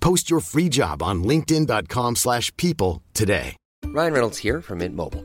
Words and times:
Post 0.00 0.30
your 0.30 0.40
free 0.40 0.68
job 0.68 1.02
on 1.02 1.22
linkedin.com/people 1.22 2.16
slash 2.16 2.54
people 2.56 3.02
today. 3.14 3.56
Ryan 3.86 4.12
Reynolds 4.12 4.38
here 4.38 4.60
from 4.60 4.78
Mint 4.78 4.96
Mobile. 4.96 5.24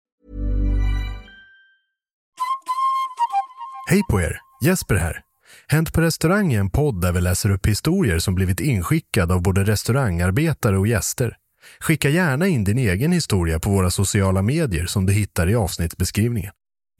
Hej 3.91 4.01
på 4.09 4.21
er! 4.21 4.39
Jesper 4.63 4.95
här. 4.95 5.21
Hänt 5.67 5.93
på 5.93 6.01
restaurang 6.01 6.53
är 6.53 6.59
en 6.59 6.69
podd 6.69 7.01
där 7.01 7.11
vi 7.11 7.21
läser 7.21 7.49
upp 7.49 7.67
historier 7.67 8.19
som 8.19 8.35
blivit 8.35 8.59
inskickade 8.59 9.33
av 9.33 9.41
både 9.41 9.63
restaurangarbetare 9.63 10.77
och 10.77 10.87
gäster. 10.87 11.37
Skicka 11.79 12.09
gärna 12.09 12.47
in 12.47 12.63
din 12.63 12.77
egen 12.77 13.11
historia 13.11 13.59
på 13.59 13.69
våra 13.69 13.89
sociala 13.89 14.41
medier 14.41 14.85
som 14.85 15.05
du 15.05 15.13
hittar 15.13 15.49
i 15.49 15.55
avsnittsbeskrivningen. 15.55 16.51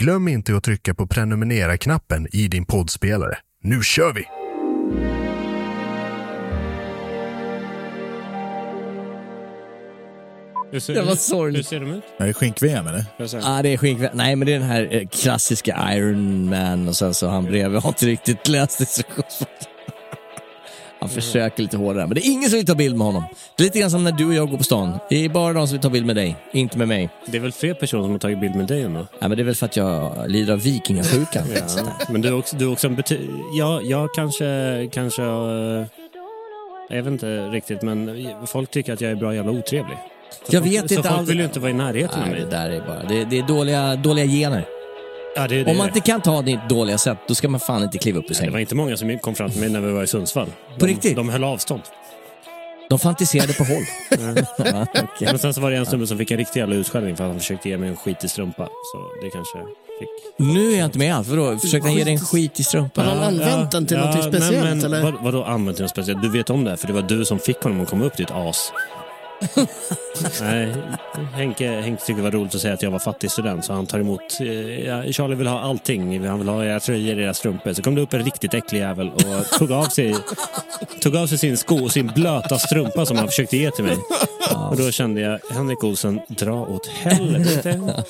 Glöm 0.02 0.28
inte 0.28 0.58
att 0.58 0.64
trycka 0.64 0.94
på 0.94 1.08
prenumerera-knappen 1.08 2.28
i 2.32 2.48
din 2.48 2.66
poddspelare. 2.66 3.38
Nu 3.64 3.84
kör 3.84 4.14
vi! 4.14 4.26
Hur 10.72 10.80
ser, 10.80 10.94
Det 10.94 11.02
var 11.02 11.08
hur 11.10 11.16
sorgligt. 11.16 11.68
ser 11.68 11.80
de 11.80 11.92
ut? 11.94 12.04
Är 12.18 12.28
det 12.28 12.34
skink-VM 12.34 12.88
eller? 12.88 13.06
Jag? 13.18 13.30
Ja, 13.34 13.62
det 13.62 13.70
är 13.74 13.78
skink. 13.78 14.00
Nej, 14.14 14.36
men 14.36 14.46
det 14.46 14.54
är 14.54 14.60
den 14.60 14.68
här 14.68 14.88
eh, 14.92 15.08
klassiska 15.08 15.90
Iron 15.94 16.50
Man 16.50 16.88
och 16.88 16.96
sen 16.96 17.14
så 17.14 17.28
han 17.28 17.46
bredvid 17.46 17.82
har 17.82 17.90
inte 17.90 18.06
riktigt 18.06 18.48
läst 18.48 18.80
instruktionsboken. 18.80 19.68
Han 21.00 21.10
försöker 21.10 21.64
lite 21.64 21.78
hårdare, 21.78 22.08
men 22.08 22.16
det 22.16 22.28
är 22.28 22.32
ingen 22.32 22.50
som 22.50 22.58
vill 22.58 22.66
ta 22.66 22.76
bild 22.76 22.98
med 22.98 23.08
honom. 23.08 23.24
Det 23.58 23.64
är 23.64 23.66
lite 23.66 23.80
grann 23.80 23.92
som 23.92 24.04
när 24.04 24.12
du 24.12 24.26
och 24.28 24.34
jag 24.34 24.50
går 24.50 24.58
på 24.58 24.64
stan. 24.64 25.00
Det 25.10 25.26
är 25.26 25.30
bara 25.30 25.54
de 25.54 25.68
som 25.68 25.74
vill 25.74 25.82
ta 25.82 25.90
bild 25.90 26.06
med 26.06 26.16
dig, 26.16 26.36
inte 26.54 26.78
med 26.78 26.88
mig. 26.88 27.10
Det 27.26 27.38
är 27.38 27.42
väl 27.42 27.52
fler 27.52 27.74
personer 27.74 28.04
som 28.04 28.12
har 28.12 28.20
tagit 28.20 28.40
bild 28.42 28.56
med 28.56 28.68
dig 28.68 28.82
ändå? 28.84 29.08
Ja, 29.20 29.28
men 29.28 29.38
det 29.38 29.42
är 29.42 29.46
väl 29.46 29.56
för 29.56 29.66
att 29.66 29.78
jag 29.78 30.24
lider 30.28 30.54
av 30.54 30.60
vikingasjukan. 30.62 31.44
Ja. 31.56 31.84
Men 32.10 32.22
du 32.22 32.28
är 32.28 32.34
också, 32.38 32.56
du 32.56 32.66
är 32.66 32.72
också 32.72 32.88
en 32.88 32.96
bety... 32.96 33.18
Ja, 33.54 33.82
jag 33.84 34.10
kanske, 34.16 34.46
kanske... 34.92 35.22
eh, 35.24 35.86
Jag 36.90 36.98
vet 37.04 37.08
inte 37.08 37.48
riktigt, 37.48 37.82
men 37.82 38.28
folk 38.48 38.72
tycker 38.72 38.94
att 38.94 39.02
jag 39.02 39.12
är 39.12 39.16
bra 39.16 39.36
jävla 39.36 39.52
otrevlig. 39.52 39.98
Jag 40.50 40.62
vet 40.62 40.90
så 40.90 40.96
inte 40.96 41.10
folk 41.10 41.20
all- 41.20 41.26
vill 41.26 41.38
ju 41.38 41.44
inte 41.44 41.60
vara 41.60 41.72
i 41.72 41.74
närheten 41.74 42.20
av 42.20 42.28
Nej, 42.28 42.30
mig. 42.36 42.42
det 42.42 42.50
där 42.58 42.70
är 42.70 42.82
bara... 42.82 43.04
Det, 43.04 43.26
det 43.26 43.38
är 43.40 43.44
dåliga, 43.44 43.96
dåliga 43.96 44.26
gener. 44.26 44.66
Ja, 45.36 45.48
det, 45.48 45.64
det, 45.64 45.72
Om 45.72 45.78
man 45.78 45.88
inte 45.88 46.00
kan 46.00 46.22
ta 46.22 46.42
ditt 46.42 46.70
dåliga 46.70 46.98
sätt, 46.98 47.18
då 47.28 47.36
ska 47.36 47.50
man 47.50 47.60
fan 47.60 47.84
inte 47.84 47.98
kliva 47.98 48.20
upp 48.20 48.32
ur 48.32 48.36
Nej, 48.36 48.40
det 48.40 48.46
var 48.46 48.52
sängen. 48.52 48.60
inte 48.62 48.76
många 48.76 48.98
som 48.98 49.20
kom 49.20 49.36
fram 49.36 49.50
till 49.50 49.60
mig 49.60 49.70
när 49.70 49.82
vi 49.82 49.92
var 49.92 50.04
i 50.04 50.08
Sundsvall. 50.08 50.48
De, 50.74 50.80
På 50.80 50.86
riktigt? 50.86 51.16
De 51.16 51.30
höll 51.30 51.44
avstånd. 51.44 51.82
De 52.90 53.00
fantiserade 53.00 53.54
på 53.54 53.64
håll. 53.64 53.84
Ja, 54.58 54.86
okej. 54.94 55.28
Men 55.32 55.40
sen 55.40 55.54
så 55.54 55.62
var 55.62 55.72
det 55.72 55.78
en 55.78 55.86
snubbe 55.86 56.08
som 56.08 56.18
fick 56.18 56.32
en 56.32 56.38
riktig 56.38 56.60
jävla 56.60 56.76
utskällning 56.76 57.16
för 57.18 57.24
att 57.24 57.30
han 57.30 57.40
försökte 57.40 57.70
ge 57.70 57.78
mig 57.78 57.90
en 57.90 57.96
skit 57.96 58.24
i 58.24 58.28
strumpa. 58.28 58.66
Så 58.66 58.98
det 59.24 59.30
kanske 59.30 59.58
fick... 60.00 60.10
Nu 60.38 60.74
är 60.74 60.78
jag 60.78 60.86
inte 60.86 60.98
med 60.98 61.16
alls. 61.16 61.28
Vadå? 61.28 61.58
Försökte 61.58 61.88
han 61.88 61.98
ge 61.98 62.04
dig 62.04 62.14
en 62.14 62.20
skit 62.20 62.60
i 62.60 62.64
strumpan? 62.64 63.06
Har 63.06 63.16
han 63.16 63.24
använt 63.24 63.72
den 63.72 63.86
till 63.86 63.98
något 63.98 64.24
speciellt, 64.24 64.64
men, 64.64 64.78
men, 64.78 64.86
eller? 64.86 65.04
Vad, 65.04 65.14
vadå 65.24 65.44
använt 65.44 65.78
till 65.78 65.84
något 65.84 65.92
speciellt? 65.92 66.22
Du 66.22 66.30
vet 66.30 66.50
om 66.50 66.64
det, 66.64 66.70
här, 66.70 66.78
för 66.78 66.88
det 66.88 66.94
var 66.94 67.02
du 67.02 67.26
som 67.26 67.40
fick 67.40 67.62
honom 67.62 67.82
att 67.82 67.90
komma 67.90 68.06
upp 68.06 68.18
ditt 68.18 68.32
as. 68.32 68.72
Nej, 70.42 70.74
Henke, 71.34 71.68
Henke 71.68 72.06
tyckte 72.06 72.22
det 72.22 72.24
var 72.24 72.32
roligt 72.32 72.56
att 72.56 72.62
säga 72.62 72.74
att 72.74 72.82
jag 72.82 72.92
var 72.92 73.00
fattig 73.00 73.32
student 73.32 73.66
så 73.66 73.74
han 73.74 73.86
tar 73.88 74.00
emot. 74.00 74.22
eh, 74.22 75.12
Charlie 75.12 75.36
vill 75.36 75.48
ha 75.48 75.60
allting. 75.60 76.28
Han 76.28 76.40
vill 76.40 76.48
ha 76.48 76.66
era 76.66 76.80
tröjor, 76.80 77.20
era 77.20 77.34
strumpor. 77.34 77.74
Så 77.74 77.82
kom 77.82 77.96
det 77.96 78.02
upp 78.02 78.14
en 78.14 78.24
riktigt 78.24 78.54
äcklig 78.54 78.80
jävel 78.80 79.10
och 79.10 79.60
tog 79.60 79.72
av 79.72 79.86
sig, 79.86 80.16
tog 81.02 81.16
av 81.16 81.28
sig 81.28 81.38
sin 81.38 81.58
sko 81.58 81.84
och 81.84 81.92
sin 81.92 82.08
blöta 82.08 82.60
strumpa 82.60 83.06
som 83.06 83.18
han 83.18 83.28
försökte 83.28 83.58
ge 83.58 83.72
till 83.72 83.84
mig. 83.84 83.98
Och 84.70 84.78
då 84.78 84.92
kände 84.92 85.22
jag, 85.22 85.40
Henrik 85.52 85.84
Olsen, 85.84 86.20
dra 86.28 86.54
åt 86.66 86.88
helvete. 86.88 88.04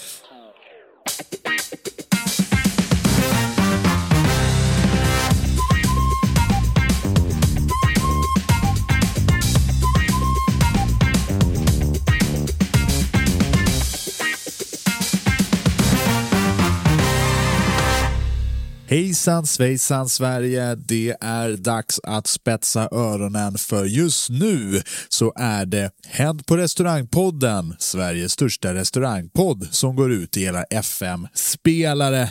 Hejsan 18.91 19.45
svejsan 19.47 20.09
Sverige, 20.09 20.75
det 20.75 21.15
är 21.21 21.57
dags 21.57 21.99
att 22.03 22.27
spetsa 22.27 22.89
öronen 22.91 23.57
för 23.57 23.85
just 23.85 24.29
nu 24.29 24.81
så 25.09 25.33
är 25.35 25.65
det 25.65 25.91
Hänt 26.07 26.45
på 26.45 26.57
restaurangpodden, 26.57 27.75
Sveriges 27.79 28.31
största 28.31 28.73
restaurangpodd 28.73 29.67
som 29.71 29.95
går 29.95 30.11
ut 30.11 30.37
i 30.37 30.41
hela 30.41 30.63
FM-spelare. 30.63 32.29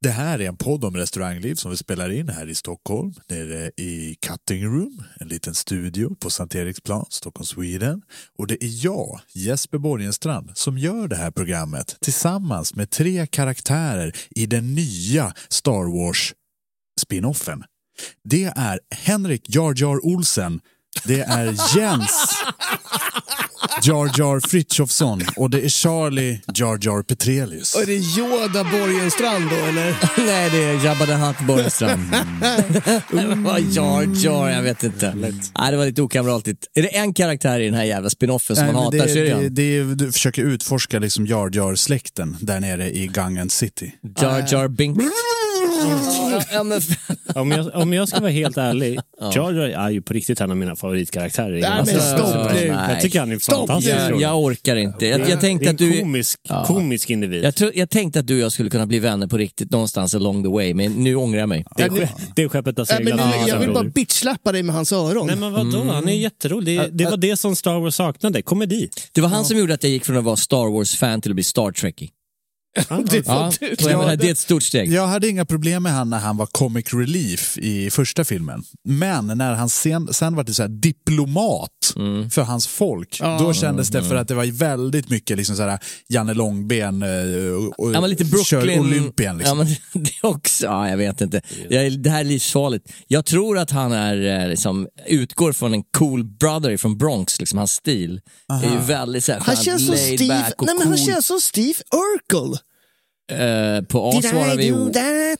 Det 0.00 0.10
här 0.10 0.40
är 0.40 0.48
en 0.48 0.56
podd 0.56 0.84
om 0.84 0.96
restaurangliv 0.96 1.54
som 1.54 1.70
vi 1.70 1.76
spelar 1.76 2.10
in 2.10 2.28
här 2.28 2.48
i 2.48 2.54
Stockholm, 2.54 3.14
nere 3.28 3.70
i 3.76 4.16
Cutting 4.26 4.64
Room, 4.64 5.02
en 5.20 5.28
liten 5.28 5.54
studio 5.54 6.14
på 6.14 6.30
Sankt 6.30 6.54
Eriksplan, 6.54 7.06
Stockholm, 7.10 7.46
Sweden. 7.46 8.02
Och 8.38 8.46
det 8.46 8.64
är 8.64 8.84
jag, 8.84 9.20
Jesper 9.34 9.78
Borgenstrand, 9.78 10.50
som 10.54 10.78
gör 10.78 11.08
det 11.08 11.16
här 11.16 11.30
programmet 11.30 11.96
tillsammans 12.00 12.74
med 12.74 12.90
tre 12.90 13.26
karaktärer 13.26 14.16
i 14.30 14.46
den 14.46 14.74
nya 14.74 15.34
Star 15.48 15.98
Wars 15.98 16.34
spinoffen. 17.00 17.64
Det 18.24 18.44
är 18.44 18.80
Henrik 18.90 19.44
Jar 19.48 19.74
Jar 19.76 20.06
Olsen, 20.06 20.60
det 21.04 21.20
är 21.20 21.76
Jens 21.76 22.44
Jar 23.82 24.10
Jar 24.18 24.48
Frithiofsson 24.48 25.20
och 25.36 25.50
det 25.50 25.64
är 25.64 25.68
Charlie 25.68 26.40
Jar 26.54 26.78
Jar 26.80 27.02
Petrelius. 27.02 27.74
Och 27.74 27.82
är 27.82 27.86
det 27.86 27.92
Yoda 27.92 28.64
Borgenstrand 28.64 29.50
då 29.50 29.56
eller? 29.56 29.96
Nej, 30.26 30.50
det 30.50 30.64
är 30.64 30.84
Jabba 30.84 31.06
the 31.06 31.12
Hutt 31.12 31.40
Borgström. 31.40 32.10
Vad 33.44 33.60
Jar 33.60 34.24
Jar, 34.24 34.48
jag 34.48 34.62
vet 34.62 34.84
inte. 34.84 35.14
Nej, 35.58 35.70
det 35.70 35.76
var 35.76 35.86
lite 35.86 36.02
okamratligt. 36.02 36.66
Är 36.74 36.82
det 36.82 36.96
en 36.96 37.14
karaktär 37.14 37.60
i 37.60 37.64
den 37.64 37.74
här 37.74 37.84
jävla 37.84 38.10
spinoffen 38.10 38.56
som 38.56 38.64
Nej, 38.64 38.74
man 38.74 38.84
hatar 38.84 38.98
så 38.98 39.18
är 39.18 39.24
det 39.24 39.34
det, 39.34 39.48
det, 39.48 39.48
det 39.48 39.76
är, 39.76 39.84
du 39.84 40.12
försöker 40.12 40.42
utforska 40.42 40.98
liksom 40.98 41.26
Jar 41.26 41.50
Jar-släkten 41.52 42.36
där 42.40 42.60
nere 42.60 42.90
i 42.90 43.06
Gangen 43.06 43.50
City. 43.50 43.94
Jar 44.20 44.44
Jar 44.52 44.68
Binks. 44.68 45.04
Ja, 46.52 46.62
men, 46.62 46.80
Om 47.34 47.50
jag, 47.50 47.70
om 47.74 47.92
jag 47.92 48.08
ska 48.08 48.20
vara 48.20 48.30
helt 48.30 48.56
ärlig, 48.56 49.00
Jar 49.34 49.52
Jar 49.52 49.68
är 49.68 49.90
ju 49.90 50.02
på 50.02 50.12
riktigt 50.12 50.40
en 50.40 50.50
av 50.50 50.56
mina 50.56 50.76
favoritkaraktärer. 50.76 51.60
Nej, 51.60 51.70
men 51.76 51.86
serien. 51.86 52.02
stopp 52.18 52.52
nu. 52.54 52.66
Jag 52.66 53.00
tycker 53.00 53.20
han 53.20 53.32
är 53.32 53.38
Stopp 53.38 53.56
fantastisk. 53.66 53.94
jag, 53.96 54.20
jag 54.20 54.40
orkar 54.42 54.76
inte. 54.76 55.06
Jag, 55.06 55.20
jag 55.20 55.28
det 55.28 55.36
tänkte 55.36 55.66
är 55.68 55.74
att 55.74 55.80
en 55.80 55.90
du... 55.90 56.00
komisk, 56.00 56.38
Ja. 56.48 56.64
komisk 56.66 57.10
individ. 57.10 57.44
Jag, 57.44 57.54
tror, 57.54 57.72
jag 57.74 57.90
tänkte 57.90 58.20
att 58.20 58.26
du 58.26 58.34
och 58.34 58.40
jag 58.40 58.52
skulle 58.52 58.70
kunna 58.70 58.86
bli 58.86 58.98
vänner 58.98 59.26
på 59.26 59.36
riktigt 59.38 59.70
någonstans 59.70 60.14
along 60.14 60.42
the 60.42 60.48
way, 60.48 60.74
men 60.74 60.92
nu 60.92 61.14
ångrar 61.14 61.40
jag 61.40 61.48
mig. 61.48 61.64
det, 61.76 61.82
är, 61.82 62.08
det 62.36 62.42
är 62.42 62.48
skeppet 62.48 62.78
har 62.78 62.84
seglat. 62.84 63.16
nu- 63.20 63.48
jag 63.48 63.58
vill 63.58 63.68
bara 63.68 63.78
Roger. 63.78 63.90
bitchslappa 63.90 64.52
dig 64.52 64.62
med 64.62 64.74
hans 64.74 64.92
öron. 64.92 65.26
Nej 65.26 65.36
men 65.36 65.52
vadå, 65.52 65.84
han 65.92 66.08
är 66.08 66.12
jätterolig. 66.12 66.78
Det, 66.78 66.88
det 66.90 67.04
var 67.04 67.16
det 67.16 67.36
som 67.36 67.56
Star 67.56 67.78
Wars 67.80 67.94
saknade, 67.94 68.42
komedi. 68.42 68.88
Det 69.12 69.20
var 69.20 69.28
han 69.28 69.44
som 69.44 69.58
gjorde 69.58 69.74
att 69.74 69.82
jag 69.82 69.92
gick 69.92 70.04
från 70.04 70.16
att 70.16 70.24
vara 70.24 70.36
Star 70.36 70.72
Wars-fan 70.72 71.20
till 71.20 71.30
att 71.30 71.34
bli 71.34 71.44
Star 71.44 71.72
Trekkie. 71.72 72.08
det 73.10 73.26
Ja, 73.26 73.52
jag 73.60 73.98
menar, 73.98 74.16
det 74.16 74.26
är 74.28 74.32
ett 74.32 74.38
stort 74.38 74.62
steg. 74.62 74.92
Jag 74.92 75.06
hade 75.06 75.28
inga 75.28 75.44
problem 75.44 75.82
med 75.82 75.92
han 75.92 76.10
när 76.10 76.18
han 76.18 76.36
var 76.36 76.46
comic 76.46 76.94
relief 76.94 77.58
i 77.58 77.90
första 77.90 78.24
filmen. 78.24 78.62
Men 78.84 79.26
när 79.26 79.54
han 79.54 79.68
sen, 79.68 80.14
sen 80.14 80.34
var 80.34 80.44
det 80.44 80.54
så 80.54 80.62
här 80.62 80.68
diplomat 80.68 81.70
Mm. 81.96 82.30
för 82.30 82.42
hans 82.42 82.66
folk, 82.66 83.20
då 83.38 83.52
kändes 83.52 83.88
det 83.88 84.02
för 84.04 84.14
att 84.14 84.28
det 84.28 84.34
var 84.34 84.44
väldigt 84.58 85.10
mycket 85.10 85.36
liksom 85.36 85.56
så 85.56 85.62
här 85.62 85.78
Janne 86.08 86.34
Långben 86.34 87.02
eh, 87.02 87.08
och, 87.76 87.92
Ja, 87.94 88.06
lite 88.06 88.24
kör 88.24 88.60
Brooklyn. 88.60 88.80
Olympien. 88.80 89.38
Liksom. 89.38 89.58
Ja, 89.58 89.64
men 89.92 90.02
det 90.04 90.28
också, 90.28 90.66
ja, 90.66 90.88
jag 90.90 90.96
vet 90.96 91.20
inte. 91.20 91.40
Jag, 91.68 92.00
det 92.02 92.10
här 92.10 92.20
är 92.20 92.24
livsfarligt. 92.24 92.92
Jag 93.06 93.24
tror 93.24 93.58
att 93.58 93.70
han 93.70 93.92
är, 93.92 94.42
eh, 94.42 94.48
liksom, 94.48 94.88
utgår 95.06 95.52
från 95.52 95.74
en 95.74 95.82
cool 95.82 96.24
brother 96.24 96.76
från 96.76 96.98
Bronx, 96.98 97.40
liksom 97.40 97.58
hans 97.58 97.72
stil. 97.72 98.20
är 98.48 98.70
ju 98.72 98.86
väldigt 98.86 99.24
så 99.24 99.32
här, 99.32 99.40
Han 99.40 99.56
känns 99.56 99.86
som 99.86 99.96
Steve, 99.96 100.34
nej, 100.34 100.52
men 100.58 100.68
han 100.78 100.86
cool. 100.86 100.98
känns 101.06 101.26
som 101.26 101.40
Steve 101.40 101.78
Urkel. 101.94 102.57
Eh, 103.30 103.82
på 103.84 104.08
A 104.08 104.12
Did 104.12 104.30
svarar 104.30 104.54
I 104.54 104.56
vi? 104.56 105.36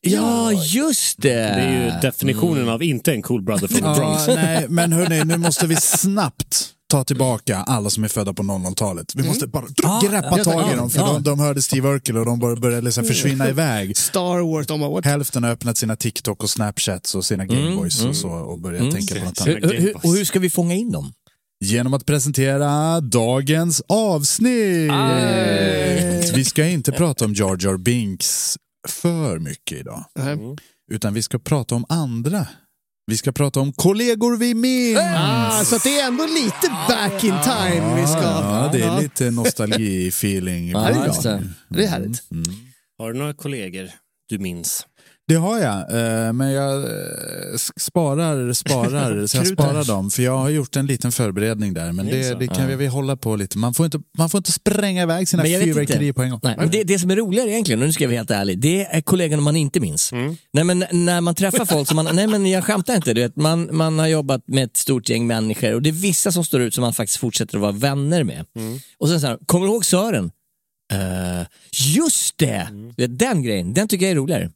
Ja, 0.00 0.52
just 0.52 1.22
det. 1.22 1.28
Det 1.28 1.38
är 1.38 1.84
ju 1.84 2.00
definitionen 2.00 2.68
av 2.68 2.82
inte 2.82 3.12
en 3.12 3.22
cool 3.22 3.42
brother 3.42 3.68
from 3.68 3.94
the 3.94 4.00
Bronx. 4.00 4.28
Ja, 4.28 4.34
nej, 4.34 4.66
men 4.68 4.92
hörni, 4.92 5.24
nu 5.24 5.36
måste 5.36 5.66
vi 5.66 5.76
snabbt 5.76 6.68
ta 6.90 7.04
tillbaka 7.04 7.56
alla 7.56 7.90
som 7.90 8.04
är 8.04 8.08
födda 8.08 8.32
på 8.32 8.42
00-talet. 8.42 9.14
Vi 9.14 9.22
måste 9.22 9.46
bara 9.46 9.64
Ja, 9.82 10.02
greppa 10.04 10.44
tag 10.44 10.72
i 10.72 10.76
dem, 10.76 10.90
för 10.90 10.98
ja. 10.98 11.12
de, 11.12 11.22
de 11.22 11.40
hörde 11.40 11.62
Steve 11.62 11.88
Urkel 11.88 12.16
och 12.16 12.26
de 12.26 12.38
började, 12.38 12.80
liksom 12.80 13.04
försvinna 13.04 13.48
iväg. 13.48 13.96
Star 13.96 14.52
Wars, 14.52 14.66
de 14.66 14.80
har. 14.80 15.02
Hälften 15.02 15.44
har 15.44 15.50
öppnat 15.50 15.76
sina 15.76 15.96
TikTok 15.96 16.42
och 16.42 16.50
Snapchats 16.50 17.14
och 17.14 17.24
sina 17.24 17.44
Gameboys 17.46 18.04
och 18.04 18.16
så 18.16 18.28
och 18.28 18.58
börjat 18.58 18.92
tänka 18.92 19.14
på 19.14 19.24
något 19.24 19.40
annat. 19.40 19.62
Hur, 19.62 19.80
hur, 19.80 19.96
och 19.96 20.16
hur 20.16 20.24
ska 20.24 20.38
vi 20.38 20.50
fånga 20.50 20.74
in 20.74 20.92
dem? 20.92 21.12
Genom 21.64 21.94
att 21.94 22.06
presentera 22.06 23.00
dagens 23.00 23.82
avsnitt. 23.88 24.92
Vi 26.34 26.44
ska 26.44 26.66
inte 26.66 26.92
prata 26.92 27.24
om 27.24 27.34
Jar 27.34 27.56
Jar 27.60 27.76
Binks 27.76 28.58
för 28.88 29.38
mycket 29.38 29.78
idag. 29.78 30.04
Utan 30.92 31.14
vi 31.14 31.22
ska 31.22 31.38
prata 31.38 31.74
om 31.74 31.84
andra. 31.88 32.46
Vi 33.06 33.16
ska 33.16 33.32
prata 33.32 33.60
om 33.60 33.72
kollegor 33.72 34.36
vi 34.36 34.54
minns. 34.54 34.98
Ah, 35.16 35.64
så 35.64 35.78
det 35.78 36.00
är 36.00 36.06
ändå 36.06 36.26
lite 36.26 36.68
back 36.88 37.24
in 37.24 37.34
time 37.44 38.00
vi 38.00 38.06
ska... 38.06 38.22
Ja, 38.22 38.70
det 38.72 38.82
är 38.82 39.00
lite 39.02 39.30
nostalgi-feeling. 39.30 40.70
Ja, 40.72 40.80
det 40.80 41.00
är 41.00 41.06
just 41.06 41.22
bra. 41.22 41.32
det. 41.32 41.48
Det 41.68 41.84
är 41.84 41.88
härligt. 41.88 42.22
Har 42.98 43.12
du 43.12 43.18
några 43.18 43.34
kollegor 43.34 43.90
du 44.28 44.38
minns? 44.38 44.86
Det 45.32 45.38
har 45.38 45.58
jag, 45.58 45.78
eh, 45.78 46.32
men 46.32 46.52
jag 46.52 46.82
eh, 46.82 46.88
sparar, 47.76 48.52
sparar, 48.52 49.26
så 49.26 49.36
jag 49.36 49.46
sparar 49.46 49.84
dem. 49.84 50.10
För 50.10 50.22
jag 50.22 50.38
har 50.38 50.48
gjort 50.48 50.76
en 50.76 50.86
liten 50.86 51.12
förberedning 51.12 51.74
där, 51.74 51.92
men 51.92 52.06
Det 52.06 52.38
det, 52.38 52.46
kan 52.46 52.78
vi 52.78 52.86
hålla 52.86 53.16
på 53.16 53.36
lite. 53.36 53.58
Man 53.58 53.74
får 53.74 53.84
inte, 53.86 54.00
man 54.18 54.30
får 54.30 54.38
inte 54.38 54.52
spränga 54.52 55.02
iväg 55.02 55.28
sina 55.28 55.42
Men 55.42 55.52
jag 55.52 55.58
vet 55.58 55.68
fyrverkerier 55.68 56.02
inte. 56.02 56.12
på 56.16 56.22
en 56.22 56.30
gång. 56.30 56.40
Nej, 56.42 56.54
men 56.58 56.70
det, 56.70 56.84
det 56.84 56.98
som 56.98 57.10
är 57.10 57.16
roligare 57.16 57.50
egentligen, 57.50 57.80
och 57.80 57.86
nu 57.86 57.92
ska 57.92 58.04
jag 58.04 58.08
vara 58.08 58.16
helt 58.16 58.30
ärlig, 58.30 58.58
det 58.58 58.84
är 58.84 59.00
kollegorna 59.00 59.42
man 59.42 59.56
inte 59.56 59.80
minns. 59.80 60.12
Nej, 60.52 60.64
men 60.64 60.84
när 60.90 61.20
man 61.20 61.34
träffar 61.34 61.64
folk 61.64 61.88
som 61.88 61.96
man, 61.96 62.08
nej 62.16 62.26
men 62.26 62.46
jag 62.46 62.64
skämtar 62.64 62.96
inte, 62.96 63.14
du 63.14 63.20
vet, 63.20 63.36
man, 63.36 63.68
man 63.76 63.98
har 63.98 64.06
jobbat 64.06 64.42
med 64.46 64.64
ett 64.64 64.76
stort 64.76 65.08
gäng 65.08 65.26
människor 65.26 65.74
och 65.74 65.82
det 65.82 65.90
är 65.90 65.92
vissa 65.92 66.32
som 66.32 66.44
står 66.44 66.60
ut 66.60 66.74
som 66.74 66.82
man 66.82 66.92
faktiskt 66.92 67.18
fortsätter 67.18 67.56
att 67.56 67.62
vara 67.62 67.72
vänner 67.72 68.24
med. 68.24 68.44
Och 68.98 69.08
sen 69.08 69.20
så 69.20 69.26
här, 69.26 69.38
kommer 69.46 69.66
du 69.66 69.72
ihåg 69.72 69.84
Sören? 69.84 70.30
Eh, 70.92 71.46
just 71.94 72.38
det! 72.38 72.68
Vet, 72.96 73.18
Den 73.18 73.42
grejen, 73.42 73.74
den 73.74 73.88
tycker 73.88 74.06
jag 74.06 74.10
är 74.10 74.16
roligare. 74.16 74.50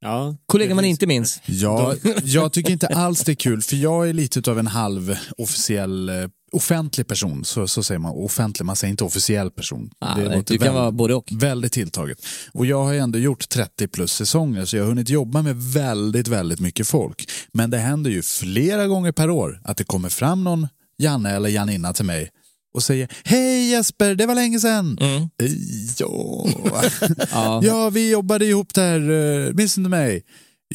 Ja, 0.00 0.36
Kollegor 0.46 0.74
man 0.74 0.84
inte 0.84 1.06
minns. 1.06 1.40
Ja, 1.46 1.94
jag 2.24 2.52
tycker 2.52 2.72
inte 2.72 2.86
alls 2.86 3.24
det 3.24 3.32
är 3.32 3.36
kul, 3.36 3.62
för 3.62 3.76
jag 3.76 4.08
är 4.08 4.12
lite 4.12 4.50
av 4.50 4.58
en 4.58 4.66
halv 4.66 5.16
officiell, 5.38 6.08
eh, 6.08 6.14
offentlig 6.52 7.06
person. 7.06 7.44
Så, 7.44 7.68
så 7.68 7.82
säger 7.82 7.98
man 7.98 8.12
offentlig, 8.12 8.66
man 8.66 8.76
säger 8.76 8.90
inte 8.90 9.04
officiell 9.04 9.50
person. 9.50 9.90
Ah, 9.98 10.14
det 10.14 10.28
nej, 10.28 10.42
du 10.46 10.58
kan 10.58 10.74
vara 10.74 10.92
både 10.92 11.14
och. 11.14 11.32
Väldigt 11.32 11.72
tilltaget. 11.72 12.18
Och 12.52 12.66
jag 12.66 12.84
har 12.84 12.92
ju 12.92 12.98
ändå 12.98 13.18
gjort 13.18 13.48
30 13.48 13.88
plus 13.88 14.12
säsonger, 14.12 14.64
så 14.64 14.76
jag 14.76 14.82
har 14.82 14.88
hunnit 14.88 15.08
jobba 15.08 15.42
med 15.42 15.56
väldigt, 15.56 16.28
väldigt 16.28 16.60
mycket 16.60 16.88
folk. 16.88 17.30
Men 17.52 17.70
det 17.70 17.78
händer 17.78 18.10
ju 18.10 18.22
flera 18.22 18.86
gånger 18.86 19.12
per 19.12 19.30
år 19.30 19.60
att 19.64 19.76
det 19.76 19.84
kommer 19.84 20.08
fram 20.08 20.44
någon 20.44 20.68
Janne 20.98 21.30
eller 21.30 21.48
Janinna 21.48 21.92
till 21.92 22.04
mig 22.04 22.30
och 22.76 22.82
säger 22.82 23.08
Hej 23.24 23.70
Jesper, 23.70 24.14
det 24.14 24.26
var 24.26 24.34
länge 24.34 24.60
sedan. 24.60 24.98
Mm. 25.00 25.22
"Eh, 25.22 25.50
Ja. 25.98 26.46
Ja. 27.32 27.60
ja, 27.64 27.90
vi 27.90 28.10
jobbade 28.10 28.46
ihop 28.46 28.74
där, 28.74 29.10
uh, 29.10 29.54
minns 29.54 29.74
du 29.74 29.80
mig? 29.80 30.22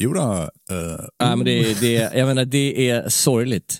Jo 0.00 0.12
då, 0.12 0.20
eh, 0.70 1.04
Ja, 1.18 1.36
men 1.36 1.44
det, 1.44 1.80
det, 1.80 1.92
jag 2.14 2.26
menar, 2.26 2.44
det 2.44 2.90
är 2.90 3.08
sorgligt. 3.08 3.78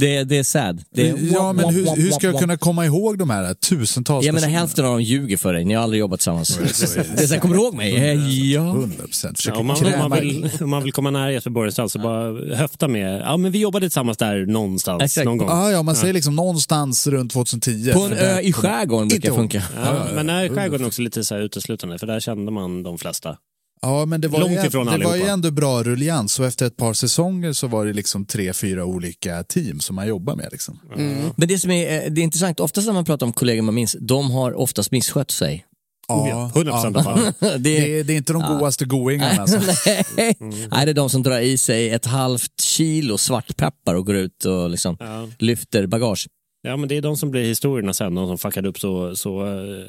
Det, 0.00 0.24
det 0.24 0.38
är 0.38 0.42
sad. 0.42 0.82
Det 0.94 1.08
är, 1.08 1.14
ja, 1.32 1.52
men 1.52 1.74
hur, 1.74 1.96
hur 1.96 2.10
ska 2.10 2.26
jag 2.26 2.38
kunna 2.38 2.56
komma 2.56 2.86
ihåg 2.86 3.18
de 3.18 3.30
här 3.30 3.54
tusentals 3.54 4.26
Jag 4.26 4.34
menar 4.34 4.48
hälften 4.48 4.84
av 4.84 4.90
dem 4.90 5.02
ljuger 5.02 5.36
för 5.36 5.52
dig, 5.52 5.64
ni 5.64 5.74
har 5.74 5.82
aldrig 5.82 6.00
jobbat 6.00 6.20
tillsammans. 6.20 6.56
Det 6.56 7.22
är 7.22 7.26
så 7.26 7.34
här, 7.34 7.40
kommer 7.40 7.54
du 7.54 7.62
ihåg 7.62 7.74
mig? 7.74 7.96
Eh, 7.96 8.40
Ja. 8.50 8.60
100 8.60 9.04
procent. 9.06 9.40
Ja, 9.46 9.56
om, 9.56 9.66
man, 9.66 9.76
om, 9.84 10.10
man 10.10 10.20
vill, 10.20 10.50
om 10.60 10.70
man 10.70 10.82
vill 10.82 10.92
komma 10.92 11.10
nära 11.10 11.32
Jesper 11.32 11.50
Borgenstrand 11.50 11.90
så 11.92 11.98
bara 11.98 12.54
höfta 12.56 12.88
med, 12.88 13.20
ja 13.20 13.36
men 13.36 13.52
vi 13.52 13.58
jobbade 13.58 13.86
tillsammans 13.86 14.18
där 14.18 14.46
någonstans 14.46 15.02
Exakt. 15.02 15.24
någon 15.24 15.38
gång. 15.38 15.48
Ja, 15.48 15.70
ja, 15.70 15.82
man 15.82 15.96
säger 15.96 16.14
liksom 16.14 16.36
någonstans 16.36 17.06
runt 17.06 17.32
2010. 17.32 17.92
På 17.92 18.00
en 18.00 18.12
ö 18.12 18.40
i 18.40 18.52
skärgården 18.52 19.08
brukar 19.08 19.28
Inte 19.28 19.38
funka. 19.38 19.62
Ja, 19.84 20.06
men 20.14 20.30
är 20.30 20.48
skärgården 20.48 20.86
också 20.86 21.02
lite 21.02 21.24
så 21.24 21.34
här 21.34 21.42
uteslutande, 21.42 21.98
för 21.98 22.06
där 22.06 22.20
kände 22.20 22.52
man 22.52 22.82
de 22.82 22.98
flesta. 22.98 23.36
Ja, 23.82 24.06
men 24.06 24.20
det 24.20 24.28
var, 24.28 24.40
Långt 24.40 24.52
ju, 24.52 24.66
ifrån 24.66 24.86
det 24.86 25.04
var 25.04 25.16
ju 25.16 25.22
ändå 25.26 25.50
bra 25.50 25.82
rullians 25.82 26.40
och 26.40 26.46
efter 26.46 26.66
ett 26.66 26.76
par 26.76 26.92
säsonger 26.92 27.52
så 27.52 27.66
var 27.66 27.86
det 27.86 27.92
liksom 27.92 28.26
tre, 28.26 28.52
fyra 28.52 28.84
olika 28.84 29.42
team 29.42 29.80
som 29.80 29.96
man 29.96 30.06
jobbar 30.08 30.36
med. 30.36 30.48
Liksom. 30.52 30.78
Men 31.36 31.48
det 31.48 31.58
som 31.58 31.70
är, 31.70 32.04
eh, 32.04 32.10
det 32.12 32.20
är 32.20 32.22
intressant, 32.22 32.60
oftast 32.60 32.86
när 32.86 32.94
man 32.94 33.04
pratar 33.04 33.26
om 33.26 33.32
kollegor 33.32 33.62
man 33.62 33.74
minns, 33.74 33.96
de 34.00 34.30
har 34.30 34.52
oftast 34.54 34.90
misskött 34.90 35.30
sig. 35.30 35.66
Ja, 36.08 36.50
100% 36.54 36.96
av 36.98 37.02
fallen. 37.02 37.32
Det, 37.40 37.58
Det, 37.58 37.98
är, 37.98 38.04
det 38.04 38.12
är 38.12 38.16
inte 38.16 38.32
de 38.32 38.42
godaste 38.42 38.84
goingarna. 38.84 39.42
Alltså. 39.42 39.58
Nej. 40.16 40.36
Nej, 40.70 40.84
det 40.86 40.90
är 40.90 40.94
de 40.94 41.10
som 41.10 41.22
drar 41.22 41.38
i 41.40 41.58
sig 41.58 41.90
ett 41.90 42.06
halvt 42.06 42.60
kilo 42.60 43.18
svartpeppar 43.18 43.94
och 43.94 44.06
går 44.06 44.16
ut 44.16 44.44
och 44.44 44.70
liksom 44.70 44.96
Ja. 45.00 45.28
lyfter 45.38 45.86
bagage. 45.86 46.28
ja, 46.62 46.76
men 46.76 46.88
det 46.88 46.96
är 46.96 47.02
de 47.02 47.16
som 47.16 47.30
blir 47.30 47.44
historierna 47.44 47.92
sen, 47.94 48.14
de 48.14 48.26
som 48.26 48.38
fuckade 48.38 48.68
upp 48.68 48.78
så, 48.78 49.16
så 49.16 49.44
uh, 49.46 49.84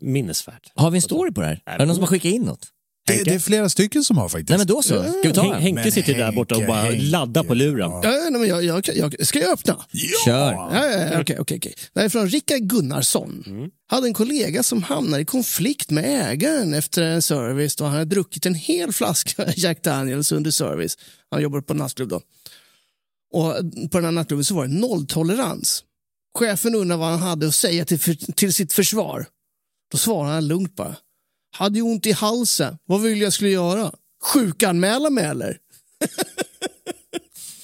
minnesvärt. 0.00 0.72
Har 0.74 0.90
vi 0.90 0.98
en 0.98 1.02
story 1.02 1.32
på 1.32 1.40
det 1.40 1.46
här? 1.46 1.62
Är 1.66 1.78
det 1.78 1.84
någon 1.86 1.94
som 1.94 2.02
har 2.02 2.08
skickat 2.08 2.32
in 2.32 2.42
något? 2.42 2.66
Det, 3.06 3.24
det 3.24 3.34
är 3.34 3.38
flera 3.38 3.68
stycken 3.68 4.04
som 4.04 4.18
har 4.18 4.28
faktiskt. 4.28 4.48
Nej 4.48 4.58
men 4.58 4.66
då 4.66 4.82
så, 4.82 5.02
ska 5.02 5.28
vi 5.28 5.32
ta 5.32 5.42
Hen- 5.42 5.50
den? 5.52 5.62
Henke 5.62 5.82
Men 5.82 5.92
sitter 5.92 6.14
där 6.14 6.32
borta 6.32 6.54
och 6.54 6.60
Henke, 6.60 6.72
bara 6.72 6.82
Henke. 6.82 7.02
laddar 7.02 7.44
på 7.44 7.54
luren. 7.54 7.90
Ja, 7.90 8.00
nej, 8.02 8.30
men 8.30 8.48
jag, 8.48 8.64
jag, 8.64 8.88
jag, 8.94 9.26
ska 9.26 9.38
jag 9.40 9.52
öppna? 9.52 9.84
Kör. 10.24 10.52
Ja, 10.52 10.70
ja, 10.72 10.90
ja, 11.12 11.20
okej, 11.20 11.36
okej, 11.38 11.56
okej. 11.56 11.74
Det 11.92 12.00
här 12.00 12.04
är 12.04 12.08
från 12.10 12.28
Rickard 12.28 12.60
Gunnarsson. 12.60 13.44
Hade 13.88 14.06
en 14.06 14.14
kollega 14.14 14.62
som 14.62 14.82
hamnade 14.82 15.22
i 15.22 15.24
konflikt 15.24 15.90
med 15.90 16.30
ägaren 16.30 16.74
efter 16.74 17.02
en 17.02 17.22
service 17.22 17.76
då 17.76 17.84
han 17.84 17.92
hade 17.92 18.04
druckit 18.04 18.46
en 18.46 18.54
hel 18.54 18.92
flaska 18.92 19.52
Jack 19.56 19.82
Daniels 19.82 20.32
under 20.32 20.50
service. 20.50 20.98
Han 21.30 21.42
jobbade 21.42 21.62
på 21.62 21.74
nattklubb 21.74 22.08
då. 22.08 22.20
Och 23.32 23.54
på 23.90 23.98
den 23.98 24.04
här 24.04 24.12
nattklubben 24.12 24.44
så 24.44 24.54
var 24.54 24.66
det 24.66 24.72
nolltolerans. 24.74 25.84
Chefen 26.38 26.74
undrade 26.74 27.00
vad 27.00 27.08
han 27.10 27.18
hade 27.18 27.46
att 27.46 27.54
säga 27.54 27.84
till, 27.84 28.16
till 28.34 28.54
sitt 28.54 28.72
försvar. 28.72 29.26
Då 29.92 29.98
svarade 29.98 30.34
han 30.34 30.46
lugnt 30.48 30.76
bara. 30.76 30.96
Hade 31.56 31.78
ju 31.78 31.82
ont 31.82 32.06
i 32.06 32.12
halsen. 32.12 32.78
Vad 32.86 33.02
vill 33.02 33.20
jag 33.20 33.32
skulle 33.32 33.50
göra? 33.50 33.92
Sjukanmäla 34.22 35.10
mig 35.10 35.24
eller? 35.24 35.56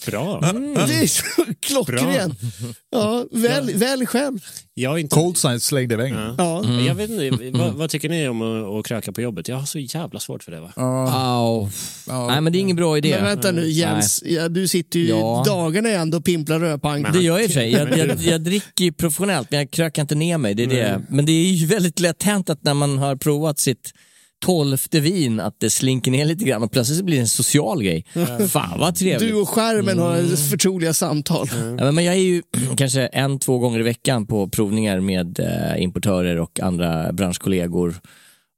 Bra. 0.07 0.41
Det 0.41 0.95
är 0.95 1.07
så 1.07 1.25
klockrent. 1.61 2.39
Ja, 2.91 3.27
väl, 3.31 3.75
väl 3.75 4.07
själv. 4.07 4.39
Jag, 4.75 5.01
inte, 5.01 5.15
Cold 5.15 5.37
science 5.37 5.67
slängde 5.67 5.95
i 5.95 5.97
väggen. 5.97 6.35
Ja. 6.39 6.65
jag 6.87 6.95
vet 6.95 7.11
inte, 7.11 7.59
vad, 7.59 7.73
vad 7.75 7.91
tycker 7.91 8.09
ni 8.09 8.29
om 8.29 8.43
att, 8.43 8.79
att 8.79 8.87
kröka 8.87 9.13
på 9.13 9.21
jobbet? 9.21 9.49
Jag 9.49 9.57
har 9.57 9.67
så 9.67 9.79
jävla 9.79 10.21
svårt 10.21 10.43
för 10.43 10.53
det. 10.53 10.61
Va? 10.61 10.73
Au. 10.77 11.69
Nej, 12.29 12.41
men 12.41 12.53
det 12.53 12.59
är 12.59 12.61
ingen 12.61 12.77
bra 12.77 12.99
idé. 12.99 13.15
Men 13.17 13.25
vänta 13.25 13.53
nu 13.53 13.69
Jens, 13.69 14.23
ja, 14.27 14.49
du 14.49 14.69
sitter 14.69 14.99
ju 14.99 15.09
Ja. 15.09 15.43
dagarna 15.47 15.89
ändå 15.89 16.19
och 16.19 16.25
pimplar 16.25 16.59
rödpank. 16.59 17.13
Det 17.13 17.21
gör 17.21 17.35
jag 17.35 17.45
i 17.45 17.47
och 17.47 17.51
för 17.51 17.61
sig. 17.61 17.73
Jag, 17.73 17.99
jag, 17.99 18.21
jag 18.21 18.41
dricker 18.41 18.85
ju 18.85 18.93
professionellt, 18.93 19.51
men 19.51 19.59
jag 19.61 19.71
krökar 19.71 20.03
inte 20.03 20.15
ner 20.15 20.39
mig. 20.39 20.55
Det 20.55 20.63
är 20.63 20.67
det. 20.69 21.03
Men 21.09 21.27
det 21.27 21.33
är 21.33 21.53
ju 21.53 21.67
väldigt 21.67 22.01
lätt 22.01 22.23
hänt 22.23 22.51
att 22.51 22.65
när 22.65 22.75
man 22.75 22.99
har 22.99 23.17
provat 23.17 23.59
sitt 23.59 23.93
tolfte 24.41 25.01
vin, 25.01 25.41
att 25.41 25.55
det 25.61 25.71
slinker 25.71 26.11
ner 26.11 26.25
lite 26.25 26.45
grann 26.45 26.63
och 26.63 26.73
plötsligt 26.73 26.99
så 26.99 27.05
blir 27.05 27.17
det 27.17 27.21
en 27.23 27.29
social 27.29 27.83
grej. 27.83 28.05
Fan 28.49 28.81
vad 28.81 28.95
trevligt. 28.95 29.29
Du 29.31 29.35
och 29.35 29.49
skärmen 29.49 29.99
har 29.99 30.17
Mm. 30.19 30.37
förtroliga 30.37 30.95
samtal. 30.95 31.49
Ja, 31.53 31.85
men- 31.85 31.95
men 31.95 32.05
jag 32.05 32.15
är 32.15 32.21
ju 32.21 32.43
kanske 32.77 33.07
en, 33.07 33.39
två 33.39 33.59
gånger 33.59 33.81
i 33.81 33.83
veckan 33.83 34.27
på 34.27 34.49
provningar 34.49 35.01
med 35.01 35.41
eh, 35.41 35.83
importörer 35.83 36.37
och 36.41 36.61
andra 36.61 37.13
branschkollegor. 37.13 37.95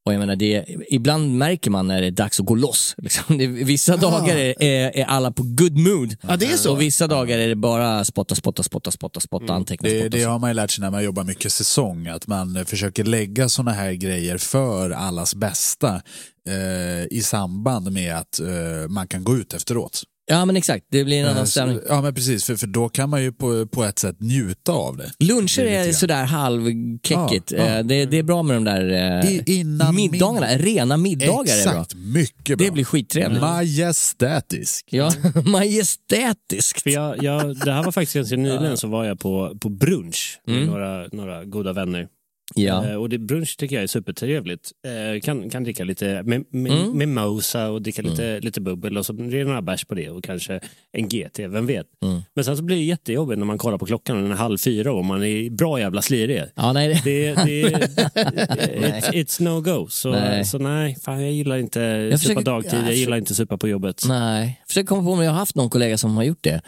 Och 0.06 0.12
jag 0.12 0.18
menar, 0.18 0.37
det, 0.37 0.64
ibland 0.88 1.38
märker 1.38 1.71
man 1.71 1.88
när 1.88 2.00
det 2.00 2.06
är 2.06 2.11
dags 2.11 2.40
att 2.40 2.47
gå 2.47 2.54
loss. 2.54 2.94
Liksom. 2.99 3.38
Det, 3.38 3.47
vissa 3.47 3.97
dagar 3.97 4.37
är, 4.37 4.62
är, 4.62 4.97
är 4.97 5.04
alla 5.04 5.32
på 5.32 5.42
good 5.42 5.78
mood. 5.78 6.16
Ja, 6.23 6.37
det 6.37 6.47
är 6.47 6.56
så. 6.56 6.73
Och 6.73 6.80
vissa 6.80 7.06
dagar 7.06 7.38
är 7.38 7.49
det 7.49 7.56
bara 7.56 8.04
spotta, 8.04 8.35
spotta, 8.35 8.62
spotta, 8.62 8.90
spotta, 8.90 9.21
spotta, 9.21 9.52
anteckna, 9.52 9.88
Det, 9.88 9.99
spotta. 9.99 10.16
det 10.16 10.23
har 10.23 10.38
man 10.38 10.50
ju 10.50 10.54
lärt 10.54 10.71
sig 10.71 10.82
när 10.82 10.90
man 10.90 11.04
jobbar 11.04 11.25
mycket 11.25 11.52
säsong, 11.52 12.06
att 12.06 12.26
man 12.26 12.64
försöker 12.66 13.04
lägga 13.04 13.49
såna 13.49 13.73
här 13.73 13.92
grejer 13.92 14.38
för 14.38 14.90
allas 14.90 15.35
bästa 15.35 16.02
eh, 16.49 17.06
i 17.11 17.23
samband 17.23 17.92
med 17.92 18.16
att 18.16 18.40
eh, 18.40 18.88
man 18.88 19.09
kan 19.09 19.25
gå 19.25 19.37
ut 19.37 19.54
efteråt. 19.54 20.02
Ja 20.32 20.44
men 20.44 20.56
exakt, 20.56 20.84
det 20.90 21.04
blir 21.04 21.18
en 21.18 21.24
Eh, 21.24 21.30
annan 21.30 21.46
så- 21.46 21.50
stämning. 21.50 21.78
Ja 21.88 22.02
men 22.02 22.14
precis, 22.14 22.44
för, 22.44 22.56
för 22.56 22.66
då 22.66 22.88
kan 22.88 23.10
man 23.10 23.22
ju 23.22 23.32
på, 23.32 23.66
på 23.66 23.84
ett 23.84 23.98
sätt 23.98 24.16
njuta 24.20 24.72
av 24.72 24.96
det. 24.96 25.10
Luncher 25.18 25.64
Det 25.64 25.74
är 25.76 25.88
är 25.88 25.92
sådär 25.92 26.24
halvkeckigt. 26.24 27.50
Ja, 27.52 27.58
ja. 27.58 27.64
Eh, 27.78 27.84
Det, 27.84 28.04
det 28.04 28.18
är 28.18 28.22
bra 28.22 28.42
med 28.42 28.56
de 28.56 28.64
där 28.64 28.90
eh, 29.24 29.32
I- 29.32 29.42
innan 29.46 29.94
middagarna, 29.94 30.46
rena 30.56 30.96
middagar 30.96 31.32
är 31.32 31.64
bra. 31.64 31.72
Exakt, 31.72 31.94
mycket 31.94 32.58
bra. 32.58 32.66
Det 32.66 32.72
blir 32.72 32.84
skittrevligt. 32.84 33.40
Majestätisk. 33.40 34.86
Ja, 34.90 35.12
majestätiskt. 35.44 36.82
För 36.82 36.90
jag, 36.90 37.22
jag, 37.22 37.56
det 37.64 37.72
här 37.72 37.82
var 37.84 37.92
faktiskt 37.92 38.14
ganska 38.14 38.36
nyligen 38.36 38.76
så 38.76 38.88
var 38.88 39.04
jag 39.04 39.18
på, 39.20 39.56
på 39.60 39.68
brunch 39.68 40.40
med 40.46 40.56
Mm. 40.56 40.68
några, 40.68 41.06
några 41.12 41.44
goda 41.44 41.72
vänner. 41.72 42.06
Ja. 42.54 42.88
Eh, 42.88 42.94
och 42.97 43.09
det, 43.09 43.18
brunch 43.18 43.56
tycker 43.59 43.76
jag 43.76 43.82
är 43.82 43.87
supertrevligt. 43.87 44.71
Eh, 44.87 45.21
kan, 45.21 45.50
kan 45.50 45.64
dricka 45.64 45.85
lite 45.85 46.23
med, 46.23 46.44
med, 46.50 46.73
Mm. 46.73 46.99
med 46.99 47.09
mosa 47.09 47.71
och 47.71 47.82
dricka 47.82 48.02
lite, 48.02 48.40
lite 48.40 48.61
bubbel 48.61 48.99
och 48.99 49.06
så 49.06 49.12
blir 49.12 49.38
det 49.38 49.44
några 49.44 49.62
bärs 49.62 49.85
på 49.85 49.94
det 49.94 50.11
och 50.11 50.25
kanske 50.25 50.61
en 50.92 51.09
GT, 51.09 51.38
vem 51.38 51.66
vet. 51.66 51.87
Mm. 52.04 52.21
Men 52.35 52.44
sen 52.44 52.56
så 52.56 52.62
blir 52.62 52.76
det 52.76 52.82
jättejobbigt 52.82 53.38
när 53.38 53.47
man 53.47 53.59
kollar 53.59 53.78
på 53.78 53.87
klockan 53.87 54.16
och 54.16 54.23
den 54.23 54.32
är 54.32 54.37
halv 54.37 54.59
fyra 54.59 54.92
och 54.92 55.04
man 55.04 55.23
är 55.25 55.50
bra 55.50 55.80
jävla 55.80 56.02
slirig. 56.02 56.42
Ja, 56.54 56.73
nej, 56.73 57.00
det... 57.04 57.35
Det, 57.35 57.62
det, 58.14 59.02
it's, 59.02 59.12
it's 59.12 59.42
no 59.42 59.61
go. 59.61 59.87
Så 59.90 60.11
Nej. 60.11 60.44
så 60.44 60.59
nej 60.59 60.97
fan, 61.04 61.23
jag 61.23 61.32
gillar 61.32 61.56
inte 61.56 61.80
Jag 61.80 62.21
supa 62.21 62.28
försöker- 62.28 62.42
dagtid, 62.50 62.78
jag 62.78 62.87
jag 62.87 62.94
gillar 62.94 63.16
inte 63.16 63.35
supa 63.35 63.59
på 63.59 63.68
jobbet. 63.68 64.02
Nej, 64.09 64.59
jag 64.61 64.68
försöker 64.68 64.87
komma 64.87 65.02
på 65.02 65.11
om 65.12 65.23
jag 65.23 65.30
har 65.30 65.38
haft 65.38 65.56
någon 65.56 65.71
kollega 65.71 65.99
som 65.99 66.16
har 66.16 66.23
gjort 66.25 66.42
det. 66.44 66.61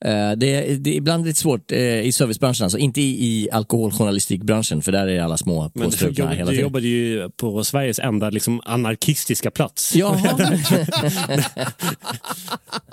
Eh, 0.00 0.32
Det 0.36 0.54
är, 0.72 0.74
det 0.76 0.90
är 0.90 0.94
ibland 0.94 1.26
lite 1.26 1.40
svårt 1.40 1.72
i 1.72 2.12
servicebranschen, 2.12 2.64
alltså 2.64 2.78
inte 2.78 3.00
i, 3.00 3.04
i 3.26 3.48
alkoholjournalistikbranschen 3.52 4.82
för 4.82 4.92
där 4.92 5.06
är 5.06 5.20
alla 5.24 5.36
små 5.36 5.62
Men 5.62 5.70
du, 5.74 5.84
påstrukna 5.84 6.30
hela 6.30 6.36
jobb, 6.38 6.46
du 6.46 6.52
tiden. 6.52 6.62
jobbade 6.62 6.86
ju 6.86 7.30
på 7.30 7.64
Sveriges 7.64 7.98
enda 7.98 8.30
liksom, 8.30 8.60
anarkistiska 8.64 9.50
plats. 9.50 9.96
Jaha. 9.96 10.58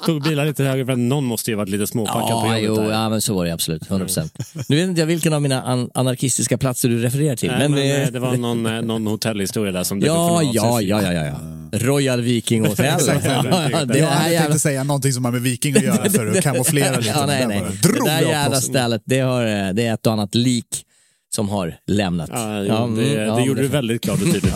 Tog 0.06 0.24
bilar 0.24 0.46
lite 0.46 0.64
högre 0.64 0.86
för 0.86 0.94
att 0.94 1.00
någon 1.00 1.26
måste 1.26 1.52
ju 1.52 1.58
varit 1.58 1.70
lite 1.70 1.88
småpackad 1.88 2.22
på 2.22 2.48
Ja, 2.48 2.58
jobbet. 2.58 2.84
jo, 2.84 2.90
där. 2.90 2.94
ja, 2.94 3.10
men 3.10 3.22
så 3.22 3.34
var 3.34 3.46
det 3.46 3.52
absolut. 3.54 3.90
100%. 3.90 4.30
Nu 4.70 4.76
vet 4.76 4.88
inte 4.88 5.02
jag 5.02 5.06
vilken 5.06 5.34
av 5.34 5.42
mina 5.42 5.62
an 5.62 5.90
anarkistiska 5.94 6.58
platser 6.58 6.90
du 6.90 7.02
refererar 7.02 7.36
till. 7.36 7.50
Nej, 7.50 7.60
men, 7.60 7.72
men, 7.72 7.82
eh, 7.82 8.02
eh, 8.02 8.12
det 8.12 8.20
var 8.20 8.38
någon, 8.38 8.66
eh, 8.66 8.82
någon 8.82 9.08
hotellhistoria 9.08 9.72
där 9.72 9.84
som 9.84 9.98
upp 9.98 10.06
Ja, 10.06 10.42
ja, 10.44 10.82
ja, 10.82 11.02
ja, 11.02 11.14
ja, 11.14 11.26
ja. 11.26 11.40
Royal 11.80 12.22
Viking 12.22 12.66
Hotel. 12.66 12.86
Exakt. 12.96 13.26
ja, 13.26 13.86
det 13.86 13.98
jag 13.98 14.08
här 14.08 14.18
hade 14.18 14.34
jävla... 14.34 14.50
tänkt 14.50 14.62
säga 14.62 14.84
någonting 14.84 15.14
som 15.14 15.26
har 15.26 15.32
med 15.32 15.42
viking 15.42 15.76
att 15.78 15.84
göra 15.84 16.10
för 16.10 16.28
att 16.28 16.42
kamouflera 16.44 16.98
lite. 16.98 17.10
Ja, 17.10 17.26
nej, 17.26 17.48
nej. 17.48 17.64
Det 17.84 18.06
där 18.06 18.22
jag 18.22 18.30
jävla 18.30 18.62
stället, 18.62 19.02
det, 19.06 19.20
har, 19.20 19.74
det 19.74 19.86
är 19.86 19.94
ett 19.94 20.08
och 20.08 20.14
annat 20.14 20.36
lik 20.36 20.86
som 21.36 21.50
har 21.50 21.76
lämnat. 21.88 22.30
Ja, 22.34 22.64
Ja, 22.64 22.84
mm, 22.84 22.96
det, 22.96 23.14
ja, 23.14 23.36
det 23.36 23.44
gjorde 23.44 23.62
du 23.62 23.68
väldigt 23.68 24.02
klart 24.02 24.22
och 24.22 24.26
tydligt. 24.26 24.54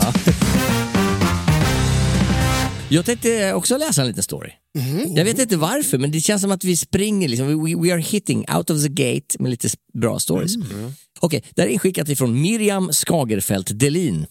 Jag 2.88 3.04
tänkte 3.04 3.52
också 3.52 3.76
läsa 3.76 4.00
en 4.02 4.08
liten 4.08 4.22
story. 4.22 4.50
Jag 5.16 5.24
vet 5.24 5.38
inte 5.38 5.56
varför, 5.56 5.98
men 5.98 6.10
det 6.10 6.20
känns 6.20 6.42
som 6.42 6.50
att 6.50 6.64
vi 6.64 6.76
springer, 6.76 7.28
liksom, 7.28 7.64
we, 7.64 7.74
we 7.82 7.92
are 7.94 8.00
hitting 8.00 8.46
out 8.56 8.70
of 8.70 8.82
the 8.82 8.88
gate 8.88 9.36
med 9.38 9.50
lite 9.50 9.68
bra 9.98 10.18
stories. 10.18 10.56
Okej, 11.20 11.44
det 11.54 11.62
här 11.62 11.68
är 11.68 11.72
inskickat 11.72 12.08
ifrån 12.08 12.40
Miriam 12.40 12.92
Skagerfelt 12.92 13.78
Delin. 13.78 14.26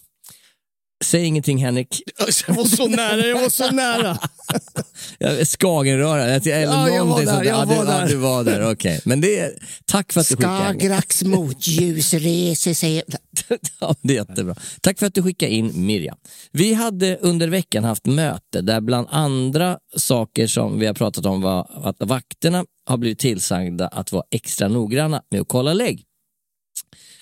Säg 1.04 1.24
ingenting 1.24 1.58
Henrik. 1.64 2.02
Jag 2.46 2.54
var 2.54 2.64
så 2.64 2.86
nära, 2.88 3.26
jag 3.26 3.40
var 3.40 3.48
så 3.48 3.70
nära. 3.70 4.18
Skagenröra, 5.44 6.24
eller 6.24 6.48
Ja, 6.48 6.88
jag 6.90 7.04
var 7.06 7.18
där, 7.20 7.26
sånt. 7.26 7.44
jag 7.46 7.54
Ja, 7.56 7.64
du, 7.64 7.74
var 7.74 7.84
ja, 7.84 7.90
där. 8.00 8.08
du 8.08 8.16
var 8.16 8.44
där, 8.44 8.72
okej. 8.72 9.00
Men 9.04 9.20
det 9.20 9.38
är, 9.38 9.52
tack 9.84 10.12
för 10.12 10.20
att 10.20 10.28
du 10.28 10.36
skickade. 10.36 10.58
Skagerraks 10.58 11.22
motljus 11.22 12.14
reser 12.14 12.74
sig. 12.74 13.02
Ja, 13.80 13.94
det 14.02 14.12
är 14.16 14.16
jättebra. 14.28 14.54
Tack 14.80 14.98
för 14.98 15.06
att 15.06 15.14
du 15.14 15.22
skickade 15.22 15.52
in 15.52 15.86
Miriam. 15.86 16.16
Vi 16.52 16.74
hade 16.74 17.16
under 17.16 17.48
veckan 17.48 17.84
haft 17.84 18.06
möte 18.06 18.60
där 18.60 18.80
bland 18.80 19.06
andra 19.10 19.78
saker 19.96 20.46
som 20.46 20.78
vi 20.78 20.86
har 20.86 20.94
pratat 20.94 21.26
om 21.26 21.40
var 21.40 21.88
att 21.88 21.96
vakterna 21.98 22.64
har 22.86 22.96
blivit 22.96 23.18
tillsagda 23.18 23.88
att 23.88 24.12
vara 24.12 24.24
extra 24.30 24.68
noggranna 24.68 25.22
med 25.30 25.40
att 25.40 25.48
kolla 25.48 25.72
lägg. 25.74 26.02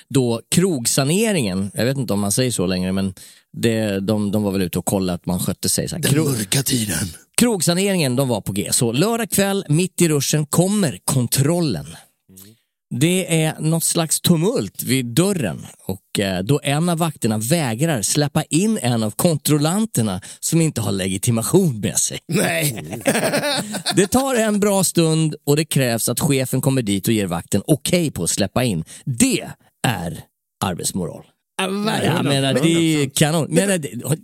Då 0.09 0.41
krogsaneringen, 0.51 1.71
jag 1.75 1.85
vet 1.85 1.97
inte 1.97 2.13
om 2.13 2.21
man 2.21 2.33
säger 2.33 2.51
så 2.51 2.67
längre, 2.67 2.93
men 2.93 3.15
det, 3.53 4.01
de, 4.01 4.31
de 4.31 4.43
var 4.43 4.53
väl 4.53 4.63
ute 4.63 4.79
och 4.79 4.85
kollade 4.85 5.15
att 5.15 5.27
man 5.27 5.41
skötte 5.41 5.69
sig. 5.69 5.89
Så 5.89 5.97
här, 5.97 6.03
krog, 6.03 6.27
Mörka 6.27 6.63
tiden. 6.63 7.09
Krogsaneringen 7.37 8.17
de 8.17 8.29
var 8.29 8.41
på 8.41 8.53
G. 8.53 8.69
Så 8.73 8.93
lördag 8.93 9.31
kväll, 9.31 9.65
mitt 9.69 10.03
i 10.03 10.09
ruschen, 10.09 10.47
kommer 10.47 10.99
kontrollen. 11.05 11.87
Det 12.97 13.43
är 13.43 13.61
något 13.61 13.85
slags 13.85 14.21
tumult 14.21 14.83
vid 14.83 15.07
dörren 15.07 15.67
och 15.87 16.21
eh, 16.21 16.39
då 16.43 16.61
en 16.63 16.89
av 16.89 16.99
vakterna 16.99 17.39
vägrar 17.39 18.03
släppa 18.03 18.43
in 18.43 18.79
en 18.83 19.03
av 19.03 19.11
kontrollanterna 19.11 20.21
som 20.41 20.61
inte 20.61 20.81
har 20.81 20.93
legitimation 20.93 21.81
med 21.81 21.97
sig. 21.97 22.19
Nej. 22.29 23.01
Det 23.97 24.07
tar 24.07 24.35
en 24.35 24.61
bra 24.61 24.85
stund 24.85 25.35
och 25.47 25.57
det 25.57 25.65
krävs 25.65 26.09
att 26.09 26.21
chefen 26.21 26.61
kommer 26.61 26.83
dit 26.83 27.09
och 27.09 27.15
ger 27.15 27.27
vakten 27.27 27.63
okej 27.67 28.11
på 28.11 28.23
att 28.25 28.31
släppa 28.31 28.65
in. 28.65 28.85
Det 29.05 29.49
är 29.85 30.21
arbetsmoral. 30.65 31.25
Ja, 31.57 32.03
jag 32.05 32.25
menar, 32.25 32.55
det 32.55 33.03
är 33.03 33.09
kanon. 33.09 33.47
Men 33.51 33.71
eh, 33.71 33.77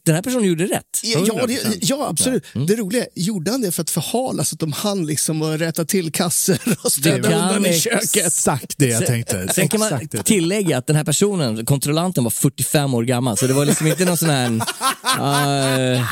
den 0.04 0.14
här 0.14 0.22
personen 0.22 0.44
gjorde 0.44 0.64
rätt. 0.64 1.00
Ja, 1.02 1.24
ja, 1.26 1.46
det, 1.46 1.78
ja 1.80 2.08
absolut. 2.08 2.46
Det 2.66 2.76
roliga 2.76 3.02
är, 3.02 3.08
gjorde 3.14 3.50
han 3.50 3.60
det 3.60 3.72
för 3.72 3.82
att 3.82 3.90
förhala 3.90 4.44
så 4.44 4.54
att 4.54 4.60
de 4.60 4.72
hann 4.72 5.06
liksom 5.06 5.42
rätta 5.44 5.84
till 5.84 6.12
kasser 6.12 6.60
och 6.82 6.92
städa 6.92 7.28
undan 7.28 7.66
i 7.66 7.80
köket? 7.80 8.26
Exakt 8.26 8.74
det 8.78 8.86
jag 8.86 9.06
tänkte. 9.06 9.48
Sen 9.54 9.68
kan 9.68 9.80
man 9.80 10.08
tillägga 10.24 10.78
att 10.78 10.86
den 10.86 10.96
här 10.96 11.04
personen, 11.04 11.66
kontrollanten 11.66 12.24
var 12.24 12.30
45 12.30 12.94
år 12.94 13.02
gammal, 13.02 13.36
så 13.36 13.46
det 13.46 13.52
var 13.52 13.64
liksom 13.64 13.86
inte 13.86 14.04
någon 14.04 14.16
sån 14.16 14.30
här... 14.30 14.46
eh, 15.96 16.04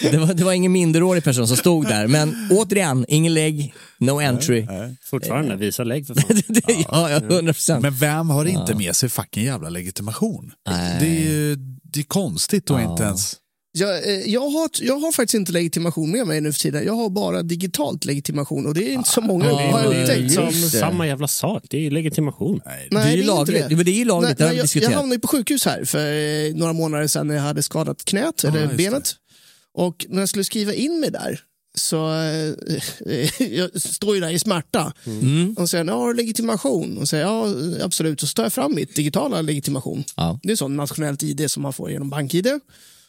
det, 0.00 0.18
var, 0.18 0.34
det 0.34 0.44
var 0.44 0.52
ingen 0.52 0.72
minderårig 0.72 1.24
person 1.24 1.48
som 1.48 1.56
stod 1.56 1.86
där, 1.88 2.06
men 2.06 2.48
återigen, 2.50 3.04
ingen 3.08 3.34
lägg, 3.34 3.74
no 3.98 4.20
entry. 4.20 4.66
Fortfarande, 5.10 5.56
visa 5.56 5.84
lägg 5.84 6.06
för 6.06 6.14
fan. 6.20 6.42
Det- 6.48 6.62
ja, 6.90 7.10
ja, 7.10 7.16
100 7.16 7.52
procent. 7.52 7.82
Men 7.82 7.96
vem 7.96 8.30
har 8.30 8.44
inte 8.44 8.74
med 8.74 8.96
sig 8.96 9.08
fucking 9.08 9.44
jävla 9.44 9.68
legitimation? 9.68 10.52
Nej. 10.68 10.96
Det 11.00 11.06
är 11.06 11.20
ju 11.30 11.56
det 11.82 12.00
är 12.00 12.04
konstigt 12.04 12.70
att 12.70 12.90
inte 12.90 13.02
ens... 13.02 13.36
Jag, 13.76 14.08
eh, 14.08 14.20
jag, 14.32 14.48
har, 14.48 14.68
jag 14.82 14.98
har 14.98 15.12
faktiskt 15.12 15.34
inte 15.34 15.52
legitimation 15.52 16.10
med 16.10 16.26
mig 16.26 16.40
nu 16.40 16.52
för 16.52 16.60
tiden. 16.60 16.84
Jag 16.84 16.92
har 16.92 17.10
bara 17.10 17.42
digitalt 17.42 18.04
legitimation 18.04 18.66
och 18.66 18.74
det 18.74 18.82
är 18.90 18.92
inte 18.92 19.08
så 19.10 19.20
många 19.20 19.44
Ja, 19.46 19.52
har 19.70 19.82
jag 19.82 19.92
det 19.92 20.00
upptäckt. 20.02 20.32
Som, 20.34 20.44
det. 20.46 20.52
Samma 20.52 21.06
jävla 21.06 21.28
sak, 21.28 21.64
det 21.70 21.76
är 21.76 21.80
ju 21.80 21.90
legitimation. 21.90 22.60
Nej, 22.64 22.88
det 22.90 22.96
är 22.96 23.16
ju 23.16 23.22
lagligt. 23.22 23.68
Men 23.70 23.84
det 23.84 23.90
är 23.90 23.92
ju 23.98 24.04
lagligt, 24.04 24.38
det 24.38 24.44
har 24.44 24.50
vi 24.50 24.56
jag, 24.56 24.58
jag 24.60 24.64
diskuterat. 24.64 24.94
hamnade 24.94 25.14
ju 25.14 25.20
på 25.20 25.28
sjukhus 25.28 25.64
här 25.64 25.84
för 25.84 26.12
eh, 26.48 26.54
några 26.54 26.72
månader 26.72 27.06
sedan 27.06 27.26
när 27.28 27.34
jag 27.34 27.42
hade 27.42 27.62
skadat 27.62 28.04
knät, 28.04 28.44
eller 28.44 28.66
det. 28.66 28.74
benet. 28.74 29.14
Och 29.74 30.06
när 30.08 30.20
jag 30.20 30.28
skulle 30.28 30.44
skriva 30.44 30.74
in 30.74 31.00
mig 31.00 31.10
där 31.10 31.40
så 31.74 32.12
eh, 32.12 33.42
jag 33.52 33.82
står 33.82 34.14
ju 34.14 34.20
där 34.20 34.30
i 34.30 34.38
smärta. 34.38 34.92
Mm. 35.06 35.54
Och 35.58 35.70
säger, 35.70 35.84
ja, 35.84 35.94
har 35.94 36.08
du 36.08 36.14
legitimation? 36.14 36.98
Och 36.98 37.08
säger, 37.08 37.24
ja, 37.24 37.46
absolut. 37.84 38.22
Och 38.22 38.28
så 38.28 38.34
tar 38.34 38.42
jag 38.42 38.52
fram 38.52 38.74
mitt 38.74 38.96
digitala 38.96 39.42
legitimation. 39.42 40.04
Ja. 40.16 40.40
Det 40.42 40.52
är 40.52 40.56
sånt 40.56 40.76
nationellt 40.76 41.22
ID 41.22 41.50
som 41.50 41.62
man 41.62 41.72
får 41.72 41.90
genom 41.90 42.10
bank-ID. 42.10 42.60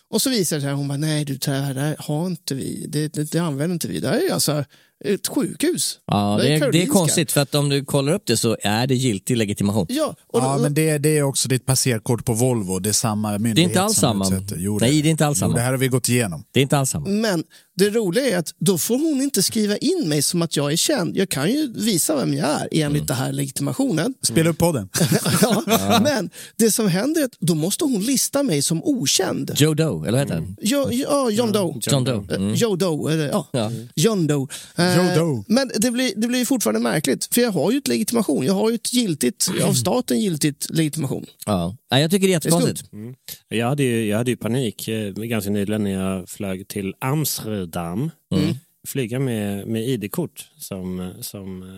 Och 0.09 0.21
så 0.21 0.29
visar 0.29 0.55
det 0.55 0.61
sig, 0.61 0.71
hon 0.71 0.87
bara, 0.87 0.97
nej 0.97 1.25
du, 1.25 1.35
det 1.35 1.51
här, 1.51 1.73
det 1.73 1.81
här 1.81 1.95
har 1.99 2.27
inte 2.27 2.55
vi, 2.55 2.85
det, 2.87 3.13
det, 3.13 3.31
det 3.31 3.39
använder 3.39 3.73
inte 3.73 3.87
vi. 3.87 3.99
Det 3.99 4.07
här 4.07 4.29
är 4.29 4.33
alltså 4.33 4.65
ett 5.13 5.27
sjukhus. 5.27 5.99
Ja, 6.07 6.37
det 6.41 6.53
är, 6.53 6.71
det 6.71 6.83
är 6.83 6.87
konstigt 6.87 7.31
för 7.31 7.41
att 7.41 7.55
om 7.55 7.69
du 7.69 7.85
kollar 7.85 8.13
upp 8.13 8.23
det 8.25 8.37
så 8.37 8.57
är 8.61 8.87
det 8.87 8.95
giltig 8.95 9.37
legitimation. 9.37 9.85
Ja, 9.89 10.15
och 10.27 10.39
Ja, 10.39 10.53
då- 10.55 10.61
men 10.61 10.73
det, 10.73 10.97
det 10.97 11.17
är 11.17 11.23
också 11.23 11.49
ditt 11.49 11.65
passerkort 11.65 12.25
på 12.25 12.33
Volvo. 12.33 12.79
Det 12.79 12.89
är 12.89 12.93
samma 12.93 13.31
myndighet 13.31 13.55
Det 13.55 13.61
är 13.61 13.63
inte 13.63 13.81
alls 13.81 13.97
samma. 13.97 14.25
Jo, 14.57 14.77
Nej, 14.81 15.01
det 15.01 15.07
är 15.07 15.11
inte 15.11 15.25
alls 15.27 15.37
Jo, 15.37 15.39
samma. 15.39 15.55
det 15.55 15.61
här 15.61 15.71
har 15.71 15.77
vi 15.77 15.87
gått 15.87 16.09
igenom. 16.09 16.43
Det 16.51 16.59
är 16.59 16.61
inte 16.61 16.77
alls 16.77 16.89
samma. 16.89 17.09
Men 17.09 17.43
det 17.77 17.89
roliga 17.89 18.25
är 18.25 18.37
att 18.37 18.53
då 18.59 18.77
får 18.77 18.97
hon 18.97 19.21
inte 19.21 19.43
skriva 19.43 19.77
in 19.77 20.03
mig 20.09 20.21
som 20.21 20.41
att 20.41 20.57
jag 20.57 20.71
är 20.71 20.75
känd. 20.75 21.17
Jag 21.17 21.29
kan 21.29 21.49
ju 21.51 21.73
visa 21.75 22.15
vem 22.15 22.33
jag 22.33 22.47
är 22.49 22.67
enligt 22.71 22.85
Mm. 23.01 23.05
det 23.05 23.13
här 23.13 23.31
legitimationen. 23.31 24.13
Spela 24.21 24.49
upp 24.49 24.57
podden. 24.57 24.89
ja, 25.41 25.99
Men 26.03 26.29
det 26.57 26.71
som 26.71 26.87
händer 26.87 27.21
är 27.21 27.25
att 27.25 27.35
då 27.39 27.55
måste 27.55 27.83
hon 27.83 28.01
lista 28.03 28.43
mig 28.43 28.61
som 28.61 28.83
okänd. 28.83 29.51
Joe 29.55 29.73
Doe, 29.73 30.07
eller 30.07 30.11
vad 30.11 30.19
heter 30.19 30.35
han? 30.35 30.55
Jo, 30.61 30.87
ja, 30.91 31.29
John 31.29 31.51
Doe. 31.51 31.79
John 31.81 32.03
Doe. 32.03 32.35
Mm. 32.35 32.53
Joe 32.55 32.75
Doe, 32.75 33.13
eller, 33.13 33.27
ja. 33.29 33.47
Ja. 33.51 33.71
John 33.95 34.27
Doe. 34.27 34.47
Eh, 34.75 34.94
Doe. 35.15 35.43
Men 35.47 35.71
det 35.79 35.91
blir, 35.91 36.13
det 36.15 36.27
blir 36.27 36.45
fortfarande 36.45 36.79
märkligt, 36.79 37.27
för 37.33 37.41
jag 37.41 37.51
har 37.51 37.71
ju 37.71 37.77
ett 37.77 37.87
legitimation. 37.87 38.45
Jag 38.45 38.53
har 38.53 38.69
ju 38.69 38.75
ett 38.75 38.93
giltigt, 38.93 39.47
av 39.63 39.73
staten 39.73 40.19
giltigt 40.19 40.67
legitimation. 40.69 41.25
Ja. 41.45 41.75
Nej, 41.91 42.01
jag 42.01 42.11
tycker 42.11 42.27
det 42.27 42.31
är 42.31 42.35
jättekonstigt. 42.35 42.93
Mm. 42.93 43.15
Jag 43.47 43.67
hade 43.67 43.83
ju, 43.83 44.05
jag 44.05 44.17
hade 44.17 44.31
ju 44.31 44.37
panik 44.37 44.87
eh, 44.87 45.11
ganska 45.11 45.51
nyligen 45.51 45.83
när 45.83 45.91
jag 45.91 46.29
flög 46.29 46.67
till 46.67 46.93
Amsterdam. 46.99 48.11
Mm. 48.35 48.55
Flyga 48.85 49.19
med, 49.19 49.67
med 49.67 49.87
ID-kort 49.89 50.45
som, 50.57 51.13
som 51.21 51.63
eh, 51.63 51.69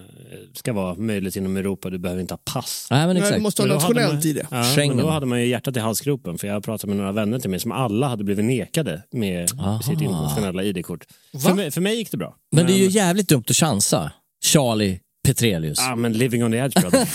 ska 0.53 0.73
vara 0.73 0.95
möjligt 0.95 1.35
inom 1.35 1.57
Europa. 1.57 1.89
Du 1.89 1.97
behöver 1.97 2.21
inte 2.21 2.33
ha 2.33 2.39
pass. 2.53 2.87
Nej, 2.91 2.99
men 3.07 3.13
Nej, 3.15 3.17
exakt. 3.17 3.35
du 3.37 3.41
måste 3.41 3.61
ha 3.61 3.67
Men 3.67 3.75
då 3.77 3.81
hade 3.81 3.93
nationellt 3.93 4.23
man- 4.23 4.29
i 4.29 4.33
det. 4.33 4.47
Ja, 4.51 4.87
men 4.87 4.97
då 4.97 5.09
hade 5.09 5.25
man 5.25 5.39
ju 5.41 5.47
hjärtat 5.47 5.77
i 5.77 5.79
halsgropen 5.79 6.37
för 6.37 6.47
jag 6.47 6.53
har 6.55 6.61
pratat 6.61 6.87
med 6.87 6.97
några 6.97 7.11
vänner 7.11 7.39
till 7.39 7.49
mig 7.49 7.59
som 7.59 7.71
alla 7.71 8.07
hade 8.07 8.23
blivit 8.23 8.45
nekade 8.45 9.03
med 9.11 9.51
Aha. 9.59 9.81
sitt 9.81 10.01
internationella 10.01 10.63
ID-kort. 10.63 11.05
För 11.43 11.53
mig, 11.53 11.71
för 11.71 11.81
mig 11.81 11.95
gick 11.95 12.11
det 12.11 12.17
bra. 12.17 12.35
Men 12.51 12.67
det 12.67 12.73
är 12.73 12.77
ju 12.77 12.87
jävligt 12.89 13.29
dumt 13.29 13.43
att 13.49 13.55
chansa. 13.55 14.11
Charlie 14.45 14.99
Petrelius. 15.27 15.77
Ja, 15.79 15.95
men 15.95 16.13
living 16.13 16.43
on 16.43 16.51
the 16.51 16.57
edge 16.57 16.81
brother. 16.81 17.07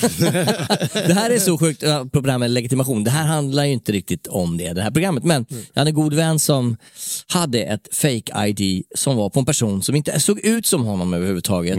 Det 1.09 1.14
här 1.14 1.31
är 1.31 1.38
så 1.38 1.59
sjukt, 1.59 1.83
ja, 1.83 2.07
på 2.12 2.21
det 2.21 2.31
här 2.31 2.38
med 2.38 2.50
legitimation. 2.50 3.04
Det 3.04 3.11
här 3.11 3.26
handlar 3.26 3.64
ju 3.64 3.73
inte 3.73 3.92
riktigt 3.92 4.26
om 4.26 4.57
det, 4.59 4.73
det 4.73 4.83
här 4.83 4.90
programmet. 4.90 5.25
Men 5.25 5.47
jag 5.50 5.81
hade 5.81 5.90
en 5.90 5.95
god 5.95 6.14
vän 6.14 6.38
som 6.38 6.76
hade 7.26 7.62
ett 7.62 7.88
fake 7.92 8.47
ID 8.47 8.85
som 8.95 9.16
var 9.16 9.31
på 9.31 9.40
en 9.40 9.47
person 9.47 9.83
som 9.83 9.95
inte 9.95 10.21
såg 10.21 10.40
ut 10.40 10.66
som 10.66 10.85
honom 10.85 11.14
överhuvudtaget. 11.14 11.78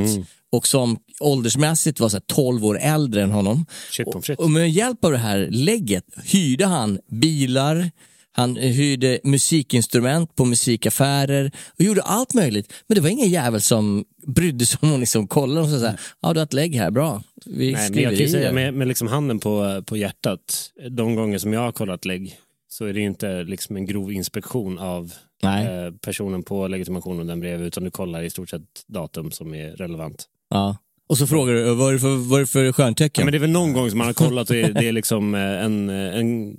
Och 0.52 0.68
som 0.68 0.98
åldersmässigt 1.20 2.00
var 2.00 2.10
så 2.10 2.16
här 2.16 2.24
12 2.28 2.66
år 2.66 2.80
äldre 2.82 3.24
än 3.24 3.32
honom. 3.32 3.66
Shit 3.92 4.08
frites. 4.14 4.40
Och 4.40 4.52
med 4.52 4.72
hjälp 4.72 5.06
av 5.06 5.12
det 5.12 5.18
här 5.18 5.48
lägget 5.52 6.04
hyrde 6.24 6.66
han 6.66 7.00
bilar, 7.12 7.92
han 8.36 8.56
hyrde 8.56 9.20
musikinstrument 9.24 10.36
på 10.36 10.46
musikaffärer 10.46 11.52
och 11.80 11.82
gjorde 11.82 12.02
allt 12.02 12.34
möjligt. 12.34 12.74
Men 12.88 12.96
det 12.96 13.02
var 13.02 13.10
ingen 13.10 13.30
jävel 13.30 13.62
som 13.62 14.06
brydde 14.28 14.66
sig 14.66 14.80
om 14.82 14.94
att 14.94 15.00
liksom 15.00 15.28
kolla 15.28 15.62
och 15.62 15.68
här, 15.68 16.00
ja 16.22 16.34
du 16.34 16.40
har 16.40 16.46
ett 16.46 16.54
lägg 16.54 16.76
här, 16.76 16.92
bra. 16.92 17.24
Vi 17.46 17.72
Nej, 17.72 17.92
men 17.92 18.04
jag 18.04 18.14
i 18.14 18.30
säga 18.30 18.48
det." 18.48 18.54
med, 18.54 18.74
med 18.74 18.88
liksom 18.88 19.08
handen 19.08 19.40
på, 19.40 19.84
på 19.86 19.98
hjärtat, 19.98 20.72
de 20.90 21.16
gånger 21.16 21.38
som 21.38 21.54
jag 21.54 21.62
har 21.62 21.72
kollat 21.72 22.06
lägg 22.06 22.38
så 22.70 22.86
är 22.86 22.94
det 22.94 23.02
inte 23.02 23.44
liksom 23.44 23.76
en 23.76 23.86
grov 23.86 24.12
inspektion 24.12 24.80
av 24.80 25.14
eh, 25.44 25.94
personen 26.02 26.44
på 26.44 26.68
legitimationen 26.68 27.28
den 27.28 27.40
bredvid 27.40 27.68
utan 27.68 27.84
du 27.84 27.92
kollar 27.92 28.24
i 28.24 28.30
stort 28.30 28.50
sett 28.50 28.88
datum 28.88 29.32
som 29.32 29.54
är 29.54 29.72
relevant. 29.72 30.26
Ja. 30.50 30.78
Och 31.10 31.18
så 31.18 31.28
frågar 31.28 31.54
du, 31.54 31.74
vad 31.76 31.90
är 31.90 31.94
det 31.94 32.00
för, 32.00 32.16
vad 32.30 32.40
är 32.40 32.44
det 32.44 32.48
för 32.48 32.64
Ja, 32.64 32.74
stjärntecken? 32.74 33.26
men 33.26 33.32
det 33.32 33.38
är 33.38 33.40
väl 33.40 33.50
någon 33.50 33.74
gång 33.74 33.90
som 33.90 33.98
man 33.98 34.08
har 34.08 34.14
kollat 34.14 34.50
och 34.50 34.56
det 34.56 34.62
är 34.88 34.92
liksom 34.92 35.36
eh, 35.36 35.42
en, 35.42 35.90
eh, 35.90 36.18
en, 36.20 36.58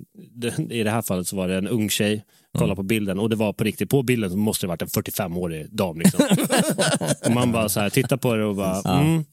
i 0.71 0.83
det 0.83 0.91
här 0.91 1.01
fallet 1.01 1.27
så 1.27 1.35
var 1.35 1.47
det 1.47 1.55
en 1.57 1.67
ung 1.67 1.89
tjej, 1.89 2.23
kolla 2.57 2.75
på 2.75 2.83
bilden 2.83 3.19
och 3.19 3.29
det 3.29 3.35
var 3.35 3.53
på 3.53 3.63
riktigt, 3.63 3.89
på 3.89 4.03
bilden 4.03 4.29
så 4.31 4.37
måste 4.37 4.65
det 4.65 4.67
varit 4.67 4.81
en 4.81 4.87
45-årig 4.87 5.75
dam 5.75 5.99
liksom. 5.99 6.25
och 7.25 7.31
man 7.31 7.51
bara 7.51 7.69
så 7.69 7.79
här, 7.79 7.89
tittar 7.89 8.17
på 8.17 8.35
det 8.35 8.45
och 8.45 8.55
bara, 8.55 8.99
mm, 8.99 9.25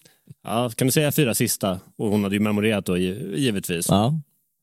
ja, 0.44 0.70
kan 0.76 0.86
du 0.86 0.92
säga 0.92 1.12
fyra 1.12 1.34
sista? 1.34 1.80
Och 1.98 2.08
hon 2.08 2.22
hade 2.22 2.34
ju 2.36 2.40
memorerat 2.40 2.86
då 2.86 2.96
gi- 2.96 3.34
givetvis. 3.36 3.86
Ja. 3.88 4.14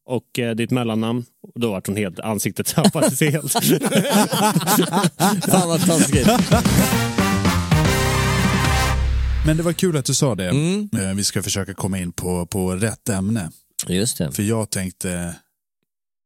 Och 0.06 0.39
eh, 0.39 0.56
ditt 0.56 0.72
mellannamn, 0.72 1.25
och 1.53 1.60
då 1.60 1.72
vart 1.72 1.88
hon 1.88 1.96
helt, 1.96 2.20
ansiktet 2.20 2.68
tappades 2.75 3.22
helt. 3.22 3.51
Fan 5.50 5.68
vad 5.70 5.86
taskigt. 5.86 6.27
Men 9.46 9.58
det 9.58 9.63
var 9.63 9.74
kul 9.74 9.98
att 9.98 10.05
du 10.05 10.13
sa 10.13 10.36
det. 10.36 10.50
Mm. 10.50 10.89
Eh, 10.98 11.13
Vi 11.15 11.24
ska 11.24 11.43
försöka 11.43 11.74
komma 11.74 12.00
in 12.00 12.12
på, 12.12 12.46
på 12.46 12.72
rätt 12.75 13.10
ämne. 13.10 13.51
Just 13.88 14.17
det. 14.17 14.31
För 14.31 14.43
jag 14.43 14.69
tänkte 14.69 15.36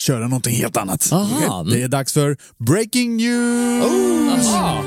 köra 0.04 0.28
någonting 0.28 0.56
helt 0.56 0.78
annat. 0.78 1.10
Aha. 1.14 1.64
Det 1.64 1.84
är 1.84 1.88
dags 1.88 2.14
för 2.14 2.38
Breaking 2.58 3.18
News! 3.18 4.48
Aha. 4.48 4.84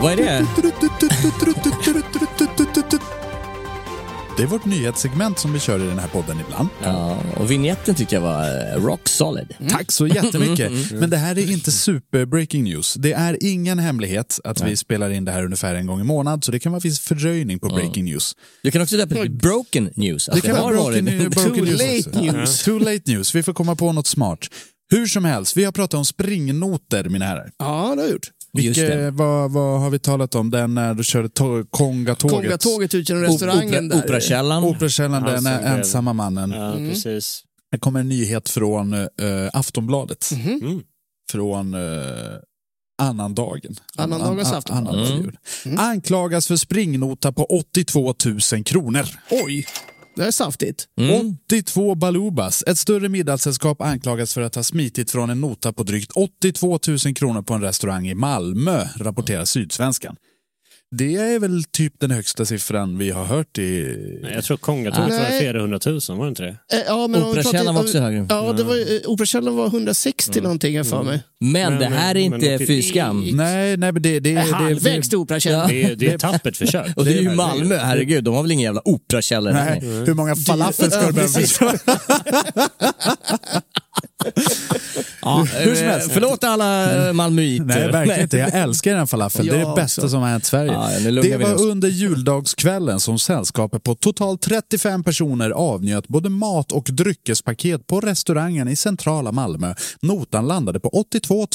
Vad 0.00 0.12
är 0.12 0.16
det? 0.16 0.46
Det 4.36 4.42
är 4.42 4.46
vårt 4.46 4.64
nyhetssegment 4.64 5.38
som 5.38 5.52
vi 5.52 5.60
kör 5.60 5.84
i 5.84 5.86
den 5.86 5.98
här 5.98 6.08
podden 6.08 6.36
ibland. 6.46 6.68
Ja, 6.82 7.18
och 7.36 7.50
vignetten 7.50 7.94
tyckte 7.94 8.14
jag 8.14 8.22
var 8.22 8.44
eh, 8.74 8.84
rock 8.84 9.08
solid. 9.08 9.54
Tack 9.70 9.92
så 9.92 10.06
jättemycket. 10.06 10.72
Men 10.92 11.10
det 11.10 11.16
här 11.16 11.38
är 11.38 11.50
inte 11.50 11.72
super 11.72 12.24
breaking 12.24 12.64
news. 12.64 12.94
Det 12.94 13.12
är 13.12 13.36
ingen 13.40 13.78
hemlighet 13.78 14.40
att 14.44 14.60
vi 14.64 14.76
spelar 14.76 15.10
in 15.10 15.24
det 15.24 15.32
här 15.32 15.44
ungefär 15.44 15.74
en 15.74 15.86
gång 15.86 16.00
i 16.00 16.04
månad, 16.04 16.44
så 16.44 16.52
det 16.52 16.58
kan 16.58 16.72
vara 16.72 16.80
viss 16.80 17.00
fördröjning 17.00 17.58
på 17.58 17.68
breaking 17.68 18.04
news. 18.04 18.32
Du 18.62 18.70
kan 18.70 18.82
också 18.82 18.96
döpa 18.96 19.14
det 19.14 19.20
till 19.22 19.30
broken 19.30 19.90
news. 19.96 20.26
Det 20.26 20.32
Alltså, 20.32 20.46
kan 20.46 20.56
har 20.56 20.72
vara 20.72 20.92
broken, 20.92 21.04
broken 21.30 21.54
Too 21.54 21.64
late 21.64 21.98
också. 22.08 22.20
news. 22.20 22.62
Too 22.64 22.78
late 22.78 23.02
news. 23.06 23.34
Vi 23.34 23.42
får 23.42 23.52
komma 23.52 23.76
på 23.76 23.92
något 23.92 24.06
smart. 24.06 24.38
Hur 24.90 25.06
som 25.06 25.24
helst, 25.24 25.56
vi 25.56 25.64
har 25.64 25.72
pratat 25.72 25.94
om 25.98 26.04
springnoter, 26.04 27.04
mina 27.08 27.24
herrar. 27.24 27.50
Ja, 27.58 27.64
det 27.66 27.70
har 27.78 27.96
jag 27.96 28.10
gjort. 28.10 28.26
Det. 28.56 29.10
vad, 29.10 29.50
vad 29.52 29.80
har 29.80 29.90
vi 29.90 29.98
talat 29.98 30.34
om? 30.34 30.50
Den 30.50 30.74
när 30.74 30.94
du 30.94 31.04
körde 31.04 31.28
to- 31.28 31.66
Kongatåget. 31.70 32.36
Kongatåget 32.36 32.94
ut 32.94 33.08
genom 33.08 33.22
restaurangen 33.24 33.68
Opera, 33.86 33.98
där. 33.98 34.04
Operakällaren. 34.04 34.64
Operakällan, 34.64 35.22
Han 35.22 35.32
den 35.32 35.42
blev- 35.42 35.66
ensamma 35.66 36.12
mannen. 36.12 36.50
ja, 36.50 36.72
precis. 36.90 37.42
Det 37.70 37.78
kommer 37.78 38.00
en 38.00 38.08
nyhet 38.08 38.48
från 38.48 38.92
eh, 38.92 39.08
Aftonbladet. 39.52 40.30
Mm. 40.32 40.82
Från 41.30 41.74
uh, 41.74 41.80
annandagen. 43.02 43.76
Annandagens 43.98 44.48
An- 44.48 44.52
an- 44.54 44.58
Aftonblad. 44.58 44.78
annandagens 44.94 45.10
Mm. 45.10 45.22
jul. 45.24 45.78
Anklagas 45.78 46.46
för 46.46 46.56
springnota 46.56 47.32
på 47.32 47.44
82 47.44 48.14
000 48.52 48.64
kronor. 48.64 49.04
Oj, 49.30 49.66
det 50.14 50.26
är 50.26 50.30
saftigt. 50.30 50.84
Mm. 51.00 51.36
82 51.46 51.94
balubas. 51.94 52.64
Ett 52.66 52.78
större 52.78 53.08
middagssällskap 53.08 53.82
anklagas 53.82 54.34
för 54.34 54.40
att 54.40 54.54
ha 54.54 54.62
smitit 54.62 55.10
från 55.10 55.30
en 55.30 55.40
nota 55.40 55.72
på 55.72 55.82
drygt 55.82 56.12
82 56.12 56.78
000 57.04 57.14
kronor 57.14 57.42
på 57.42 57.54
en 57.54 57.60
restaurang 57.60 58.08
i 58.08 58.14
Malmö, 58.14 58.84
rapporterar 58.96 59.44
Sydsvenskan. 59.44 60.16
Det 60.94 61.16
är 61.16 61.38
väl 61.38 61.64
typ 61.64 61.92
den 62.00 62.10
högsta 62.10 62.44
siffran 62.44 62.98
vi 62.98 63.10
har 63.10 63.24
hört 63.24 63.58
i... 63.58 63.96
Nej, 64.22 64.32
Jag 64.34 64.44
tror 64.44 64.56
Kongatåget 64.56 65.10
var 65.10 65.18
Nej. 65.18 65.40
flera 65.40 65.60
hundratusen, 65.60 66.16
var 66.18 66.24
det 66.24 66.28
inte 66.28 66.42
det? 66.42 66.48
Eh, 66.72 66.78
Ja, 66.86 67.06
men 67.06 67.22
Operakällaren 67.22 67.64
pratar- 67.66 67.72
var 67.72 67.82
också 67.82 67.98
högre. 67.98 68.26
Ja, 68.28 68.52
det 68.52 68.64
var, 68.64 68.74
ju- 68.74 69.00
eh, 69.04 69.10
Operakällaren 69.10 69.56
var 69.56 69.66
160 69.66 70.40
någonting 70.40 70.74
jag 70.74 70.86
för 70.86 71.02
mig. 71.02 71.22
Men, 71.40 71.52
Men- 71.72 71.78
det 71.80 71.86
här 71.86 72.16
är 72.16 72.30
men- 72.30 72.40
inte 72.44 72.58
men- 72.58 72.66
fy 72.66 72.82
skam. 72.82 73.20
Nej, 73.32 73.76
nej, 73.76 73.92
men 73.92 74.02
det... 74.02 74.20
det, 74.20 74.34
det, 74.34 74.40
Halvvägs 74.40 75.06
det 75.06 75.10
till 75.10 75.18
Operakällaren. 75.18 75.68
Det 75.68 75.82
är, 75.82 75.96
det 75.96 76.10
är 76.10 76.14
ett 76.14 76.20
tappert 76.20 76.56
försök. 76.62 76.96
Och 76.96 77.04
det 77.04 77.12
är 77.18 77.22
ju 77.22 77.30
Malmö, 77.34 77.76
herregud. 77.76 78.24
De 78.24 78.34
har 78.34 78.42
väl 78.42 78.52
ingen 78.52 78.64
jävla 78.64 78.88
operakällare? 78.88 79.54
nej, 79.64 79.80
hur 80.06 80.14
många 80.14 80.36
falafel 80.36 80.90
ska 80.90 81.06
du 81.06 81.12
behöva 81.12 81.40
Ja, 85.22 85.46
Hur 85.52 85.74
som 85.74 85.86
helst. 85.86 86.10
Förlåt 86.12 86.44
alla 86.44 87.06
eh, 87.08 87.12
malmöiter. 87.12 87.64
Nej, 87.64 87.92
verkligen 87.92 88.20
inte. 88.20 88.36
Jag 88.36 88.54
älskar 88.54 88.94
den 88.94 89.06
falafeln. 89.06 89.48
det 89.48 89.54
är 89.54 89.58
det 89.58 89.74
bästa 89.76 90.02
också. 90.02 90.08
som 90.08 90.22
har 90.22 90.28
hänt 90.28 90.44
Sverige. 90.44 90.72
Ja, 90.72 91.22
det 91.22 91.36
var 91.36 91.62
under 91.62 91.88
juldagskvällen 91.88 93.00
som 93.00 93.18
sällskapet 93.18 93.82
på 93.82 93.94
totalt 93.94 94.42
35 94.42 95.04
personer 95.04 95.50
avnjöt 95.50 96.08
både 96.08 96.28
mat 96.28 96.72
och 96.72 96.88
dryckespaket 96.90 97.86
på 97.86 98.00
restaurangen 98.00 98.68
i 98.68 98.76
centrala 98.76 99.32
Malmö. 99.32 99.74
Notan 100.02 100.48
landade 100.48 100.80
på 100.80 100.88
82 100.88 101.46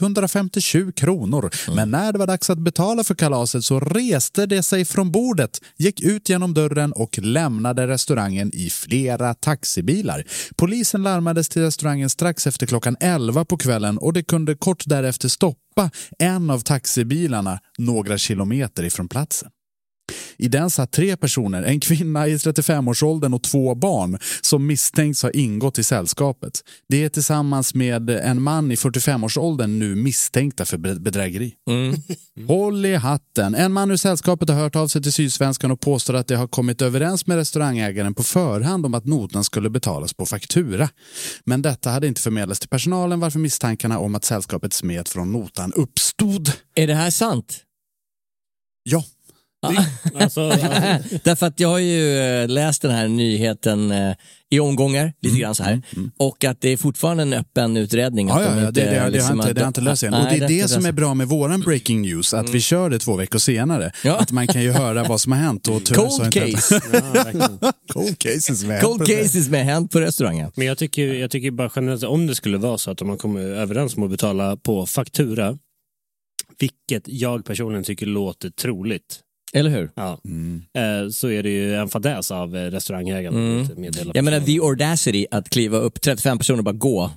157 0.00 0.92
kronor. 0.92 1.50
Men 1.76 1.90
när 1.90 2.12
det 2.12 2.18
var 2.18 2.26
dags 2.26 2.50
att 2.50 2.58
betala 2.58 3.04
för 3.04 3.14
kalaset 3.14 3.64
så 3.64 3.80
reste 3.80 4.46
det 4.46 4.62
sig 4.62 4.84
från 4.84 5.12
bordet, 5.12 5.60
gick 5.76 6.00
ut 6.00 6.28
genom 6.28 6.54
dörren 6.54 6.92
och 6.92 7.18
lämnade 7.18 7.86
restaurangen 7.86 8.50
i 8.54 8.70
flera 8.70 9.34
taxibilar. 9.34 10.24
Polisen 10.56 11.02
larmades 11.02 11.48
till 11.48 11.62
restaurangen 11.62 11.97
strax 12.06 12.46
efter 12.46 12.66
klockan 12.66 12.96
11 13.00 13.44
på 13.44 13.56
kvällen 13.56 13.98
och 13.98 14.12
det 14.12 14.22
kunde 14.22 14.54
kort 14.54 14.82
därefter 14.86 15.28
stoppa 15.28 15.90
en 16.18 16.50
av 16.50 16.60
taxibilarna 16.60 17.58
några 17.78 18.18
kilometer 18.18 18.82
ifrån 18.84 19.08
platsen. 19.08 19.50
I 20.36 20.48
den 20.48 20.70
satt 20.70 20.92
tre 20.92 21.16
personer, 21.16 21.62
en 21.62 21.80
kvinna 21.80 22.26
i 22.28 22.36
35-årsåldern 22.36 23.34
och 23.34 23.42
två 23.42 23.74
barn 23.74 24.18
som 24.40 24.66
misstänks 24.66 25.22
ha 25.22 25.30
ingått 25.30 25.78
i 25.78 25.84
sällskapet. 25.84 26.60
Det 26.88 27.04
är 27.04 27.08
tillsammans 27.08 27.74
med 27.74 28.10
en 28.10 28.42
man 28.42 28.72
i 28.72 28.74
45-årsåldern 28.74 29.78
nu 29.78 29.94
misstänkta 29.94 30.64
för 30.64 30.78
be- 30.78 30.94
bedrägeri. 30.94 31.54
Håll 32.46 32.86
i 32.86 32.94
hatten. 32.94 33.54
En 33.54 33.72
man 33.72 33.90
ur 33.90 33.96
sällskapet 33.96 34.48
har 34.48 34.56
hört 34.56 34.76
av 34.76 34.88
sig 34.88 35.02
till 35.02 35.12
Sydsvenskan 35.12 35.70
och 35.70 35.80
påstår 35.80 36.14
att 36.14 36.26
de 36.28 36.34
har 36.34 36.46
kommit 36.48 36.82
överens 36.82 37.26
med 37.26 37.36
restaurangägaren 37.36 38.14
på 38.14 38.22
förhand 38.22 38.86
om 38.86 38.94
att 38.94 39.04
notan 39.04 39.44
skulle 39.44 39.70
betalas 39.70 40.14
på 40.14 40.26
faktura. 40.26 40.88
Men 41.44 41.62
detta 41.62 41.90
hade 41.90 42.06
inte 42.06 42.20
förmedlats 42.20 42.60
till 42.60 42.68
personalen 42.68 43.20
varför 43.20 43.38
misstankarna 43.38 43.98
om 43.98 44.14
att 44.14 44.24
sällskapet 44.24 44.72
smet 44.72 45.08
från 45.08 45.32
notan 45.32 45.72
uppstod. 45.72 46.52
Är 46.74 46.86
det 46.86 46.94
här 46.94 47.10
sant? 47.10 47.56
Ja. 48.82 49.04
Alltså, 50.14 50.40
Därför 51.24 51.46
att 51.46 51.60
jag 51.60 51.68
har 51.68 51.78
ju 51.78 52.18
eh, 52.18 52.48
läst 52.48 52.82
den 52.82 52.90
här 52.90 53.08
nyheten 53.08 53.90
eh, 53.90 54.14
i 54.50 54.60
omgångar, 54.60 55.12
lite 55.20 55.28
Mm. 55.32 55.40
grann 55.40 55.54
så 55.54 55.62
här. 55.62 55.82
Och 56.16 56.44
att 56.44 56.60
det 56.60 56.68
är 56.68 56.76
fortfarande 56.76 57.22
en 57.22 57.32
öppen 57.32 57.76
utredning. 57.76 58.28
Ja, 58.28 58.34
att 58.34 58.44
ja, 58.44 58.54
de 58.54 58.60
ja, 58.60 58.70
det, 58.70 58.80
det, 59.04 59.10
liksom 59.10 59.40
inte, 59.40 59.52
det 59.52 59.60
har 59.60 59.68
inte 59.68 59.80
löst 59.80 60.02
än. 60.02 60.14
Och 60.14 60.24
det 60.24 60.36
är 60.36 60.48
det 60.48 60.68
som 60.68 60.86
är 60.86 60.92
bra 60.92 61.14
med 61.14 61.28
våran 61.28 61.60
breaking 61.60 62.02
news, 62.02 62.34
att 62.34 62.50
vi 62.50 62.60
kör 62.60 62.90
det 62.90 62.98
två 62.98 63.16
veckor 63.16 63.38
senare. 63.38 63.92
Ja. 64.04 64.16
Att 64.16 64.32
man 64.32 64.46
kan 64.46 64.62
ju 64.62 64.70
höra 64.72 65.04
vad 65.04 65.20
som 65.20 65.32
har 65.32 65.38
hänt. 65.38 65.68
Och 65.68 65.88
Cold 65.88 66.24
inte- 66.24 66.40
case. 66.52 66.80
Cold 67.92 68.18
cases 68.18 68.64
med. 68.64 68.82
Cold 68.82 69.06
cases 69.06 69.48
med 69.48 69.64
hänt 69.64 69.92
på 69.92 70.00
restaurangen. 70.00 70.52
Men 70.54 70.66
jag 70.66 70.78
tycker, 70.78 71.14
jag 71.14 71.30
tycker 71.30 71.50
bara 71.50 71.70
generellt, 71.76 72.02
om 72.04 72.26
det 72.26 72.34
skulle 72.34 72.58
vara 72.58 72.78
så 72.78 72.90
att 72.90 73.00
man 73.02 73.18
kommer 73.18 73.40
överens 73.40 73.96
om 73.96 74.02
att 74.02 74.10
betala 74.10 74.56
på 74.56 74.86
faktura, 74.86 75.58
vilket 76.58 77.02
jag 77.06 77.44
personligen 77.44 77.84
tycker 77.84 78.06
låter 78.06 78.50
troligt, 78.50 79.20
Eller 79.52 79.70
hur? 79.70 79.90
ja, 79.94 80.18
Mm. 80.24 80.62
eh, 80.78 81.10
så 81.10 81.30
är 81.30 81.42
det 81.42 81.50
ju 81.50 81.74
en 81.74 81.88
fadäs 81.88 82.30
av 82.30 82.56
eh, 82.56 82.70
restaurangägaren. 82.70 83.34
Mm. 83.76 83.90
Jag 84.14 84.24
menar, 84.24 84.40
the 84.40 84.58
audacity 84.60 85.26
att 85.30 85.50
kliva 85.50 85.78
upp 85.78 86.00
35 86.00 86.38
personer 86.38 86.58
och 86.58 86.64
bara 86.64 86.72
gå. 86.72 87.10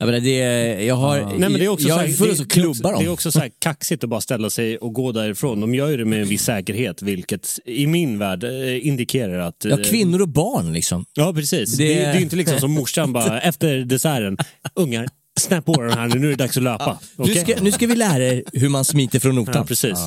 Jag 0.00 0.06
menar, 0.06 0.20
det, 0.20 0.84
jag 0.84 0.94
har, 0.94 1.20
Nej, 1.20 1.38
men 1.38 1.52
det 1.52 1.64
är 1.64 1.68
också 1.68 1.88
jag 1.88 1.98
så 1.98 2.02
är 2.04 2.06
här, 2.06 2.14
full 2.14 2.26
det, 2.26 2.32
att 2.32 2.38
det, 2.38 2.44
är 2.44 2.48
klubba 2.48 2.70
också, 2.70 2.82
dem. 2.82 2.98
det 2.98 3.04
är 3.04 3.12
också 3.12 3.32
så 3.32 3.38
här 3.40 3.50
kaxigt 3.58 4.04
att 4.04 4.10
bara 4.10 4.20
ställa 4.20 4.50
sig 4.50 4.76
och 4.78 4.92
gå 4.94 5.12
därifrån. 5.12 5.60
De 5.60 5.74
gör 5.74 5.88
ju 5.88 5.96
det 5.96 6.04
med 6.04 6.22
en 6.22 6.28
viss 6.28 6.42
säkerhet, 6.42 7.02
vilket 7.02 7.48
i 7.64 7.86
min 7.86 8.18
värld 8.18 8.44
eh, 8.44 8.86
indikerar 8.86 9.38
att... 9.38 9.64
Ja, 9.68 9.76
kvinnor 9.76 10.22
och 10.22 10.28
barn 10.28 10.72
liksom. 10.72 11.04
Ja, 11.14 11.32
precis. 11.32 11.76
Det- 11.76 11.84
Det, 11.88 11.94
det 11.94 12.04
är 12.04 12.14
ju 12.14 12.20
inte 12.22 12.36
liksom 12.36 12.60
som 12.60 12.70
morsan 12.72 13.12
bara 13.12 13.40
efter 13.48 13.78
desserten, 13.78 14.36
ungar, 14.74 15.08
snäpp 15.40 15.64
på 15.64 15.82
den 15.82 15.92
här 15.92 16.06
nu, 16.08 16.18
nu 16.18 16.26
är 16.26 16.30
det 16.30 16.36
dags 16.36 16.56
att 16.56 16.62
löpa. 16.62 16.98
Nu, 17.16 17.24
Okej? 17.24 17.36
ska, 17.36 17.54
nu 17.62 17.72
ska 17.72 17.86
vi 17.86 17.94
lära 17.96 18.24
er 18.24 18.42
hur 18.52 18.68
man 18.68 18.84
smiter 18.84 19.20
från 19.20 19.34
notan. 19.34 19.54
Ja, 19.56 19.64
precis. 19.64 19.98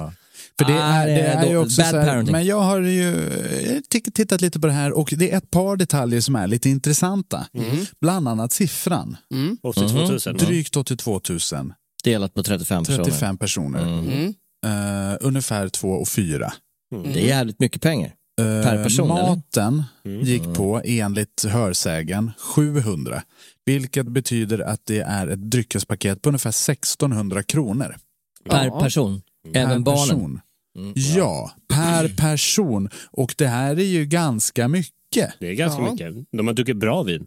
För 0.59 0.65
det 0.65 0.73
Ah, 0.83 0.93
är, 0.93 1.07
det 1.07 1.13
det 1.13 1.21
är 1.21 1.43
är 1.43 1.47
ju 1.47 1.53
då- 1.53 1.59
också 1.61 1.81
bad 1.81 1.89
så 1.89 1.97
här, 1.97 2.07
parenting. 2.07 2.31
men 2.31 2.45
jag 2.45 2.59
har 2.59 2.79
ju 2.81 3.09
eh, 3.09 3.79
tittat 4.13 4.41
lite 4.41 4.59
på 4.59 4.67
det 4.67 4.73
här 4.73 4.91
och 4.97 5.13
det 5.17 5.31
är 5.31 5.37
ett 5.37 5.51
par 5.51 5.75
detaljer 5.75 6.21
som 6.21 6.35
är 6.35 6.47
lite 6.47 6.69
intressanta. 6.69 7.45
Bland 8.01 8.27
annat 8.27 8.51
siffran. 8.51 9.17
82 9.63 9.97
000. 10.29 10.37
Drygt 10.37 10.75
82 10.75 11.21
000. 11.29 11.39
Delat 12.03 12.33
på 12.33 12.43
35 12.43 12.83
personer. 12.85 13.03
35 13.03 13.37
personer. 13.37 13.81
Mm. 13.99 14.33
Eh, 14.65 15.17
ungefär 15.21 15.69
2 15.69 15.87
och 15.89 16.07
4. 16.07 16.53
Det 17.03 17.23
är 17.23 17.27
jävligt 17.27 17.59
mycket 17.59 17.81
pengar. 17.81 18.13
Per 18.37 18.83
person, 18.83 19.11
eller? 19.11 19.29
Maten 19.35 19.83
gick 20.23 20.43
på, 20.55 20.81
enligt 20.85 21.45
hörsägen, 21.47 22.31
700. 22.55 23.23
Vilket 23.65 24.05
betyder 24.07 24.59
att 24.59 24.81
det 24.85 24.99
är 24.99 25.27
ett 25.27 25.51
dryckespaket 25.51 26.21
på 26.21 26.29
ungefär 26.29 26.49
1600 26.49 27.43
kronor. 27.43 27.95
Per 28.49 28.65
Ja. 28.65 28.79
person. 28.81 29.21
Även 29.53 29.69
per 29.69 29.79
barnen. 29.79 30.07
person. 30.07 30.41
Ja, 30.95 31.51
per 31.73 32.07
person. 32.17 32.89
Och 33.11 33.35
det 33.37 33.47
här 33.47 33.79
är 33.79 33.83
ju 33.85 34.05
ganska 34.05 34.67
mycket. 34.67 34.93
Det 35.39 35.47
är 35.49 35.53
ganska 35.53 35.81
Ja. 35.81 35.91
mycket. 35.91 36.07
De 36.37 36.47
har 36.47 36.53
druckit 36.53 36.77
bra 36.77 37.03
vin. 37.03 37.25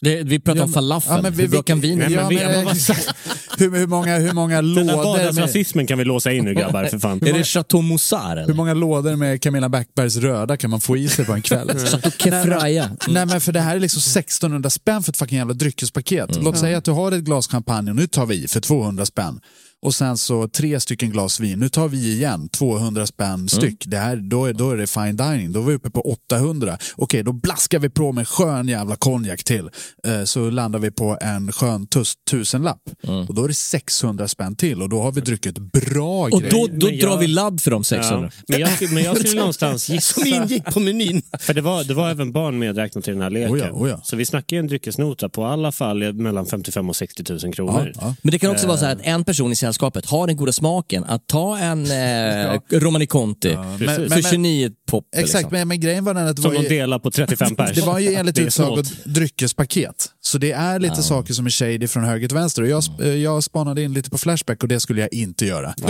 Det, 0.00 0.22
vi 0.22 0.40
pratar 0.40 0.58
Ja, 0.60 0.64
om 0.64 0.72
falafel. 0.72 1.12
ja, 1.16 1.22
men 1.22 1.32
vi- 1.32 1.42
hur 1.42 1.50
bra 1.50 1.62
kan 1.62 1.80
vin 1.80 1.98
Ja, 2.10 2.28
men- 2.30 2.64
men 2.64 2.66
Hur, 3.58 3.70
hur 3.78 3.86
många, 3.86 4.18
hur 4.18 4.32
många 4.32 4.62
Den 4.62 4.74
där 4.74 4.84
lådor 4.84 5.12
med, 5.16 5.24
vardagsrasismen 5.24 5.86
kan 5.86 5.98
vi 5.98 6.04
låsa 6.04 6.32
in 6.32 6.44
nu 6.44 6.54
grabbar, 6.54 6.84
för 6.84 6.98
fan. 6.98 7.22
Är 7.26 7.32
det 7.32 7.44
Chateau 7.44 7.80
Moussard 7.82 8.36
hur 8.38 8.44
eller? 8.44 8.54
många 8.54 8.74
lådor 8.74 9.16
med 9.16 9.42
Camilla 9.42 9.68
Backbergs 9.68 10.16
röda 10.16 10.56
kan 10.56 10.70
man 10.70 10.80
få 10.80 10.96
i 10.96 11.08
sig 11.08 11.24
på 11.24 11.32
en 11.32 11.42
kväll? 11.42 11.68
Chateau 11.78 12.10
Kefraya. 12.18 12.90
Nej 13.08 13.26
men 13.26 13.40
för 13.40 13.52
det 13.52 13.60
här 13.60 13.76
är 13.76 13.80
liksom 13.80 13.98
1600 14.00 14.70
spänn 14.70 15.02
för 15.02 15.12
ett 15.12 15.16
fucking 15.16 15.38
jävla 15.38 15.54
dryckespaket. 15.54 16.30
Mm. 16.32 16.44
Låt 16.44 16.58
säga 16.58 16.78
att 16.78 16.84
du 16.84 16.90
har 16.90 17.12
ett 17.12 17.24
glas 17.24 17.48
champagne 17.48 17.90
och 17.90 17.96
nu 17.96 18.06
tar 18.06 18.26
vi 18.26 18.44
i 18.44 18.48
för 18.48 18.60
200 18.60 19.06
spänn. 19.06 19.40
Och 19.84 19.94
sen 19.94 20.18
så 20.18 20.48
tre 20.48 20.80
stycken 20.80 21.10
glas 21.10 21.40
vin, 21.40 21.58
nu 21.58 21.68
tar 21.68 21.88
vi 21.88 22.12
igen 22.12 22.48
200 22.48 23.06
spänn 23.06 23.34
Mm. 23.34 23.48
styck. 23.48 23.84
Det 23.86 23.96
här, 23.96 24.16
då, 24.16 24.46
är, 24.46 24.52
då 24.52 24.70
är 24.70 24.76
det 24.76 24.86
fine 24.86 25.16
dining, 25.16 25.52
då 25.52 25.60
är 25.60 25.64
vi 25.64 25.74
uppe 25.74 25.90
på 25.90 26.00
800. 26.00 26.78
Okej, 26.96 27.22
då 27.22 27.32
blaskar 27.32 27.78
vi 27.78 27.88
på 27.90 28.12
med 28.12 28.28
skön 28.28 28.68
jävla 28.68 28.96
konjak 28.96 29.44
till. 29.44 29.70
Eh, 30.06 30.24
så 30.24 30.50
landar 30.50 30.78
vi 30.78 30.90
på 30.90 31.18
en 31.20 31.52
skön 31.52 31.86
tus, 31.86 32.14
tusenlapp. 32.30 32.80
Mm. 33.08 33.16
Och 33.28 33.34
då 33.34 33.44
är 33.44 33.48
det 33.48 33.54
600 33.54 34.28
spänn 34.28 34.56
till 34.56 34.82
och 34.82 34.88
då 34.88 35.02
har 35.02 35.12
vi 35.12 35.20
druckit 35.20 35.58
bra 35.58 36.24
Och 36.24 36.30
grejer. 36.40 36.50
då, 36.50 36.66
då 36.66 36.86
Men 36.86 36.98
drar 36.98 37.08
jag- 37.10 37.18
vi 37.18 37.26
ladd 37.26 37.60
för 37.60 37.70
de 37.70 37.84
600. 37.84 38.30
Ja, 38.36 38.42
men, 38.48 38.60
jag, 38.60 38.70
skulle- 38.70 38.94
men 38.94 39.04
jag 39.04 39.18
skulle 39.18 39.34
någonstans 39.40 39.88
gissa... 39.90 40.20
Som 40.20 40.26
ingick 40.26 40.64
på 40.64 40.80
menyn. 40.80 41.22
För 41.40 41.54
det 41.54 41.60
var, 41.60 41.84
det 41.84 41.94
var 41.94 42.10
även 42.10 42.32
barn 42.32 42.58
medräknat 42.58 43.08
i 43.08 43.10
den 43.10 43.20
här 43.20 43.30
leken. 43.30 43.54
Oh 43.54 43.58
ja, 43.58 43.70
oh 43.72 43.88
ja. 43.90 44.00
Så 44.04 44.16
vi 44.16 44.26
snackar 44.26 44.56
ju 44.56 44.60
en 44.60 44.66
dryckesnota 44.66 45.28
på 45.28 45.44
alla 45.44 45.72
fall 45.72 46.12
mellan 46.12 46.46
55 46.46 46.88
och 46.88 46.96
60 46.96 47.24
000 47.28 47.38
ja, 47.42 47.52
kronor. 47.52 47.92
ja. 47.94 48.14
Men 48.22 48.30
det 48.32 48.38
kan 48.38 48.50
också 48.50 48.66
vara 48.66 48.78
så 48.78 48.84
här 48.84 48.92
att 48.92 49.00
en 49.02 49.24
person 49.24 49.52
i 49.52 49.56
sällskapet 49.74 50.06
har 50.06 50.26
den 50.26 50.36
goda 50.36 50.52
smaken 50.52 51.04
att 51.04 51.26
ta 51.26 51.58
en 51.58 51.90
eh, 51.90 52.60
Romani 52.70 53.06
Conti 53.06 53.56
Precis. 53.78 53.94
för 53.94 53.98
Men- 53.98 54.08
men- 54.08 54.22
29 54.22 54.70
pop. 54.90 55.04
Exakt, 55.16 55.34
liksom. 55.34 55.48
men, 55.52 55.68
men 55.68 55.80
grejen 55.80 56.04
var 56.04 56.14
den 56.14 56.26
att 56.28 56.36
det 56.36 56.42
Som 56.42 56.54
var 56.54 56.62
de 56.62 56.68
delar 56.68 56.98
på 56.98 57.10
35 57.10 57.56
pers. 57.56 57.74
Det 57.76 57.80
var 57.82 57.98
ju 57.98 58.14
enligt 58.14 58.38
utsago 58.38 58.82
dryckespaket. 59.04 60.10
Så 60.20 60.38
det 60.38 60.52
är 60.52 60.78
lite 60.78 61.02
saker 61.02 61.34
som 61.34 61.46
är 61.46 61.50
shady 61.50 61.86
från 61.88 62.04
höger 62.04 62.28
till 62.28 62.36
vänster. 62.36 62.62
Och 62.62 62.68
jag, 62.68 62.82
eh, 63.00 63.08
jag 63.08 63.42
spanade 63.44 63.82
in 63.82 63.92
lite 63.92 64.10
på 64.10 64.18
Flashback 64.18 64.62
och 64.62 64.68
det 64.68 64.80
skulle 64.80 65.00
jag 65.00 65.12
inte 65.14 65.46
göra. 65.46 65.74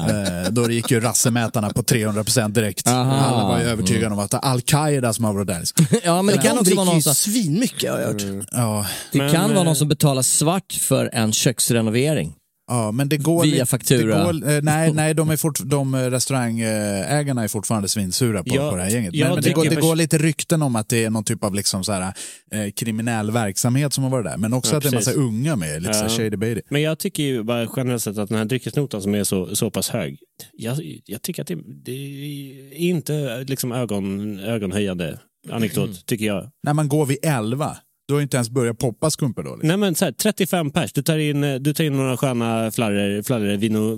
Eh, 0.00 0.50
Då 0.50 0.70
gick 0.70 0.90
ju 0.90 1.00
rassemätarna 1.00 1.70
på 1.70 1.82
300% 1.82 2.48
direkt. 2.52 2.88
Aha. 2.88 3.12
Alla 3.12 3.48
var 3.48 3.58
ju 3.58 3.64
övertygade 3.64 4.14
om 4.14 4.18
att 4.18 4.30
det 4.30 4.36
är 4.36 4.40
Al-Qaida 4.44 5.12
som 5.12 5.24
har 5.24 5.32
varit 5.34 5.46
där. 5.46 5.62
Ja, 6.04 6.22
men 6.22 6.36
det 6.36 6.42
kan 6.42 6.54
De 6.56 6.60
också 6.60 6.74
vara 6.74 6.84
någon 6.86 7.02
som, 7.02 7.14
svinmycket 7.14 7.90
har 7.90 8.00
jag 8.00 8.06
hört. 8.06 8.22
Ja, 8.52 8.86
det 9.12 9.18
Men, 9.18 9.32
kan 9.32 9.48
vara 9.50 9.58
eh, 9.58 9.64
någon 9.64 9.76
som 9.76 9.88
betalar 9.88 10.22
svart 10.22 10.72
för 10.72 11.10
en 11.12 11.32
köksrenovering. 11.32 12.34
Ja, 12.70 12.92
men 12.92 13.08
det 13.08 13.16
går... 13.16 13.42
Via 13.42 13.52
lite- 13.52 13.66
faktura. 13.66 14.24
Går, 14.24 14.48
eh, 14.50 14.62
nej, 14.62 14.92
nej 14.94 15.14
de, 15.14 15.30
är 15.30 15.36
fort, 15.36 15.60
de 15.64 15.94
eh, 15.94 15.98
restaurangägarna 16.10 17.44
är 17.44 17.48
fortfarande 17.48 17.88
svinsura 17.88 18.42
på, 18.44 18.54
Jag- 18.54 18.70
på 18.70 18.76
det 18.76 18.82
här 18.82 18.90
gänget. 18.90 19.14
Men, 19.14 19.34
men 19.34 19.42
det, 19.42 19.52
går, 19.52 19.64
det 19.64 19.74
går 19.80 19.96
lite 19.96 20.18
rykten 20.18 20.62
om 20.62 20.76
att 20.76 20.88
det 20.88 21.04
är 21.04 21.10
någon 21.10 21.24
typ 21.24 21.44
av 21.44 21.54
liksom 21.54 21.84
så 21.84 21.92
här, 21.92 22.12
eh, 22.52 22.70
kriminell 22.76 23.30
verksamhet 23.30 23.92
som 23.92 24.04
har 24.04 24.10
varit 24.10 24.24
där. 24.26 24.36
Men 24.36 24.52
också 24.52 24.72
Ja, 24.72 24.76
att 24.76 24.82
det 24.82 24.88
är 24.88 24.92
en 24.92 24.94
massa 24.94 25.12
unga 25.12 25.56
med, 25.56 25.82
lite 25.82 25.98
Ja. 25.98 26.08
shady 26.08 26.36
baby. 26.36 26.60
Men 26.68 26.82
jag 26.82 26.98
tycker 26.98 27.22
ju 27.22 27.42
bara 27.42 27.68
generellt 27.76 28.02
sett 28.02 28.18
att 28.18 28.28
den 28.28 28.38
här 28.38 28.44
dryckesnotan 28.44 29.02
som 29.02 29.14
är 29.14 29.24
så, 29.24 29.56
så 29.56 29.70
pass 29.70 29.88
hög, 29.88 30.18
jag, 30.52 30.76
jag 31.04 31.22
tycker 31.22 31.42
att 31.42 31.48
det, 31.48 31.58
det 31.84 31.92
är 31.92 32.74
inte 32.74 33.44
liksom 33.48 33.72
ögon, 33.72 34.38
ögonhöjande 34.40 35.18
anekdot, 35.50 36.06
tycker 36.06 36.24
jag. 36.26 36.50
När 36.62 36.74
man 36.74 36.88
går 36.88 37.06
vid 37.06 37.18
11, 37.22 37.76
du 38.10 38.14
har 38.14 38.22
inte 38.22 38.36
ens 38.36 38.50
börjat 38.50 38.78
poppa 38.78 39.10
skumpor 39.10 39.42
då. 39.42 39.50
Liksom. 39.50 39.68
Nej 39.68 39.76
men 39.76 39.94
så 39.94 40.04
här, 40.04 40.12
35 40.12 40.70
pers, 40.70 40.92
du 40.92 41.02
tar 41.02 41.18
in, 41.18 41.44
eh, 41.44 41.54
du 41.54 41.74
tar 41.74 41.84
in 41.84 41.96
några 41.96 42.16
sköna 42.16 42.70
flarrer, 42.70 43.22
flarrer 43.22 43.56
vino, 43.56 43.94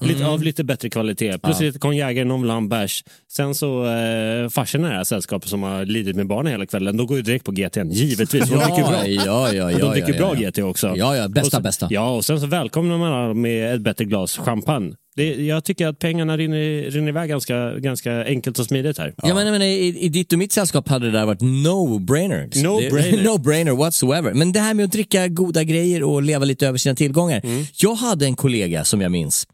vinocito. 0.00 0.18
Lite, 0.18 0.30
Av 0.30 0.42
lite 0.42 0.64
bättre 0.64 0.90
kvalitet. 0.90 1.38
Plus 1.38 1.60
lite 1.60 1.78
konjäger, 1.78 2.24
någon 2.24 2.42
vill 2.42 2.50
ha 2.50 2.56
en 2.56 2.68
bärs. 2.68 3.04
Sen 3.32 3.54
så 3.54 3.86
eh, 3.86 4.48
farsan 4.48 4.84
i 4.84 4.88
det 4.88 4.94
här 4.94 5.04
sällskapet 5.04 5.48
som 5.48 5.62
har 5.62 5.84
lidit 5.84 6.16
med 6.16 6.26
barnen 6.26 6.52
hela 6.52 6.66
kvällen, 6.66 6.96
de 6.96 7.06
går 7.06 7.16
ju 7.16 7.22
direkt 7.22 7.44
på 7.44 7.52
GT'n, 7.52 7.92
givetvis. 7.92 8.48
De 8.48 8.56
dricker 8.56 8.88
bra. 8.88 9.06
ja, 9.06 9.52
ja, 9.52 9.72
ja. 9.72 9.78
De 9.78 9.90
dricker 9.90 10.12
ja, 10.12 10.18
bra 10.18 10.34
ja. 10.40 10.50
GT 10.50 10.58
också. 10.58 10.94
Ja, 10.96 11.16
ja, 11.16 11.28
bästa, 11.28 11.50
sen, 11.50 11.62
bästa. 11.62 11.88
Ja, 11.90 12.10
och 12.16 12.24
sen 12.24 12.40
så 12.40 12.46
välkomnar 12.46 12.98
man 12.98 13.12
alla 13.12 13.34
med 13.34 13.74
ett 13.74 13.80
bättre 13.80 14.04
glas 14.04 14.38
champagne. 14.38 14.94
Det, 15.16 15.34
jag 15.34 15.64
tycker 15.64 15.86
att 15.86 15.98
pengarna 15.98 16.36
rinner, 16.36 16.90
rinner 16.90 17.08
iväg 17.08 17.28
ganska, 17.28 17.72
ganska 17.78 18.24
enkelt 18.24 18.58
och 18.58 18.66
smidigt 18.66 18.98
här. 18.98 19.14
Ja, 19.22 19.34
men, 19.34 19.52
men 19.52 19.62
i, 19.62 19.98
i 20.00 20.08
ditt 20.08 20.32
och 20.32 20.38
mitt 20.38 20.52
sällskap 20.52 20.88
hade 20.88 21.06
det 21.06 21.12
där 21.12 21.26
varit 21.26 21.40
no-brainer. 21.40 22.48
No-brainer. 22.62 23.22
No-brainer 23.24 23.76
whatsoever. 23.76 24.34
Men 24.34 24.52
det 24.52 24.60
här 24.60 24.74
med 24.74 24.84
att 24.84 24.92
dricka 24.92 25.28
goda 25.28 25.64
grejer 25.64 26.02
och 26.02 26.22
leva 26.22 26.44
lite 26.44 26.68
över 26.68 26.78
sina 26.78 26.94
tillgångar. 26.94 27.40
Mm. 27.44 27.64
Jag 27.76 27.94
hade 27.94 28.26
en 28.26 28.36
kollega 28.36 28.84
som 28.84 29.00
jag 29.00 29.12
minns. 29.12 29.46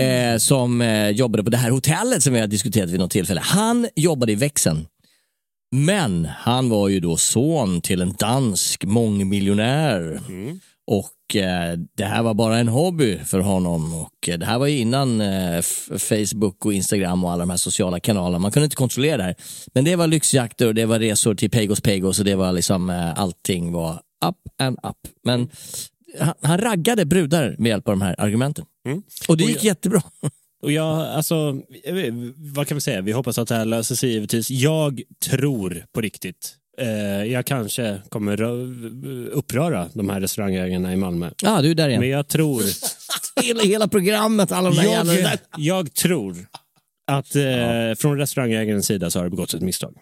Eh, 0.00 0.38
som 0.38 0.80
eh, 0.80 1.10
jobbade 1.10 1.44
på 1.44 1.50
det 1.50 1.56
här 1.56 1.70
hotellet 1.70 2.22
som 2.22 2.32
vi 2.32 2.40
har 2.40 2.46
diskuterat 2.46 2.90
vid 2.90 3.00
något 3.00 3.10
tillfälle. 3.10 3.40
Han 3.40 3.88
jobbade 3.96 4.32
i 4.32 4.34
växeln. 4.34 4.86
Men 5.74 6.24
han 6.24 6.68
var 6.68 6.88
ju 6.88 7.00
då 7.00 7.16
son 7.16 7.80
till 7.80 8.00
en 8.00 8.12
dansk 8.18 8.84
mångmiljonär. 8.84 10.20
Och 10.86 11.36
eh, 11.36 11.78
det 11.96 12.04
här 12.04 12.22
var 12.22 12.34
bara 12.34 12.58
en 12.58 12.68
hobby 12.68 13.18
för 13.18 13.40
honom. 13.40 13.94
Och 13.94 14.28
eh, 14.28 14.38
det 14.38 14.46
här 14.46 14.58
var 14.58 14.66
ju 14.66 14.78
innan 14.78 15.20
eh, 15.20 15.62
Facebook 15.98 16.66
och 16.66 16.72
Instagram 16.72 17.24
och 17.24 17.32
alla 17.32 17.40
de 17.40 17.50
här 17.50 17.56
sociala 17.56 18.00
kanalerna. 18.00 18.38
Man 18.38 18.52
kunde 18.52 18.64
inte 18.64 18.76
kontrollera 18.76 19.16
det 19.16 19.22
här. 19.22 19.34
Men 19.74 19.84
det 19.84 19.96
var 19.96 20.06
lyxjakter 20.06 20.66
och 20.66 20.74
det 20.74 20.86
var 20.86 20.98
resor 20.98 21.34
till 21.34 21.50
Pagos 21.50 21.80
Pagos 21.80 22.18
och 22.18 22.24
det 22.24 22.34
var 22.34 22.52
liksom 22.52 22.90
eh, 22.90 23.18
allting 23.18 23.72
var 23.72 23.92
up 24.26 24.36
and 24.62 24.78
up. 24.82 24.96
Men 25.24 25.48
han, 26.20 26.34
han 26.42 26.58
raggade 26.58 27.04
brudar 27.04 27.56
med 27.58 27.68
hjälp 27.68 27.88
av 27.88 27.92
de 27.92 28.02
här 28.02 28.14
argumenten. 28.18 28.64
Mm. 28.86 29.02
Och 29.28 29.36
det 29.36 29.44
gick 29.44 29.64
jättebra. 29.64 30.02
Och 30.62 30.72
jag, 30.72 30.86
alltså, 31.00 31.60
jag 31.84 31.92
vet, 31.94 32.14
vad 32.36 32.68
kan 32.68 32.74
vi 32.74 32.80
säga? 32.80 33.00
Vi 33.00 33.12
hoppas 33.12 33.38
att 33.38 33.48
det 33.48 33.54
här 33.54 33.64
löser 33.64 33.94
sig 33.94 34.10
givetvis. 34.10 34.50
Jag 34.50 35.02
tror 35.24 35.84
på 35.92 36.00
riktigt. 36.00 36.54
Eh, 36.78 36.88
jag 37.24 37.46
kanske 37.46 38.00
kommer 38.08 38.36
rö- 38.36 39.28
uppröra 39.28 39.88
de 39.94 40.08
här 40.08 40.20
restaurangägarna 40.20 40.92
i 40.92 40.96
Malmö. 40.96 41.30
Ja, 41.42 41.62
du 41.62 41.70
är 41.70 41.74
där 41.74 41.88
igen. 41.88 42.00
Men 42.00 42.08
jag 42.08 42.28
tror, 42.28 42.62
Hela, 43.42 43.62
hela 43.62 43.88
programmet, 43.88 44.52
alla 44.52 44.70
de 44.70 44.76
där 44.76 44.82
jävla... 44.84 45.14
jag, 45.14 45.38
jag 45.56 45.94
tror 45.94 46.46
att 47.06 47.36
eh, 47.36 47.42
från 47.98 48.18
restaurangägarens 48.18 48.86
sida 48.86 49.10
så 49.10 49.18
har 49.18 49.24
det 49.24 49.30
begåtts 49.30 49.54
ett 49.54 49.62
misstag. 49.62 49.94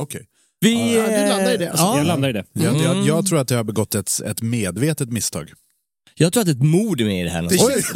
Okej. 0.00 0.26
Vi, 0.60 0.94
Ja, 0.96 1.02
du 1.02 1.28
landar 1.28 1.54
i 1.54 1.56
det, 1.56 1.70
alltså. 1.70 1.84
Jag 1.84 2.06
landar 2.06 2.28
i 2.28 2.32
det. 2.32 2.44
Jag, 2.52 2.76
jag, 2.76 2.92
Mm. 2.96 3.06
jag 3.06 3.26
tror 3.26 3.38
att 3.40 3.50
jag 3.50 3.56
har 3.58 3.64
begått 3.64 3.94
ett, 3.94 4.20
ett 4.26 4.42
medvetet 4.42 5.08
misstag. 5.12 5.52
Jag 6.20 6.32
tror 6.32 6.42
att 6.42 6.48
ett 6.48 6.62
mord 6.62 7.00
är 7.00 7.04
med 7.04 7.20
i 7.20 7.24
det 7.24 7.30
här. 7.30 7.42
Det 7.42 7.58
känns, 7.58 7.92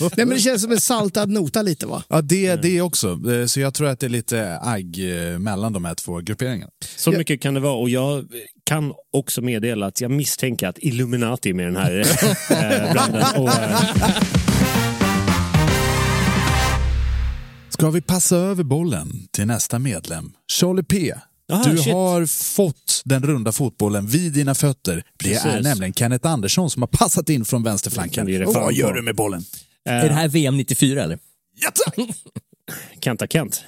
nej, 0.16 0.26
men 0.26 0.28
det 0.28 0.38
känns 0.40 0.62
som 0.62 0.72
en 0.72 0.80
saltad 0.80 1.30
nota 1.30 1.62
lite 1.62 1.86
va? 1.86 2.02
Ja, 2.08 2.22
det, 2.22 2.56
det 2.56 2.80
också. 2.80 3.20
Eh, 3.32 3.46
Så 3.46 3.60
jag 3.60 3.74
tror 3.74 3.88
att 3.88 4.00
det 4.00 4.06
är 4.06 4.10
lite 4.10 4.58
agg 4.62 4.98
eh, 5.32 5.38
mellan 5.38 5.72
de 5.72 5.84
här 5.84 5.94
två 5.94 6.18
grupperingarna. 6.20 6.70
Så 6.96 7.12
mycket 7.12 7.40
kan 7.42 7.54
det 7.54 7.60
vara. 7.60 7.74
Och 7.74 7.90
jag 7.90 8.24
kan 8.64 8.92
också 9.12 9.40
meddela 9.42 9.86
att 9.86 10.00
jag 10.00 10.10
misstänker 10.10 10.68
att 10.68 10.78
Illuminati 10.78 11.50
är 11.50 11.54
med 11.54 11.62
i 11.62 11.66
den 11.66 11.76
här 11.76 11.98
eh, 12.50 12.92
branden. 12.92 13.24
Och, 13.36 13.48
eh, 13.48 13.80
Ska 17.68 17.90
vi 17.90 18.00
passa 18.00 18.36
över 18.36 18.64
bollen 18.64 19.12
till 19.32 19.46
nästa 19.46 19.78
medlem? 19.78 20.32
Charlie 20.52 20.82
P. 20.82 21.14
Aha, 21.52 21.64
du 21.64 21.76
shit. 21.78 21.92
har 21.92 22.26
fått 22.26 23.02
den 23.04 23.22
runda 23.22 23.52
fotbollen 23.52 24.06
vid 24.06 24.32
dina 24.32 24.54
fötter. 24.54 24.96
Det 24.96 25.02
Precis. 25.28 25.44
är 25.44 25.62
nämligen 25.62 25.94
Kenneth 25.94 26.28
Andersson 26.28 26.70
som 26.70 26.82
har 26.82 26.86
passat 26.86 27.28
in 27.28 27.44
från 27.44 27.62
vänsterflanken. 27.62 28.26
Det 28.26 28.34
är 28.34 28.40
det 28.40 28.46
Och 28.46 28.54
vad 28.54 28.72
gör 28.74 28.92
du 28.92 29.02
med 29.02 29.16
bollen? 29.16 29.44
Är 29.84 30.08
det 30.08 30.14
här 30.14 30.28
VM 30.28 30.56
94 30.56 31.02
eller? 31.02 31.18
Ja, 31.60 31.70
tack! 31.84 31.96
Kenta 33.00 33.26
Kent. 33.26 33.64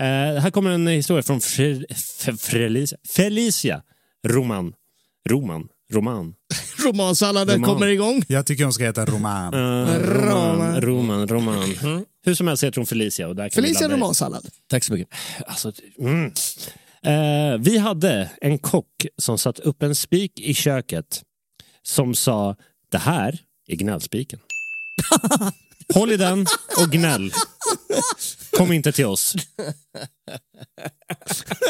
Eh, 0.00 0.06
här 0.42 0.50
kommer 0.50 0.70
en 0.70 0.86
historia 0.86 1.22
från 1.22 1.40
Fre- 1.40 1.84
F- 1.90 2.40
Felicia. 2.40 2.98
Felicia 3.16 3.82
Roman. 4.26 4.72
Roman. 5.28 5.68
Roman. 5.94 6.34
Romansalladen 6.84 7.54
Roman. 7.54 7.70
kommer 7.70 7.86
igång. 7.86 8.22
Jag 8.28 8.46
tycker 8.46 8.64
hon 8.64 8.72
ska 8.72 8.84
heta 8.84 9.04
Roman. 9.04 9.54
Eh, 9.54 9.94
Roman. 9.98 10.80
Roman. 10.80 11.28
Roman. 11.28 12.04
Hur 12.24 12.34
som 12.34 12.48
helst 12.48 12.64
heter 12.64 12.76
hon 12.76 12.86
Felicia. 12.86 13.28
Och 13.28 13.36
där 13.36 13.48
kan 13.48 13.62
vi 13.62 13.68
Felicia 13.68 13.88
romansallad. 13.88 14.46
Tack 14.70 14.84
så 14.84 14.92
mycket. 14.92 15.08
Alltså, 15.46 15.72
mm. 15.98 16.32
eh, 17.04 17.58
vi 17.60 17.78
hade 17.78 18.30
en 18.40 18.58
kock 18.58 19.06
som 19.18 19.38
satt 19.38 19.58
upp 19.58 19.82
en 19.82 19.94
spik 19.94 20.40
i 20.40 20.54
köket 20.54 21.22
som 21.82 22.14
sa 22.14 22.56
det 22.92 22.98
här 22.98 23.38
är 23.66 23.76
gnällspiken. 23.76 24.38
Håll 25.94 26.12
i 26.12 26.16
den 26.16 26.46
och 26.80 26.92
gnäll. 26.92 27.32
Kom 28.56 28.72
inte 28.72 28.92
till 28.92 29.06
oss. 29.06 29.34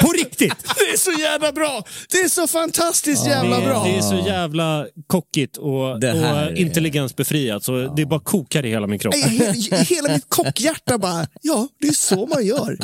På 0.03 0.13
riktigt! 0.13 0.55
Det 0.79 0.93
är 0.93 0.97
så 0.97 1.21
jävla 1.21 1.53
bra! 1.53 1.85
Det 2.11 2.19
är 2.19 2.29
så 2.29 2.47
fantastiskt 2.47 3.27
jävla 3.27 3.61
det, 3.61 3.67
bra! 3.67 3.85
det 3.85 3.97
är 3.97 4.01
så 4.01 4.23
jävla 4.27 4.87
kockigt 5.07 5.57
och, 5.57 5.91
och 5.91 6.03
är- 6.05 6.59
intelligensbefriat 6.59 7.65
så 7.65 7.95
det 7.97 8.07
bara 8.07 8.21
kokar 8.21 8.67
i 8.67 8.71
hela 8.71 8.87
min 8.87 8.99
kropp. 8.99 9.15
Nej, 9.17 9.39
he- 9.39 9.85
Hela 9.85 10.13
mitt 10.13 10.29
kockhjärta 10.29 10.99
bara, 10.99 11.27
ja, 11.43 11.69
det 11.81 11.89
är 11.89 11.93
så 11.93 12.27
man 12.27 12.47
gör. 12.47 12.79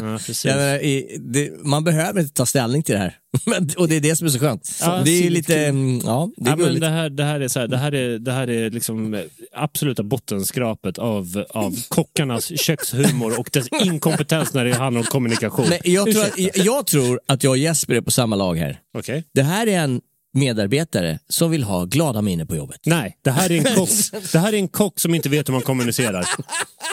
Ja, 0.45 0.79
det, 1.21 1.51
man 1.65 1.85
behöver 1.85 2.21
inte 2.21 2.35
ta 2.35 2.47
ställning 2.47 2.83
till 2.83 2.95
det 2.95 3.01
här. 3.01 3.17
Och 3.79 3.89
det 3.89 3.97
är 3.97 4.01
det 4.01 4.17
som 4.17 4.27
är 4.27 4.31
så 4.31 4.39
skönt. 4.39 4.79
Ja, 4.81 5.03
det 5.05 5.27
är 5.27 5.31
lite, 5.31 5.57
mm, 5.67 6.01
ja, 6.05 6.31
det 6.37 6.47
är 6.47 6.51
Ja, 6.51 6.57
men 6.57 6.65
gulligt. 6.67 6.81
det, 6.81 6.89
här, 6.89 7.11
det, 7.11 7.25
här 7.25 7.41
är 7.41 7.49
så 7.49 7.61
här, 7.61 7.67
det, 7.69 7.77
här 7.77 7.95
är, 7.95 8.19
det 8.19 8.33
här 8.33 8.51
är 8.51 8.71
liksom 8.71 9.23
absoluta 9.53 10.03
bottenskrapet 10.03 10.99
av, 10.99 11.45
av 11.51 11.77
kockarnas 11.89 12.53
kökshumor 13.03 13.41
och 13.41 13.51
dess 13.53 13.69
inkompetens 13.85 14.55
när 14.55 14.65
det 14.65 14.75
handlar 14.75 15.01
om 15.01 15.07
kommunikation. 15.07 15.69
Men 15.69 15.79
jag, 15.85 16.13
tror 16.13 16.25
att, 16.25 16.57
jag 16.57 16.87
tror 16.87 17.21
att 17.27 17.45
jag 17.45 17.51
och 17.51 17.59
Jesper 17.59 17.95
är 17.95 18.01
på 18.01 18.11
samma 18.11 18.37
lag 18.37 18.55
här. 18.55 18.81
Okej. 18.99 19.25
Det 19.35 19.43
här 19.43 19.67
är 19.67 19.79
en 19.79 20.01
medarbetare 20.33 21.19
som 21.29 21.51
vill 21.51 21.63
ha 21.63 21.85
glada 21.85 22.23
miner 22.23 22.45
på 22.45 22.57
jobbet. 22.57 22.81
Nej, 22.87 23.17
det 23.25 23.31
här, 23.31 23.53
är 23.53 23.57
en 23.69 23.77
kock, 23.77 23.89
det 24.33 24.39
här 24.39 24.53
är 24.53 24.57
en 24.57 24.69
kock 24.69 25.01
som 25.01 25.15
inte 25.15 25.29
vet 25.29 25.49
hur 25.49 25.53
man 25.53 25.63
kommunicerar. 25.63 26.27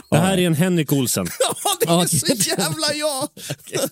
Det 0.09 0.17
här 0.17 0.37
är 0.37 0.47
en 0.47 0.53
Henrik 0.53 0.93
Olsen. 0.93 1.27
Ja, 1.87 2.05
det 2.11 2.15
är 2.31 2.35
så 2.35 2.49
jävla 2.49 2.93
jag! 2.93 3.27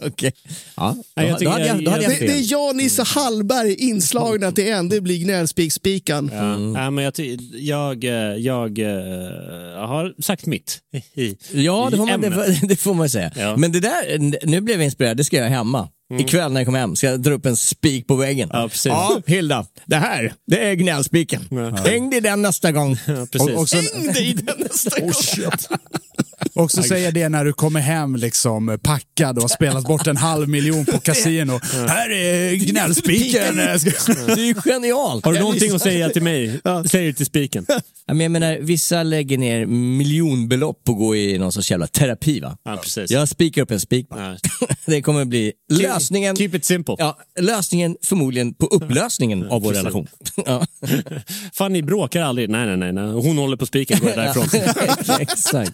Okej. 0.11 0.33
Ja, 0.75 0.95
då, 0.97 1.03
Nej, 1.15 1.27
jag 1.29 1.39
då, 1.41 1.49
hade 1.49 1.67
jag, 1.67 1.83
då 1.85 1.91
hade 1.91 2.03
jag 2.03 2.11
Det, 2.11 2.15
fel. 2.15 2.27
det 2.27 2.33
är 2.33 2.51
jag, 2.51 2.75
Nisse 2.75 3.03
Hallberg, 3.03 3.73
inslagna 3.73 4.51
till 4.51 4.67
en. 4.67 4.89
Det 4.89 5.01
blir 5.01 5.19
gnällspikspikan. 5.23 6.29
Ja. 6.33 6.57
Nej, 6.57 6.91
men 6.91 7.03
jag, 7.03 7.13
jag, 7.53 8.03
eh, 8.03 8.11
jag, 8.37 8.79
eh, 8.79 8.87
har 9.87 10.21
sagt 10.21 10.45
mitt. 10.45 10.79
I, 11.15 11.37
Ja, 11.51 11.87
det 11.91 11.97
får, 11.97 12.05
man, 12.05 12.21
det, 12.21 12.31
får, 12.31 12.67
det 12.67 12.75
får 12.75 12.93
man 12.93 13.09
säga. 13.09 13.31
Ja. 13.35 13.57
Men 13.57 13.71
det 13.71 13.79
där, 13.79 14.17
nu 14.47 14.61
blev 14.61 14.77
jag 14.77 14.85
inspirerad, 14.85 15.17
det 15.17 15.23
ska 15.23 15.35
jag 15.37 15.51
göra 15.51 15.83
hemma. 16.09 16.21
Ikväll 16.21 16.51
när 16.51 16.59
jag 16.61 16.65
kommer 16.65 16.79
hem 16.79 16.95
ska 16.95 17.07
jag 17.07 17.21
dra 17.21 17.31
upp 17.31 17.45
en 17.45 17.57
spik 17.57 18.07
på 18.07 18.15
väggen. 18.15 18.49
Ja, 18.53 18.67
precis. 18.69 18.85
ja 18.85 19.21
Hilda, 19.25 19.65
det 19.85 19.95
här, 19.95 20.33
det 20.47 20.65
är 20.65 20.73
gnällspiken. 20.73 21.41
Häng 21.85 22.09
dig 22.09 22.21
den 22.21 22.41
nästa 22.41 22.71
gång. 22.71 22.97
Ja, 23.07 23.27
precis. 23.31 23.55
Och, 23.55 23.61
också, 23.61 23.75
Häng 23.75 24.13
dig 24.13 24.29
i 24.29 24.33
den 24.33 24.55
nästa 24.59 24.99
gång. 24.99 25.11
också 26.53 26.83
säga 26.83 27.11
det 27.11 27.29
när 27.29 27.45
du 27.45 27.53
kommer 27.53 27.79
hem 27.79 28.15
liksom 28.15 28.79
packad 28.83 29.37
och 29.37 29.43
har 29.43 29.49
spelat 29.49 29.83
bort 29.83 30.07
en 30.07 30.17
halv 30.17 30.49
miljon 30.49 30.85
på 30.85 30.99
kasino. 30.99 31.51
Här 31.87 32.11
är 32.11 32.55
gnällspiken. 32.55 33.55
Det 33.55 34.41
är 34.41 34.45
ju 34.45 34.53
genialt. 34.53 35.25
Har 35.25 35.33
du 35.33 35.39
någonting 35.39 35.75
att 35.75 35.81
säga 35.81 36.09
till 36.09 36.23
mig? 36.23 36.61
Säg 36.91 37.05
det 37.05 37.13
till 37.13 37.25
spiken. 37.25 37.65
Ja, 37.67 38.13
men 38.13 38.19
jag 38.19 38.31
menar, 38.31 38.57
vissa 38.61 39.03
lägger 39.03 39.37
ner 39.37 39.65
miljonbelopp 39.65 40.83
på 40.83 40.91
att 40.91 40.97
gå 40.97 41.15
i 41.15 41.37
någon 41.37 41.51
sorts 41.51 41.71
jävla 41.71 41.87
terapi 41.87 42.39
va? 42.39 42.57
Ja, 42.65 42.77
precis. 42.77 43.11
Jag 43.11 43.29
spikar 43.29 43.61
upp 43.61 43.71
en 43.71 43.79
spik. 43.79 44.07
Ja. 44.09 44.37
Det 44.85 45.01
kommer 45.01 45.25
bli 45.25 45.53
lösningen. 46.05 46.35
Keep 46.35 46.49
it 46.53 46.65
simple. 46.65 46.95
Ja, 46.99 47.17
lösningen 47.39 47.97
förmodligen 48.03 48.53
på 48.53 48.65
upplösningen 48.65 49.45
av 49.49 49.61
vår 49.61 49.69
precis. 49.69 49.83
relation. 49.83 50.07
Ja. 50.45 50.65
Fan, 51.53 51.73
ni 51.73 51.81
bråkar 51.81 52.21
aldrig. 52.21 52.49
Nej, 52.49 52.65
nej, 52.65 52.77
nej. 52.77 52.93
nej. 52.93 53.13
Hon 53.13 53.37
håller 53.37 53.57
på 53.57 53.65
spiken, 53.65 53.99
går 53.99 54.09
därifrån. 54.09 54.61
Exakt. 55.19 55.73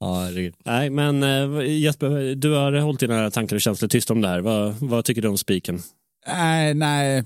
Ja. 0.00 0.28
Nej, 0.64 0.90
men 0.90 1.22
eh, 1.22 1.66
Jesper, 1.66 2.34
du 2.34 2.52
har 2.52 2.72
hållit 2.72 3.00
dina 3.00 3.30
tankar 3.30 3.56
och 3.56 3.62
känslor 3.62 3.88
tyst 3.88 4.10
om 4.10 4.20
det 4.20 4.28
här. 4.28 4.40
Vad, 4.40 4.74
vad 4.80 5.04
tycker 5.04 5.22
du 5.22 5.28
om 5.28 5.38
spiken? 5.38 5.82
Nej, 6.26 6.74
nej. 6.74 7.24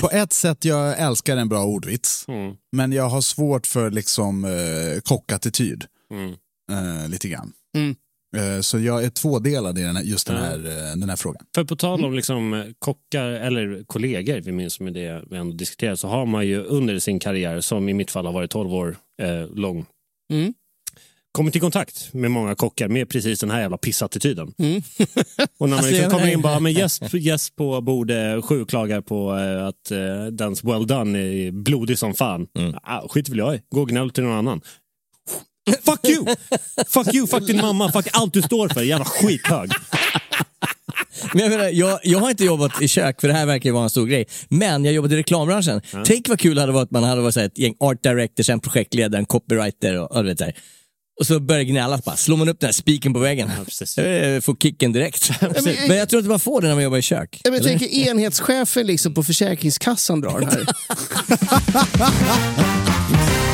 På 0.00 0.10
ett 0.10 0.32
sätt, 0.32 0.64
jag 0.64 0.98
älskar 0.98 1.36
en 1.36 1.48
bra 1.48 1.64
ordvits. 1.64 2.24
Mm. 2.28 2.54
Men 2.72 2.92
jag 2.92 3.08
har 3.08 3.20
svårt 3.20 3.66
för 3.66 3.90
liksom 3.90 4.44
eh, 4.44 5.00
kockattityd. 5.04 5.84
Mm. 6.10 6.34
Eh, 6.70 7.08
lite 7.08 7.28
grann. 7.28 7.52
Mm. 7.76 7.96
Eh, 8.36 8.60
så 8.60 8.78
jag 8.78 9.04
är 9.04 9.10
tvådelad 9.10 9.78
i 9.78 9.82
den 9.82 9.96
här, 9.96 10.02
just 10.04 10.26
den 10.26 10.36
här, 10.36 10.58
eh, 10.58 10.96
den 10.96 11.08
här 11.08 11.16
frågan. 11.16 11.42
För 11.54 11.64
på 11.64 11.76
tal 11.76 12.04
om 12.04 12.14
liksom 12.14 12.72
kockar 12.78 13.26
eller 13.28 13.84
kollegor, 13.86 14.40
vi 14.40 14.52
minns 14.52 14.80
med 14.80 14.92
det 14.94 15.22
vi 15.30 15.36
ändå 15.36 15.56
diskuterar, 15.56 15.94
så 15.96 16.08
har 16.08 16.26
man 16.26 16.46
ju 16.46 16.62
under 16.64 16.98
sin 16.98 17.18
karriär, 17.18 17.60
som 17.60 17.88
i 17.88 17.94
mitt 17.94 18.10
fall 18.10 18.26
har 18.26 18.32
varit 18.32 18.50
12 18.50 18.74
år 18.74 18.96
eh, 19.22 19.46
lång, 19.56 19.86
Mm. 20.32 20.54
kommit 21.32 21.56
i 21.56 21.60
kontakt 21.60 22.14
med 22.14 22.30
många 22.30 22.54
kockar 22.54 22.88
med 22.88 23.08
precis 23.08 23.40
den 23.40 23.50
här 23.50 23.60
jävla 23.60 23.76
pissattityden. 23.78 24.52
Mm. 24.58 24.76
Och 25.58 25.68
när 25.68 25.68
man 25.68 25.72
Alltså, 25.72 25.92
liksom 25.92 26.10
kommer 26.10 26.32
in 26.32 26.40
bara, 26.42 26.60
men 26.60 26.72
gäst, 26.72 27.14
gäst 27.14 27.56
på 27.56 27.80
bord 27.80 28.12
sju 28.44 28.64
klagar 28.64 29.00
på 29.00 29.36
eh, 29.38 29.66
att 29.66 29.90
eh, 29.90 30.26
dens 30.32 30.64
well 30.64 30.86
done 30.86 31.18
är 31.18 31.50
blodig 31.50 31.98
som 31.98 32.14
fan. 32.14 32.46
Mm. 32.58 32.74
Ah, 32.82 33.08
skit 33.08 33.28
väl 33.28 33.38
jag 33.38 33.54
i, 33.54 33.62
gå 33.70 33.80
och 33.80 33.88
gnäll 33.88 34.10
till 34.10 34.24
någon 34.24 34.32
annan. 34.38 34.60
Fuck 35.84 36.04
you! 36.08 36.26
Fuck 36.88 37.14
you, 37.14 37.26
fuck 37.26 37.46
din 37.46 37.56
mamma, 37.56 37.92
fuck 37.92 38.08
allt 38.12 38.32
du 38.32 38.42
står 38.42 38.68
för, 38.68 38.82
jävla 38.82 39.04
skithög. 39.04 39.70
Men 41.32 41.42
jag, 41.42 41.50
menar, 41.50 41.68
jag, 41.68 42.00
jag 42.02 42.18
har 42.18 42.30
inte 42.30 42.44
jobbat 42.44 42.82
i 42.82 42.88
kök, 42.88 43.20
för 43.20 43.28
det 43.28 43.34
här 43.34 43.46
verkar 43.46 43.68
ju 43.68 43.74
vara 43.74 43.84
en 43.84 43.90
stor 43.90 44.06
grej. 44.06 44.26
Men 44.48 44.84
jag 44.84 44.94
jobbade 44.94 45.14
i 45.14 45.18
reklambranschen. 45.18 45.80
Tänk 46.04 46.28
vad 46.28 46.40
kul 46.40 46.54
det 46.54 46.60
hade 46.60 46.72
varit 46.72 46.84
att 46.84 46.90
man 46.90 47.04
hade 47.04 47.20
varit 47.20 47.34
så 47.34 47.40
här, 47.40 47.46
ett 47.46 47.58
gäng 47.58 47.74
art 47.80 48.02
directors, 48.02 48.50
en 48.50 48.60
projektledare, 48.60 49.18
en 49.18 49.26
copywriter 49.26 50.00
och, 50.00 50.12
och, 50.12 50.22
du 50.24 50.28
vet, 50.30 50.38
så 50.38 50.44
här. 50.44 50.54
och 51.20 51.26
så 51.26 51.40
börjar 51.40 51.58
det 51.58 51.64
gnällas 51.64 52.04
bara. 52.04 52.16
Slår 52.16 52.36
man 52.36 52.48
upp 52.48 52.60
den 52.60 52.66
här 52.66 52.72
spiken 52.72 53.12
på 53.12 53.18
väggen. 53.20 53.48
Eh, 53.48 54.40
Får 54.40 54.56
kicken 54.62 54.92
direkt. 54.92 55.30
men 55.88 55.96
jag 55.96 56.08
tror 56.08 56.20
inte 56.20 56.28
man 56.28 56.40
får 56.40 56.60
det 56.60 56.68
när 56.68 56.74
man 56.74 56.84
jobbar 56.84 56.98
i 56.98 57.02
kök. 57.02 57.40
Jag, 57.44 57.50
men, 57.50 57.62
jag 57.62 57.68
tänker 57.68 57.86
enhetschefen 57.86 58.86
liksom 58.86 59.14
på 59.14 59.22
Försäkringskassan 59.22 60.20
drar 60.20 60.40
den 60.40 60.48
här. 60.48 60.66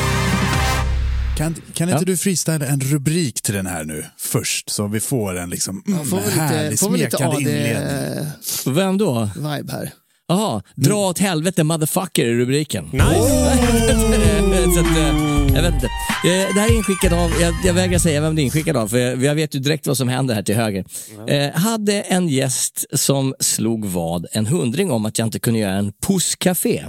Kan, 1.37 1.55
kan 1.75 1.89
inte 1.89 2.01
Ja. 2.01 2.05
du 2.07 2.17
freestyla 2.17 2.67
en 2.67 2.81
rubrik 2.81 3.43
till 3.43 3.55
den 3.55 3.67
här 3.67 3.85
nu 3.85 4.05
först? 4.19 4.71
Så 4.71 4.87
vi 4.87 5.01
får 5.01 5.37
en 5.39 5.51
liksom, 5.51 5.83
mm, 5.87 6.07
Får 6.07 6.17
lite, 6.17 6.31
härlig, 6.31 6.79
får 6.79 6.91
vi 6.91 6.99
lite 6.99 7.11
smekande 7.17 7.41
inledning. 7.43 8.27
Vem 8.75 8.99
då? 8.99 9.25
här. 9.71 9.91
Jaha, 10.29 10.63
dra 10.75 10.95
åt 10.97 11.19
helvete 11.19 11.65
motherfucker 11.65 12.25
i 12.27 12.35
rubriken. 12.35 12.85
Nice! 12.85 13.05
så 14.75 14.81
att, 14.81 14.97
eh, 14.97 15.55
jag 15.55 15.63
vet 15.63 15.75
inte. 15.75 15.87
Eh, 15.87 16.55
Det 16.55 16.61
här 16.61 16.71
är 16.71 16.77
inskickat 16.77 17.13
av, 17.13 17.31
jag, 17.41 17.55
jag 17.65 17.75
vägrar 17.75 17.99
säga 17.99 18.21
vem 18.21 18.35
det 18.37 18.43
är 18.43 18.45
inskickat 18.45 18.77
av, 18.77 18.89
för 18.89 18.99
jag, 18.99 19.25
jag 19.25 19.35
vet 19.35 19.55
ju 19.55 19.59
direkt 19.59 19.87
vad 19.87 19.97
som 19.97 20.09
händer 20.09 20.35
här 20.35 20.43
till 20.43 20.55
höger. 20.57 20.85
Eh, 21.29 21.51
hade 21.55 22.01
en 22.03 22.29
gäst 22.29 22.85
som 22.93 23.35
slog 23.41 23.85
vad 23.85 24.27
en 24.33 24.47
hundring 24.47 24.91
om 24.91 25.07
att 25.07 25.19
jag 25.19 25.27
inte 25.27 25.39
kunde 25.39 25.61
göra 25.61 25.73
en 25.75 25.93
pusscafé. 26.07 26.85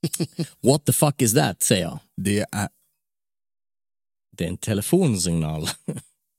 What 0.62 0.84
the 0.86 0.92
fuck 0.92 1.22
is 1.22 1.34
that, 1.34 1.62
säger 1.62 1.82
jag. 1.82 1.98
Det 2.22 2.38
är... 2.40 2.68
Det 4.36 4.44
är 4.44 4.48
en 4.48 4.56
telefonsignal. 4.56 5.68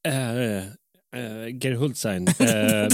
Eh, 0.08 0.58
eh, 0.58 1.48
Gary 1.52 1.76
Hultstein, 1.76 2.28
eh, 2.28 2.36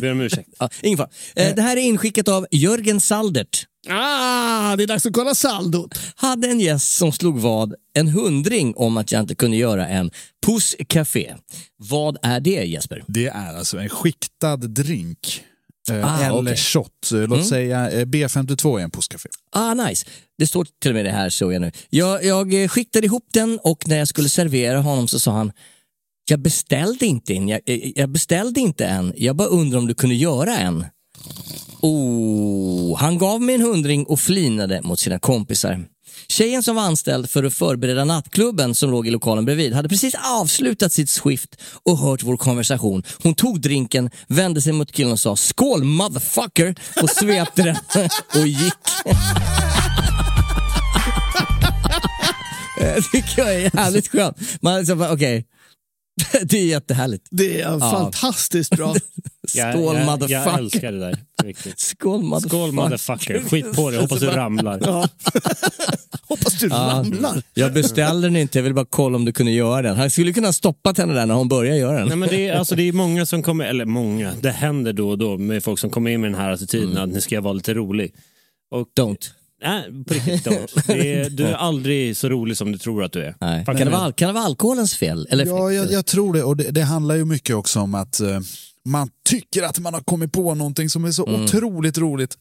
ber 0.01 0.11
om 0.11 0.21
ursäkt. 0.21 0.49
Ja, 0.59 0.69
ingen 0.81 0.97
fara. 0.97 1.09
Eh, 1.35 1.55
det 1.55 1.61
här 1.61 1.77
är 1.77 1.81
inskickat 1.81 2.27
av 2.27 2.47
Jörgen 2.51 2.99
Saldert. 2.99 3.65
Ah, 3.89 4.75
det 4.75 4.83
är 4.83 4.87
dags 4.87 5.05
att 5.05 5.13
kolla 5.13 5.35
saldot. 5.35 5.99
Hade 6.15 6.47
en 6.47 6.59
gäst 6.59 6.97
som 6.97 7.11
slog 7.11 7.39
vad 7.39 7.73
en 7.93 8.07
hundring 8.07 8.73
om 8.75 8.97
att 8.97 9.11
jag 9.11 9.21
inte 9.21 9.35
kunde 9.35 9.57
göra 9.57 9.87
en 9.87 10.11
Puss 10.45 10.75
Café. 10.87 11.35
Vad 11.77 12.17
är 12.21 12.39
det 12.39 12.63
Jesper? 12.63 13.03
Det 13.07 13.27
är 13.27 13.57
alltså 13.57 13.77
en 13.77 13.89
skiktad 13.89 14.57
drink. 14.57 15.43
Eh, 15.91 16.05
Ah, 16.15 16.25
eller 16.25 16.41
okej. 16.41 16.57
shot. 16.57 17.11
Eh, 17.13 17.19
Låt 17.19 17.31
Mm. 17.31 17.43
säga 17.43 17.91
eh, 17.91 18.05
B52 18.05 18.79
är 18.79 18.83
en 18.83 18.91
postcafé. 18.91 19.29
Ah, 19.51 19.73
nice. 19.73 20.05
Det 20.37 20.47
står 20.47 20.67
till 20.81 20.91
och 20.91 20.95
med 20.95 21.05
det 21.05 21.11
här 21.11 21.29
såg 21.29 21.53
jag 21.53 21.61
nu. 21.61 21.71
Jag, 21.89 22.25
jag 22.25 22.71
skickade 22.71 23.05
ihop 23.05 23.25
den 23.33 23.59
och 23.63 23.87
när 23.87 23.97
jag 23.97 24.07
skulle 24.07 24.29
servera 24.29 24.79
honom 24.81 25.07
så 25.07 25.19
sa 25.19 25.31
han 25.31 25.51
jag 26.29 26.39
beställde 26.39 27.05
inte 27.05 27.33
en. 27.33 27.47
Jag, 27.47 27.61
jag 27.95 28.09
beställde 28.09 28.59
inte 28.59 28.85
en. 28.85 29.13
Jag 29.17 29.35
bara 29.35 29.47
undrar 29.47 29.79
om 29.79 29.87
du 29.87 29.93
kunde 29.93 30.15
göra 30.15 30.57
en. 30.57 30.85
Oh, 31.81 32.97
han 32.97 33.17
gav 33.17 33.41
mig 33.41 33.55
en 33.55 33.61
hundring 33.61 34.05
och 34.05 34.19
flinade 34.19 34.81
mot 34.81 34.99
sina 34.99 35.19
kompisar. 35.19 35.85
Tjejen 36.27 36.63
som 36.63 36.75
var 36.75 36.83
anställd 36.83 37.29
för 37.29 37.43
att 37.43 37.53
förbereda 37.53 38.05
nattklubben 38.05 38.75
som 38.75 38.91
låg 38.91 39.07
i 39.07 39.11
lokalen 39.11 39.45
bredvid 39.45 39.73
hade 39.73 39.89
precis 39.89 40.15
avslutat 40.41 40.93
sitt 40.93 41.09
skift 41.09 41.61
och 41.83 41.97
hört 41.97 42.23
vår 42.23 42.37
konversation. 42.37 43.03
Hon 43.23 43.35
tog 43.35 43.61
drinken, 43.61 44.09
vände 44.27 44.61
sig 44.61 44.73
mot 44.73 44.91
killen 44.91 45.11
och 45.11 45.19
sa 45.19 45.35
skål 45.35 45.83
motherfucker 45.83 46.75
och 47.01 47.09
svepte 47.09 47.63
den 47.63 47.75
och 48.41 48.47
gick. 48.47 48.73
Det 52.79 53.01
tycker 53.01 53.41
jag 53.41 53.55
är 53.55 53.71
jävligt 53.75 54.07
skönt. 54.07 54.37
Man 54.61 54.79
liksom 54.79 55.01
okej, 55.01 55.45
det 56.43 56.57
är 56.57 56.65
jättehärligt. 56.65 57.27
Det 57.31 57.61
är 57.61 57.79
fantastiskt 57.79 58.71
bra. 58.77 58.95
Skål 59.53 59.95
jag, 59.95 60.05
motherfucker. 60.05 60.33
jag 60.33 60.57
älskar 60.59 60.91
det 60.91 60.99
där. 60.99 61.17
Riktigt. 61.43 61.79
Skål 61.79 62.21
motherfucker. 62.23 62.49
Skål 62.57 62.71
motherfucker. 62.71 63.39
Skit 63.49 63.73
på 63.75 63.89
dig, 63.89 63.99
hoppas 64.01 64.19
du 64.19 64.27
ramlar. 64.27 64.79
Ja. 64.85 65.07
Hoppas 66.27 66.53
du 66.59 66.67
Ja. 66.67 66.75
ramlar. 66.75 67.41
Jag 67.53 67.73
beställde 67.73 68.27
den 68.27 68.35
inte, 68.35 68.57
jag 68.57 68.63
ville 68.63 68.73
bara 68.73 68.85
kolla 68.89 69.15
om 69.15 69.25
du 69.25 69.31
kunde 69.31 69.51
göra 69.51 69.81
den. 69.81 69.95
Han 69.97 70.09
skulle 70.09 70.33
kunna 70.33 70.53
stoppat 70.53 70.97
henne 70.97 71.13
där 71.13 71.25
när 71.25 71.35
hon 71.35 71.47
började 71.47 71.77
göra 71.77 71.99
den. 71.99 72.07
Nej, 72.07 72.17
men 72.17 72.29
det, 72.29 72.47
är, 72.47 72.53
alltså, 72.55 72.75
det 72.75 72.83
är 72.83 72.93
många 72.93 73.25
som 73.25 73.43
kommer, 73.43 73.65
eller 73.65 73.85
många, 73.85 74.33
det 74.41 74.49
händer 74.51 74.93
då 74.93 75.09
och 75.09 75.17
då 75.17 75.37
med 75.37 75.63
folk 75.63 75.79
som 75.79 75.89
kommer 75.89 76.11
in 76.11 76.21
med 76.21 76.31
den 76.31 76.39
här 76.39 76.51
attityden 76.51 76.97
att 76.97 77.09
nu 77.09 77.21
ska 77.21 77.35
jag 77.35 77.41
vara 77.41 77.53
lite 77.53 77.73
rolig. 77.73 78.13
Och, 78.71 78.87
Don't. 78.99 79.29
Nej, 79.63 79.83
på 80.07 80.13
riktigt 80.13 80.47
don't. 80.47 80.83
Det 80.87 81.13
är, 81.13 81.29
du 81.29 81.45
är 81.45 81.53
aldrig 81.53 82.17
så 82.17 82.29
rolig 82.29 82.57
som 82.57 82.71
du 82.71 82.77
tror 82.77 83.03
att 83.03 83.11
du 83.11 83.21
är. 83.25 83.35
Nej. 83.41 83.65
Kan, 83.65 83.75
det 83.75 83.85
vara, 83.89 84.11
kan 84.11 84.27
det 84.27 84.33
vara 84.33 84.43
alkoholens 84.45 84.95
fel? 84.95 85.27
Eller 85.29 85.45
Ja, 85.45 85.71
jag, 85.71 85.91
jag 85.91 86.05
tror 86.05 86.33
det. 86.33 86.43
Och 86.43 86.57
det, 86.57 86.71
det 86.71 86.81
handlar 86.81 87.15
ju 87.15 87.25
mycket 87.25 87.55
också 87.55 87.79
om 87.79 87.95
att 87.95 88.19
eh, 88.19 88.39
man 88.89 89.09
tycker 89.29 89.63
att 89.63 89.79
man 89.79 89.93
har 89.93 90.01
kommit 90.01 90.31
på 90.31 90.55
någonting 90.55 90.89
som 90.89 91.05
är 91.05 91.11
så 91.11 91.27
Mm. 91.27 91.43
otroligt 91.43 91.97
roligt. 91.97 92.37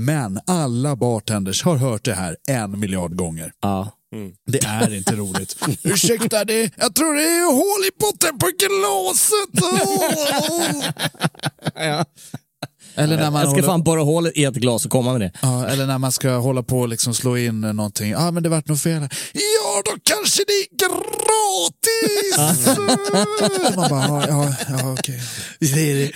Men 0.00 0.40
alla 0.46 0.96
bartenders 0.96 1.62
har 1.62 1.76
hört 1.76 2.04
det 2.04 2.14
här 2.14 2.36
en 2.48 2.80
miljard 2.80 3.16
gånger. 3.16 3.52
Ja. 3.60 3.90
Det 4.46 4.64
är 4.64 4.94
inte 4.94 5.16
roligt. 5.16 5.56
Ursäkta, 5.84 6.44
det, 6.44 6.72
jag 6.76 6.94
tror 6.94 7.14
det 7.14 7.22
är 7.22 7.52
hål 7.52 7.84
i 7.86 7.90
botten 8.00 8.38
på 8.38 8.50
glaset. 8.58 9.50
Åh! 11.76 12.02
Eller 12.94 13.16
när 13.16 13.30
man 13.30 13.40
jag 13.40 13.50
ska 13.50 13.56
håller- 13.56 13.68
fan 13.68 13.82
borra 13.82 14.02
hål 14.02 14.30
i 14.34 14.44
ett 14.44 14.54
glas 14.54 14.84
och 14.84 14.90
komma 14.90 15.12
med 15.12 15.20
det. 15.20 15.32
Ja, 15.42 15.66
eller 15.66 15.86
när 15.86 15.98
man 15.98 16.12
ska 16.12 16.30
hålla 16.30 16.62
på 16.62 16.80
och 16.80 16.88
liksom 16.88 17.14
slå 17.14 17.36
in 17.36 17.60
någonting. 17.60 18.10
Ja, 18.10 18.28
ah, 18.28 18.30
men 18.30 18.42
det 18.42 18.48
vart 18.48 18.68
något 18.68 18.80
fel. 18.82 19.08
Ja, 19.32 19.82
då 19.84 19.92
kanske 20.04 20.42
det 20.46 20.52
är 20.52 20.66
gratis! 20.76 22.36
man 23.76 23.88
bara, 23.90 24.06
ja, 24.06 24.24
ja, 24.28 24.54
ja 24.68 24.92
okej. 24.92 25.20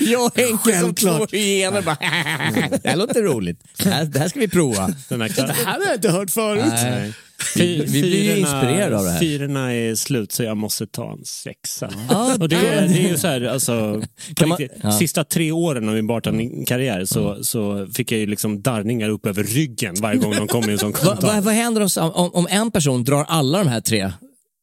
Jag 0.01 0.25
och 0.25 0.37
Henke 0.39 0.53
som 0.63 0.73
Självklart. 0.73 1.31
två 1.31 1.37
hyener 1.37 1.83
bara, 1.83 1.97
det 2.83 2.89
här 2.89 2.97
låter 2.97 3.23
roligt. 3.23 3.61
Det 3.79 3.89
här, 3.91 4.05
det 4.05 4.19
här 4.19 4.29
ska 4.29 4.41
vi 4.41 4.49
prova. 4.49 4.91
Den 5.09 5.21
här 5.21 5.29
Det 5.37 5.53
här 5.65 5.79
har 5.79 5.87
jag 5.87 5.95
inte 5.95 6.11
hört 6.11 6.31
förut. 6.31 6.65
Nej. 6.67 7.13
Vi, 7.57 7.85
vi 7.87 8.01
blir 8.03 8.23
ju 8.25 8.37
inspirerade 8.39 8.99
av 8.99 9.05
det 9.05 9.11
här. 9.11 9.19
Fyrorna 9.21 9.75
är 9.75 9.95
slut 9.95 10.33
så 10.33 10.43
jag 10.43 10.57
måste 10.57 10.87
ta 10.87 11.13
en 11.13 11.25
sexa. 11.25 11.91
Ja, 12.11 12.35
och 12.41 12.49
det, 12.49 12.57
är, 12.57 12.89
det 12.89 12.95
är 13.05 13.09
ju 13.09 13.17
så 13.17 13.27
här, 13.27 13.41
alltså, 13.43 13.73
man- 14.47 14.59
riktigt, 14.59 14.79
ja. 14.83 14.93
Sista 14.93 15.25
tre 15.25 15.53
åren 15.53 15.89
av 15.89 15.95
min 15.95 16.07
bartendingkarriär 16.07 17.05
så, 17.05 17.45
så 17.45 17.87
fick 17.95 18.13
jag 18.13 18.21
ju 18.21 18.27
liksom 18.27 18.63
darrningar 18.63 19.09
upp 19.09 19.27
över 19.27 19.43
ryggen 19.45 19.95
varje 20.01 20.19
gång 20.19 20.33
de 20.37 20.49
kom 20.49 20.61
med 20.61 20.71
en 20.73 20.79
sån 20.79 20.93
Va, 20.93 20.99
kommentar. 20.99 21.29
va, 21.35 21.41
vad 21.41 21.55
händer 21.55 21.83
om, 22.01 22.11
om, 22.13 22.31
om 22.35 22.47
en 22.51 22.71
person 22.71 23.05
drar 23.05 23.25
alla 23.29 23.59
de 23.59 23.69
här 23.69 23.81
tre? 23.81 24.13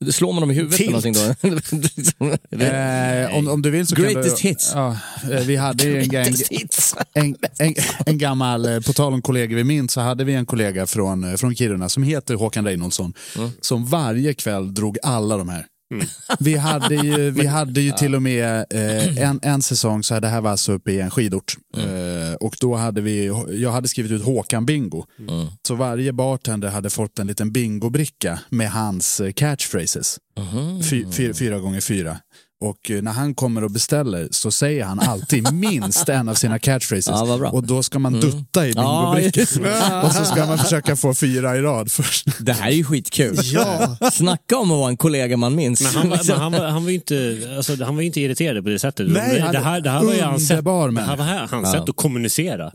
Slår 0.10 0.34
man 0.34 0.42
dem 0.42 0.52
i 0.52 0.54
huvudet 0.54 0.80
eller 0.80 0.92
någonting 0.92 1.14
då? 1.14 2.38
Eh, 2.66 3.38
om, 3.38 3.48
om 3.48 3.62
du 3.62 3.70
vill 3.70 3.88
så 3.88 3.96
Greatest 3.96 4.42
kan 4.42 4.42
du, 4.42 4.48
hits. 4.50 4.72
Ja, 4.76 4.98
eh, 5.32 5.40
vi 5.40 5.56
hade 5.56 5.84
ju 5.84 6.00
en, 6.02 6.10
gang, 6.10 6.24
Greatest 6.24 6.96
en, 7.14 7.36
en, 7.60 7.76
en 8.06 8.18
gammal, 8.18 8.66
eh, 8.66 8.80
på 8.80 8.94
tal 8.94 9.14
om 9.14 9.22
kollegor 9.22 9.56
vi 9.56 9.64
minns, 9.64 9.92
så 9.94 10.02
hade 10.02 10.24
vi 10.24 10.34
en 10.34 10.46
kollega 10.46 10.88
från, 10.88 11.24
eh, 11.24 11.36
från 11.36 11.56
Kiruna 11.56 11.90
som 11.90 12.04
heter 12.04 12.36
Håkan 12.36 12.66
Reinholdsson. 12.66 13.14
Som 13.62 13.86
varje 13.86 14.34
kväll 14.34 14.74
drog 14.74 14.98
alla 15.04 15.38
de 15.38 15.50
här. 15.50 15.66
Vi 16.39 16.56
hade 16.56 16.95
ju, 16.95 17.32
vi 17.32 17.45
hade 17.45 17.82
ju 17.82 17.91
till 17.91 18.15
och 18.15 18.21
med 18.21 18.65
eh, 18.69 19.17
en, 19.17 19.39
en 19.43 19.62
säsong, 19.62 20.04
så 20.04 20.13
här, 20.13 20.21
det 20.21 20.27
här 20.27 20.41
var 20.41 20.51
alltså 20.51 20.71
uppe 20.71 20.91
i 20.91 20.99
en 20.99 21.12
skidort. 21.12 21.54
Eh, 21.77 22.34
och 22.39 22.56
då 22.62 22.75
hade 22.75 23.01
vi, 23.01 23.25
jag 23.49 23.71
hade 23.71 23.88
skrivit 23.88 24.12
ut 24.12 24.23
Håkan 24.23 24.65
Bingo. 24.65 25.06
Så 25.67 25.75
varje 25.75 26.13
bartender 26.13 26.69
hade 26.69 26.89
fått 26.89 27.19
en 27.19 27.27
liten 27.27 27.51
bingobricka 27.51 28.39
med 28.49 28.71
hans 28.71 29.19
eh, 29.19 29.32
catchphrases. 29.32 30.17
Fy, 30.89 31.06
fyra, 31.12 31.34
fyra 31.34 31.60
gånger 31.60 31.82
fyra. 31.82 32.17
Och 32.62 32.91
eh, 32.91 33.02
när 33.02 33.12
han 33.12 33.34
kommer 33.36 33.63
och 33.63 33.71
beställer 33.71 34.28
så 34.32 34.52
säger 34.52 34.86
han 34.86 35.00
alltid 35.00 35.54
minst 35.54 36.10
en 36.10 36.30
av 36.30 36.34
sina 36.34 36.60
catchphrases. 36.60 37.08
Ja, 37.08 37.50
och 37.50 37.63
då 37.63 37.84
ska 37.84 38.00
man 38.00 38.13
dutta 38.19 38.67
i 38.67 38.71
Ja, 38.76 39.13
bingobrickan. 39.15 39.63
det. 39.63 40.02
och 40.06 40.12
så 40.12 40.26
ska 40.26 40.45
man 40.45 40.58
försöka 40.58 40.95
få 40.95 41.13
fyra 41.13 41.58
i 41.58 41.62
rad 41.62 41.91
först. 41.91 42.28
Det 42.39 42.54
här 42.54 42.67
är 42.67 42.76
ju 42.76 42.84
skitkul. 42.84 43.38
Ja. 43.43 43.97
Snacka 44.13 44.58
om 44.58 44.71
att 44.71 44.78
vara 44.78 44.89
en 44.89 44.97
kollega 44.97 45.38
man 45.38 45.56
minns. 45.56 45.82
Men 45.82 45.91
han, 46.02 46.10
var, 46.10 46.19
men 46.28 46.39
han, 46.39 46.52
var, 46.52 46.67
han, 46.67 46.84
var 46.84 46.89
ju 46.89 46.95
inte, 46.95 47.38
alltså, 47.58 47.84
han 47.84 47.95
var 47.95 48.02
ju 48.02 48.08
inte 48.08 48.21
irriterad 48.21 48.63
på 48.63 48.69
det 48.69 48.80
sättet. 48.80 49.08
Nej, 49.10 49.36
det, 49.52 49.60
här, 49.60 49.82
det 49.82 49.89
här 49.89 50.04
var 50.04 50.13
ju 50.13 50.21
hans 50.21 50.47
sätt, 50.47 50.63
det 50.65 50.71
här 51.02 51.17
var 51.17 51.47
hans 51.47 51.71
sätt 51.71 51.89
att 51.89 51.95
kommunicera. 51.95 52.71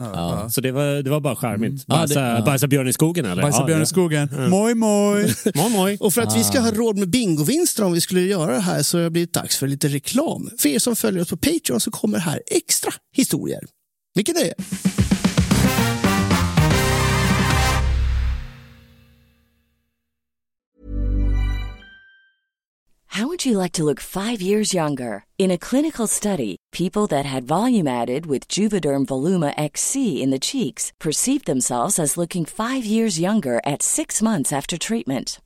Så 0.51 0.61
det 0.61 0.73
var, 0.73 1.03
det 1.03 1.11
var 1.11 1.21
bara 1.21 1.37
charmigt. 1.37 1.85
Ja, 1.87 1.95
Bajsa, 1.97 2.21
det- 2.21 2.29
ja. 2.39 2.45
bajsa 2.45 2.67
björn 2.67 2.89
i 2.89 2.93
skogen 2.93 3.25
eller? 3.25 3.43
Bajsa 3.43 3.59
Ja, 3.61 3.67
björn 3.67 3.79
ja. 3.79 3.83
i 3.85 3.87
skogen. 3.87 4.29
Moj 4.51 4.75
moj. 4.75 5.35
Moj, 5.55 5.71
moj. 5.71 5.97
Och 6.01 6.15
för 6.15 6.23
att 6.23 6.37
vi 6.37 6.45
ska 6.45 6.61
ha 6.61 6.71
råd 6.71 6.99
med 6.99 7.09
bingovinster 7.11 7.85
om 7.85 7.93
vi 7.93 8.01
skulle 8.01 8.21
göra 8.21 8.53
det 8.55 8.61
här 8.61 8.83
så 8.83 8.99
har 8.99 9.05
det 9.05 9.11
blivit 9.11 9.33
dags 9.33 9.57
för 9.57 9.67
lite 9.77 9.89
reklam. 9.89 10.51
För 10.59 10.69
er 10.69 10.79
som 10.79 10.97
följer 10.97 11.23
oss 11.23 11.31
på 11.31 11.37
Patreon 11.37 11.81
så 11.81 11.91
kommer 11.91 12.19
här 12.19 12.43
extra 12.47 12.93
historier. 13.13 13.61
Vilket 14.15 14.37
är? 14.37 14.55
How 23.17 23.27
would 23.27 23.47
you 23.47 23.63
like 23.63 23.73
to 23.73 23.85
look 23.85 24.01
five 24.01 24.43
years 24.43 24.75
younger? 24.75 25.25
In 25.39 25.51
a 25.51 25.57
clinical 25.57 26.07
study, 26.07 26.57
people 26.71 27.07
that 27.07 27.25
had 27.25 27.45
volume 27.45 27.89
added 27.89 28.27
with 28.27 28.49
Juvederm 28.59 29.07
Voluma 29.07 29.55
XC 29.57 30.23
in 30.23 30.31
the 30.31 30.39
cheeks 30.39 30.93
perceived 30.99 31.47
themselves 31.47 31.99
as 31.99 32.17
looking 32.17 32.45
five 32.45 32.85
years 32.85 33.19
younger 33.19 33.61
at 33.65 33.83
six 33.83 34.21
months 34.23 34.53
after 34.53 34.77
treatment. 34.77 35.41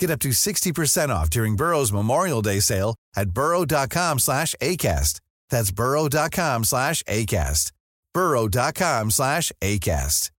Get 0.00 0.10
up 0.10 0.20
to 0.20 0.28
60% 0.30 1.08
off 1.08 1.30
during 1.30 1.56
Burrow's 1.56 1.92
Memorial 1.92 2.42
Day 2.42 2.60
sale 2.60 2.94
at 3.16 3.30
burrow.com 3.30 4.18
slash 4.18 4.54
ACAST. 4.60 5.20
That's 5.50 5.70
burrow.com 5.70 6.64
slash 6.64 7.02
ACAST. 7.04 7.72
burrow.com 8.14 9.10
slash 9.10 9.52
ACAST. 9.62 10.30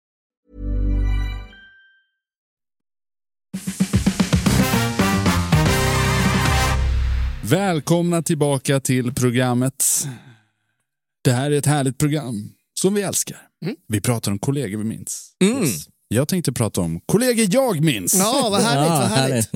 Välkomna 7.43 8.21
tillbaka 8.23 8.79
till 8.79 9.13
programmet. 9.13 10.07
Det 11.23 11.31
här 11.31 11.51
är 11.51 11.57
ett 11.57 11.65
härligt 11.65 11.97
program 11.97 12.51
som 12.73 12.93
vi 12.93 13.01
älskar. 13.01 13.37
Vi 13.87 14.01
pratar 14.01 14.31
om 14.31 14.39
kollegor 14.39 14.77
vi 14.77 14.83
minns. 14.83 15.31
Yes. 15.43 15.87
Jag 16.07 16.27
tänkte 16.27 16.53
prata 16.53 16.81
om 16.81 16.99
kollegor 17.05 17.47
jag 17.49 17.81
minns. 17.81 18.15
Ja, 18.15 18.47
vad 18.51 18.61
härligt, 18.61 18.89
vad 18.89 19.09
härligt. 19.09 19.49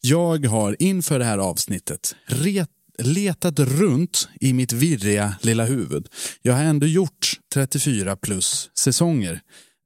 Jag 0.00 0.46
har 0.46 0.76
inför 0.82 1.18
det 1.18 1.24
här 1.24 1.38
avsnittet 1.38 2.14
ret, 2.26 2.68
letat 2.98 3.58
runt 3.58 4.28
i 4.40 4.52
mitt 4.52 4.72
virriga 4.72 5.34
lilla 5.40 5.64
huvud. 5.64 6.08
Jag 6.42 6.54
har 6.54 6.62
ändå 6.62 6.86
gjort 6.86 7.32
34 7.54 8.16
plus 8.16 8.70
säsonger 8.78 9.40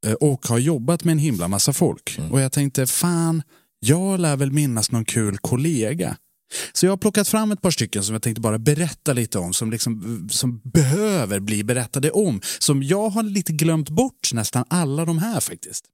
eh, 0.06 0.12
och 0.12 0.46
har 0.46 0.58
jobbat 0.58 1.04
med 1.04 1.12
en 1.12 1.18
himla 1.18 1.48
massa 1.48 1.72
folk. 1.72 2.18
Och 2.30 2.40
jag 2.40 2.52
tänkte, 2.52 2.86
fan, 2.86 3.42
jag 3.80 4.20
lär 4.20 4.36
väl 4.36 4.52
minnas 4.52 4.90
någon 4.90 5.04
kul 5.04 5.38
kollega. 5.38 6.16
Så 6.72 6.86
jag 6.86 6.92
har 6.92 6.96
plockat 6.96 7.28
fram 7.28 7.52
ett 7.52 7.62
par 7.62 7.70
stycken 7.70 8.02
som 8.04 8.12
jag 8.12 8.22
tänkte 8.22 8.40
bara 8.40 8.58
berätta 8.58 9.12
lite 9.12 9.38
om, 9.38 9.52
som, 9.52 9.70
liksom, 9.70 10.28
som 10.30 10.60
behöver 10.64 11.40
bli 11.40 11.64
berättade 11.64 12.10
om. 12.10 12.40
Som 12.58 12.82
jag 12.82 13.08
har 13.08 13.22
lite 13.22 13.52
glömt 13.52 13.90
bort 13.90 14.32
nästan 14.32 14.64
alla 14.68 15.04
de 15.04 15.18
här 15.18 15.40
faktiskt. 15.40 15.84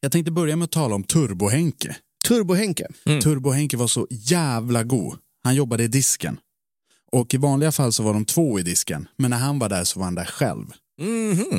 Jag 0.00 0.12
tänkte 0.12 0.32
börja 0.32 0.56
med 0.56 0.64
att 0.64 0.70
tala 0.72 0.94
om 0.94 1.04
Turbo-Henke. 1.04 1.96
Turbo-Henke. 2.28 2.86
Turbo-Henke 3.22 3.76
var 3.76 3.86
så 3.86 4.06
jävla 4.10 4.82
god. 4.84 5.18
Han 5.44 5.54
jobbade 5.54 5.84
i 5.84 5.88
disken. 5.88 6.38
Och 7.12 7.34
i 7.34 7.36
vanliga 7.36 7.72
fall 7.72 7.92
så 7.92 8.02
var 8.02 8.12
de 8.12 8.24
två 8.24 8.60
i 8.60 8.62
disken, 8.62 9.08
men 9.18 9.30
när 9.30 9.38
han 9.38 9.58
var 9.58 9.68
där 9.68 9.84
så 9.84 9.98
var 9.98 10.04
han 10.04 10.14
där 10.14 10.24
själv. 10.24 10.66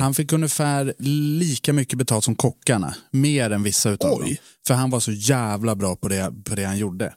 Han 0.00 0.14
fick 0.14 0.32
ungefär 0.32 0.94
lika 1.38 1.72
mycket 1.72 1.98
betalt 1.98 2.24
som 2.24 2.34
kockarna, 2.34 2.94
mer 3.10 3.50
än 3.50 3.62
vissa 3.62 3.90
utav 3.90 4.10
dem. 4.20 4.36
För 4.66 4.74
han 4.74 4.90
var 4.90 5.00
så 5.00 5.12
jävla 5.12 5.74
bra 5.76 5.96
på 5.96 6.08
det, 6.08 6.32
på 6.44 6.54
det 6.54 6.64
han 6.64 6.78
gjorde. 6.78 7.14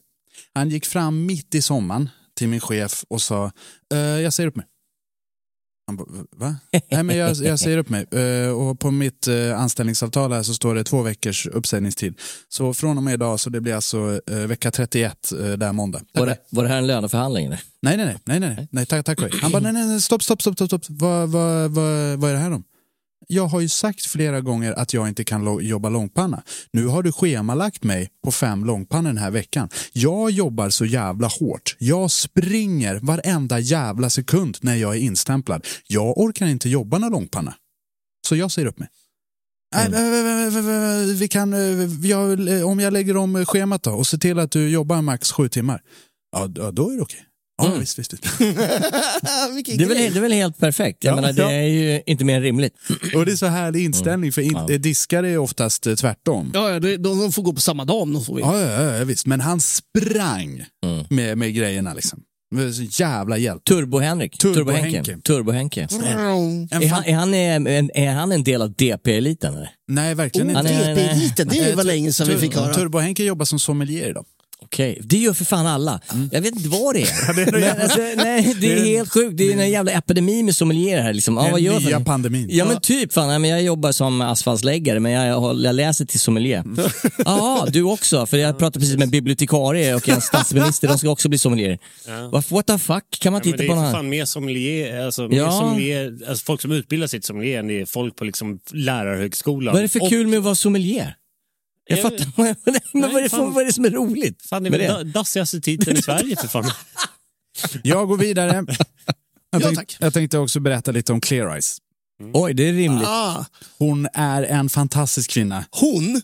Han 0.55 0.69
gick 0.69 0.85
fram 0.85 1.25
mitt 1.25 1.55
i 1.55 1.61
sommaren 1.61 2.09
till 2.35 2.47
min 2.47 2.59
chef 2.59 3.03
och 3.07 3.21
sa, 3.21 3.51
"Eh, 3.93 3.99
jag 3.99 4.33
säger 4.33 4.47
upp 4.49 4.55
mig. 4.55 4.65
Han 5.87 5.95
bara, 5.97 6.07
va? 6.35 6.55
Nej 6.91 7.03
men 7.03 7.17
jag, 7.17 7.35
jag 7.37 7.59
säger 7.59 7.77
upp 7.77 7.89
mig. 7.89 8.05
Eh, 8.11 8.49
och 8.49 8.79
på 8.79 8.91
mitt 8.91 9.27
eh, 9.27 9.59
anställningsavtal 9.61 10.31
här 10.31 10.43
så 10.43 10.53
står 10.53 10.75
det 10.75 10.83
två 10.83 11.01
veckors 11.01 11.47
uppsägningstid. 11.47 12.19
Så 12.49 12.73
från 12.73 12.97
och 12.97 13.03
med 13.03 13.13
idag 13.13 13.39
så 13.39 13.49
det 13.49 13.61
blir 13.61 13.73
alltså 13.75 14.21
eh, 14.29 14.35
vecka 14.37 14.71
31 14.71 15.31
eh, 15.31 15.37
där 15.51 15.73
måndag. 15.73 16.01
Var 16.13 16.25
det, 16.25 16.37
var 16.49 16.63
det 16.63 16.69
här 16.69 16.77
en 16.77 16.87
löneförhandling? 16.87 17.49
Nej, 17.49 17.59
nej, 17.81 17.97
nej, 17.97 18.17
nej, 18.25 18.39
nej, 18.39 18.55
nej, 18.55 18.67
nej 18.71 18.85
tack, 18.85 19.05
tack. 19.05 19.19
Han 19.41 19.51
bara, 19.51 19.59
nej, 19.61 19.73
nej, 19.73 19.87
nej, 19.87 20.01
stopp, 20.01 20.23
stopp, 20.23 20.41
stopp, 20.41 20.55
stopp, 20.55 20.67
stopp. 20.69 20.83
Vad, 20.89 21.29
vad, 21.29 21.71
vad, 21.71 22.19
vad 22.19 22.29
är 22.29 22.33
det 22.33 22.39
här 22.39 22.51
om? 22.51 22.63
Jag 23.33 23.47
har 23.47 23.61
ju 23.61 23.69
sagt 23.69 24.05
flera 24.05 24.41
gånger 24.41 24.73
att 24.73 24.93
jag 24.93 25.07
inte 25.07 25.23
kan 25.23 25.65
jobba 25.65 25.89
långpanna. 25.89 26.43
Nu 26.73 26.85
har 26.85 27.03
du 27.03 27.11
schemalagt 27.11 27.83
mig 27.83 28.09
på 28.23 28.31
fem 28.31 28.65
långpannor 28.65 29.09
den 29.09 29.17
här 29.17 29.31
veckan. 29.31 29.69
Jag 29.93 30.31
jobbar 30.31 30.69
så 30.69 30.85
jävla 30.85 31.27
hårt. 31.27 31.75
Jag 31.79 32.11
springer 32.11 32.99
varenda 32.99 33.59
jävla 33.59 34.09
sekund 34.09 34.57
när 34.61 34.75
jag 34.75 34.95
är 34.95 34.99
instämplad. 34.99 35.67
Jag 35.87 36.17
orkar 36.17 36.45
inte 36.45 36.69
jobba 36.69 36.97
någon 36.97 37.11
långpanna. 37.11 37.53
Så 38.27 38.35
jag 38.35 38.51
säger 38.51 38.67
upp 38.67 38.79
mig. 38.79 38.87
Mm. 39.75 41.15
vi 41.17 41.27
kan, 41.27 41.53
eh, 41.53 42.07
jag, 42.07 42.47
eh, 42.49 42.67
om 42.67 42.79
jag 42.79 42.93
lägger 42.93 43.17
om 43.17 43.45
schemat 43.45 43.83
då 43.83 43.91
och 43.91 44.07
ser 44.07 44.17
till 44.17 44.39
att 44.39 44.51
du 44.51 44.69
jobbar 44.69 45.01
max 45.01 45.31
sju 45.31 45.49
timmar. 45.49 45.81
Ja, 46.31 46.47
då 46.47 46.89
är 46.89 46.95
det 46.95 47.01
okej. 47.01 47.25
Ja, 47.61 47.67
Mm. 47.67 47.79
visst, 47.79 47.99
visst. 47.99 48.13
visst. 48.13 48.23
Det 48.39 49.83
är, 49.83 49.87
väl, 49.87 49.97
det 49.97 50.19
är 50.19 50.21
väl 50.21 50.31
helt 50.31 50.57
perfekt. 50.57 51.03
Jag 51.03 51.11
Ja, 51.11 51.15
menar, 51.15 51.33
det 51.33 51.41
ja. 51.41 51.51
är 51.51 51.67
ju 51.67 52.01
inte 52.05 52.25
mer 52.25 52.35
än 52.35 52.41
rimligt. 52.41 52.73
Och 53.15 53.25
det 53.25 53.31
är 53.31 53.35
så 53.35 53.45
härlig 53.45 53.85
inställning, 53.85 54.31
för 54.31 54.41
in, 54.41 54.57
Ja. 54.69 54.77
diskare 54.77 55.29
är 55.29 55.37
oftast 55.37 55.87
eh, 55.87 55.95
tvärtom. 55.95 56.51
Ja, 56.53 56.69
ja, 56.71 56.79
de, 56.79 56.97
de 56.97 57.31
får 57.31 57.43
gå 57.43 57.53
på 57.53 57.61
samma 57.61 57.85
dag 57.85 58.01
om 58.01 58.13
de 58.13 58.25
får 58.25 58.35
vill. 58.35 58.45
Ja, 58.45 58.59
ja, 58.61 58.97
ja, 58.97 59.03
visst. 59.03 59.25
Men 59.25 59.41
han 59.41 59.59
sprang 59.61 60.63
Mm. 60.85 61.05
med, 61.09 61.37
med 61.37 61.53
grejerna 61.55 61.93
liksom. 61.93 62.19
Så 62.73 63.01
jävla 63.03 63.37
hjälp. 63.37 63.63
Turbo-Henrik. 63.69 64.37
Turbo-Henke. 64.37 65.21
Turbo-Henke. 65.21 65.87
Mm. 65.91 66.67
En 66.71 66.83
Är 66.83 66.87
han, 66.89 67.03
är, 67.05 67.15
han, 67.15 67.67
en- 67.67 67.91
är 67.93 68.11
han 68.11 68.31
en 68.31 68.43
del 68.43 68.61
av 68.61 68.73
DP-eliten? 68.73 69.53
eller? 69.55 69.69
Nej, 69.87 70.15
verkligen 70.15 70.49
Oh, 70.51 70.55
Han 70.55 70.67
inte. 70.67 70.93
DP-eliten, 70.93 71.47
det 71.47 71.69
Eh, 71.69 71.75
var 71.75 71.83
länge 71.83 72.13
sedan 72.13 72.27
vi 72.27 72.37
fick 72.37 72.55
höra. 72.55 72.73
Turbo-Henke 72.73 73.23
jobbar 73.23 73.45
som 73.45 73.59
sommelier 73.59 74.09
idag. 74.09 74.25
Okej, 74.73 74.97
det 75.03 75.17
gör 75.17 75.33
för 75.33 75.45
fan 75.45 75.67
alla. 75.67 76.01
Jag 76.31 76.41
vet 76.41 76.55
inte 76.55 76.69
vad 76.69 76.95
det 76.95 77.01
är. 77.01 77.33
det 77.35 77.41
är 77.41 77.51
Men, 77.51 77.61
jävla- 77.61 77.83
alltså, 77.83 77.99
nej, 78.15 78.55
det 78.61 78.73
är 78.73 78.85
helt 78.85 79.11
sjukt. 79.13 79.37
Det 79.37 79.53
är 79.53 79.57
en 79.57 79.69
jävla 79.69 79.91
epidemi 79.91 80.43
med 80.43 80.55
sommelierer 80.55 81.01
här. 81.01 81.13
Liksom. 81.13 81.35
Ja, 81.37 81.47
vad 81.51 81.61
gör 81.61 81.79
nya 81.79 81.97
för 81.97 82.05
pandemin. 82.05 82.47
Ja 82.51 82.65
men 82.65 82.81
typ, 82.81 83.13
fan, 83.13 83.27
nej, 83.27 83.39
men 83.39 83.49
jag 83.49 83.61
jobbar 83.63 83.91
som 83.91 84.21
asfaltsläggare 84.21 84.99
men 84.99 85.11
jag, 85.11 85.27
jag, 85.63 85.75
läser 85.75 86.05
till 86.05 86.19
sommelier. 86.19 86.59
Mm. 86.59 86.85
Ja, 87.25 87.67
du 87.69 87.83
också. 87.83 88.25
För 88.25 88.37
jag 88.37 88.57
pratade 88.59 88.79
precis 88.79 88.95
med 88.97 89.03
en 89.03 89.09
bibliotekarie 89.09 89.95
och 89.95 90.09
en 90.09 90.21
statsminister, 90.21 90.87
de 90.87 90.97
ska 90.97 91.09
också 91.09 91.29
bli 91.29 91.37
sommelier. 91.37 91.79
Ja. 92.07 92.41
What 92.49 92.67
the 92.67 92.77
fuck, 92.77 93.03
kan 93.19 93.33
man 93.33 93.39
Ja, 93.39 93.43
titta 93.43 93.57
det 93.57 93.63
är 93.63 93.67
på 93.67 93.73
för 93.73 93.75
den 93.75 93.85
här? 93.85 93.91
fan 93.93 94.09
mer 94.09 94.25
sommelier, 94.25 95.05
alltså, 95.05 95.27
mer 95.27 95.37
Ja. 95.37 95.51
sommelier, 95.51 96.17
alltså 96.29 96.43
folk 96.45 96.61
som 96.61 96.71
utbildar 96.71 97.07
sig 97.07 97.19
till 97.19 97.27
sommelier 97.27 97.59
än 97.59 97.67
det 97.67 97.81
är 97.81 97.85
folk 97.85 98.15
på 98.15 98.23
liksom 98.25 98.59
lärarhögskolan. 98.73 99.73
Vad 99.73 99.79
är 99.79 99.83
det 99.83 99.89
för 99.89 100.01
Och- 100.03 100.09
kul 100.09 100.27
med 100.27 100.37
att 100.39 100.43
vara 100.45 100.55
sommelier? 100.55 101.15
Jag 101.89 101.99
Ja, 101.99 102.03
fattar 102.03 102.25
men 102.93 103.01
vad 103.11 103.15
är, 103.19 103.23
det, 103.23 103.29
fan. 103.29 103.53
vad 103.53 103.61
är 103.61 103.65
det 103.65 103.73
som 103.73 103.85
är 103.85 103.89
roligt 103.89 104.41
Fan, 104.41 104.63
det 104.63 104.69
är 104.69 104.71
väl 104.71 104.87
da- 104.87 105.03
dassigaste 105.19 105.61
titeln 105.61 105.97
i 105.97 106.01
Sverige 106.01 106.35
för 106.35 106.47
fan. 106.47 106.71
Jag 107.83 108.07
går 108.07 108.17
vidare. 108.17 108.53
Jag, 109.53 109.61
Ja, 109.61 109.65
tänk, 109.65 109.77
tack. 109.77 109.97
jag 109.99 110.13
tänkte 110.13 110.37
också 110.37 110.59
berätta 110.59 110.91
lite 110.91 111.13
om 111.13 111.21
Clear 111.21 111.53
Eyes. 111.53 111.77
Oj, 112.33 112.53
det 112.53 112.69
är 112.69 112.73
rimligt. 112.73 113.07
Ah, 113.07 113.45
Hon 113.77 114.07
är 114.13 114.43
en 114.43 114.69
fantastisk 114.69 115.29
kvinna. 115.31 115.65
hon? 115.71 116.21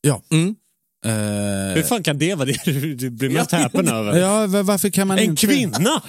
Ja. 0.00 0.22
Mm. 0.30 0.48
Eh, 1.06 1.74
Hur 1.74 1.82
fan 1.82 2.02
kan 2.02 2.18
det 2.18 2.34
vara 2.34 2.46
det 2.46 2.94
du 2.94 3.10
blir 3.10 3.30
mest 3.30 3.52
häpen 3.52 3.88
över? 3.88 4.18
Ja, 4.18 4.46
va- 4.46 4.62
varför 4.62 4.90
kan 4.90 5.08
man 5.08 5.18
en 5.18 5.24
inte... 5.24 5.46
kvinna! 5.46 6.02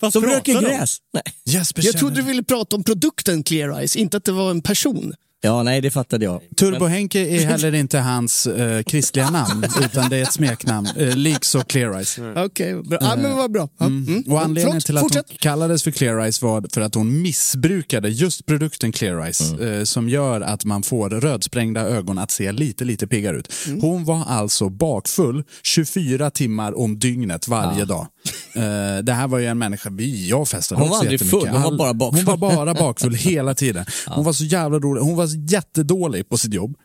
Vad 0.00 0.12
Som 0.12 0.24
röker 0.24 0.60
gräs. 0.60 0.98
Nej. 1.12 1.22
Jesper 1.44 1.84
Jag 1.84 1.98
trodde 1.98 2.16
du 2.16 2.22
ville 2.22 2.42
prata 2.42 2.76
om 2.76 2.84
produkten 2.84 3.42
Clear 3.42 3.78
Eyes, 3.78 3.96
inte 3.96 4.16
att 4.16 4.24
det 4.24 4.32
var 4.32 4.50
en 4.50 4.62
person. 4.62 5.14
Ja, 5.44 5.62
nej, 5.62 5.80
det 5.80 5.90
fattade 5.90 6.24
jag. 6.24 6.40
Turbo-Henke 6.56 7.18
är 7.26 7.46
heller 7.46 7.74
inte 7.74 7.98
hans 7.98 8.46
eh, 8.46 8.82
kristliga 8.82 9.30
namn, 9.30 9.64
utan 9.84 10.10
det 10.10 10.16
är 10.16 10.22
ett 10.22 10.32
smeknamn. 10.32 10.88
Eh, 10.96 11.16
Likså 11.16 11.60
Clear 11.60 11.94
Eyes. 11.96 12.18
Okej, 12.36 12.74
bra. 12.82 12.98
Ja, 13.00 13.16
men 13.16 13.36
vad 13.36 13.52
bra. 13.52 13.68
Ja. 13.78 13.86
Mm. 13.86 14.24
Och 14.28 14.40
anledningen 14.42 14.80
Förlåt, 14.80 14.84
till 14.86 14.96
att 14.96 15.02
hon 15.02 15.10
fortsätt. 15.10 15.40
kallades 15.40 15.82
för 15.82 15.90
Clear 15.90 16.18
Eyes 16.20 16.42
var 16.42 16.64
för 16.74 16.80
att 16.80 16.94
hon 16.94 17.22
missbrukade 17.22 18.08
just 18.08 18.46
produkten 18.46 18.92
Clear 18.92 19.24
Eyes 19.24 19.40
Mm. 19.52 19.72
eh, 19.78 19.84
som 19.84 20.08
gör 20.08 20.40
att 20.40 20.64
man 20.64 20.82
får 20.82 21.10
rödsprängda 21.10 21.80
ögon 21.80 22.18
att 22.18 22.30
se 22.30 22.52
lite, 22.52 22.84
lite 22.84 23.06
piggare 23.06 23.36
ut. 23.36 23.52
Mm. 23.66 23.80
Hon 23.80 24.04
var 24.04 24.24
alltså 24.28 24.68
bakfull 24.68 25.44
24 25.62 26.30
timmar 26.30 26.78
om 26.78 26.98
dygnet 26.98 27.48
varje 27.48 27.84
dag. 27.84 28.06
Eh, 28.54 28.98
det 29.02 29.12
här 29.12 29.28
var 29.28 29.38
ju 29.38 29.46
en 29.46 29.58
människa, 29.58 29.90
vi, 29.90 30.28
jag 30.28 30.48
festade 30.48 30.80
Hon 30.80 30.90
var 30.90 30.98
aldrig 30.98 31.20
full, 31.20 31.48
hon 31.48 31.62
var 31.62 31.76
bara 31.76 31.94
bakfull. 31.94 32.26
Hon 32.26 32.40
var 32.40 32.56
bara 32.56 32.74
bakfull 32.74 33.14
hela 33.14 33.54
tiden. 33.54 33.86
Hon 34.06 34.24
var 34.24 34.32
så 34.32 34.44
jävla 34.44 34.78
rolig, 34.78 35.00
hon 35.00 35.16
var 35.16 35.52
jättedålig 35.52 36.28
på 36.28 36.36
sitt 36.36 36.54
jobb. 36.54 36.76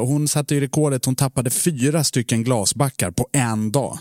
Och 0.00 0.06
hon 0.06 0.28
satte 0.28 0.54
ju 0.54 0.60
rekordet, 0.60 1.04
hon 1.04 1.16
tappade 1.16 1.50
fyra 1.50 2.04
stycken 2.04 2.44
glasbackar 2.44 3.10
på 3.10 3.26
en 3.32 3.72
dag. 3.72 3.98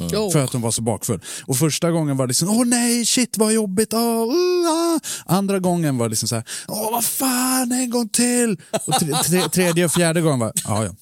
Oh. 0.00 0.30
För 0.32 0.44
att 0.44 0.52
hon 0.52 0.62
var 0.62 0.70
så 0.70 0.82
bakfull. 0.82 1.20
Och 1.46 1.56
första 1.56 1.90
gången 1.90 2.16
var 2.16 2.26
det 2.26 2.30
liksom, 2.30 2.48
åh 2.50 2.66
nej, 2.66 3.06
shit 3.06 3.38
vad 3.38 3.52
jobbigt. 3.52 3.94
Åh, 3.94 4.00
uh, 4.00 4.70
ah. 4.70 4.98
Andra 5.26 5.58
gången 5.58 5.98
var 5.98 6.06
det 6.06 6.10
liksom 6.10 6.28
så 6.28 6.34
här, 6.34 6.44
åh 6.68 6.92
vad 6.92 7.04
fan, 7.04 7.72
en 7.72 7.90
gång 7.90 8.08
till. 8.08 8.60
Och 8.86 8.94
tre, 8.94 9.14
tre, 9.24 9.42
tredje 9.48 9.84
och 9.84 9.92
fjärde 9.92 10.20
gången 10.20 10.38
var, 10.38 10.52
ja 10.64 10.84
ja. 10.84 10.90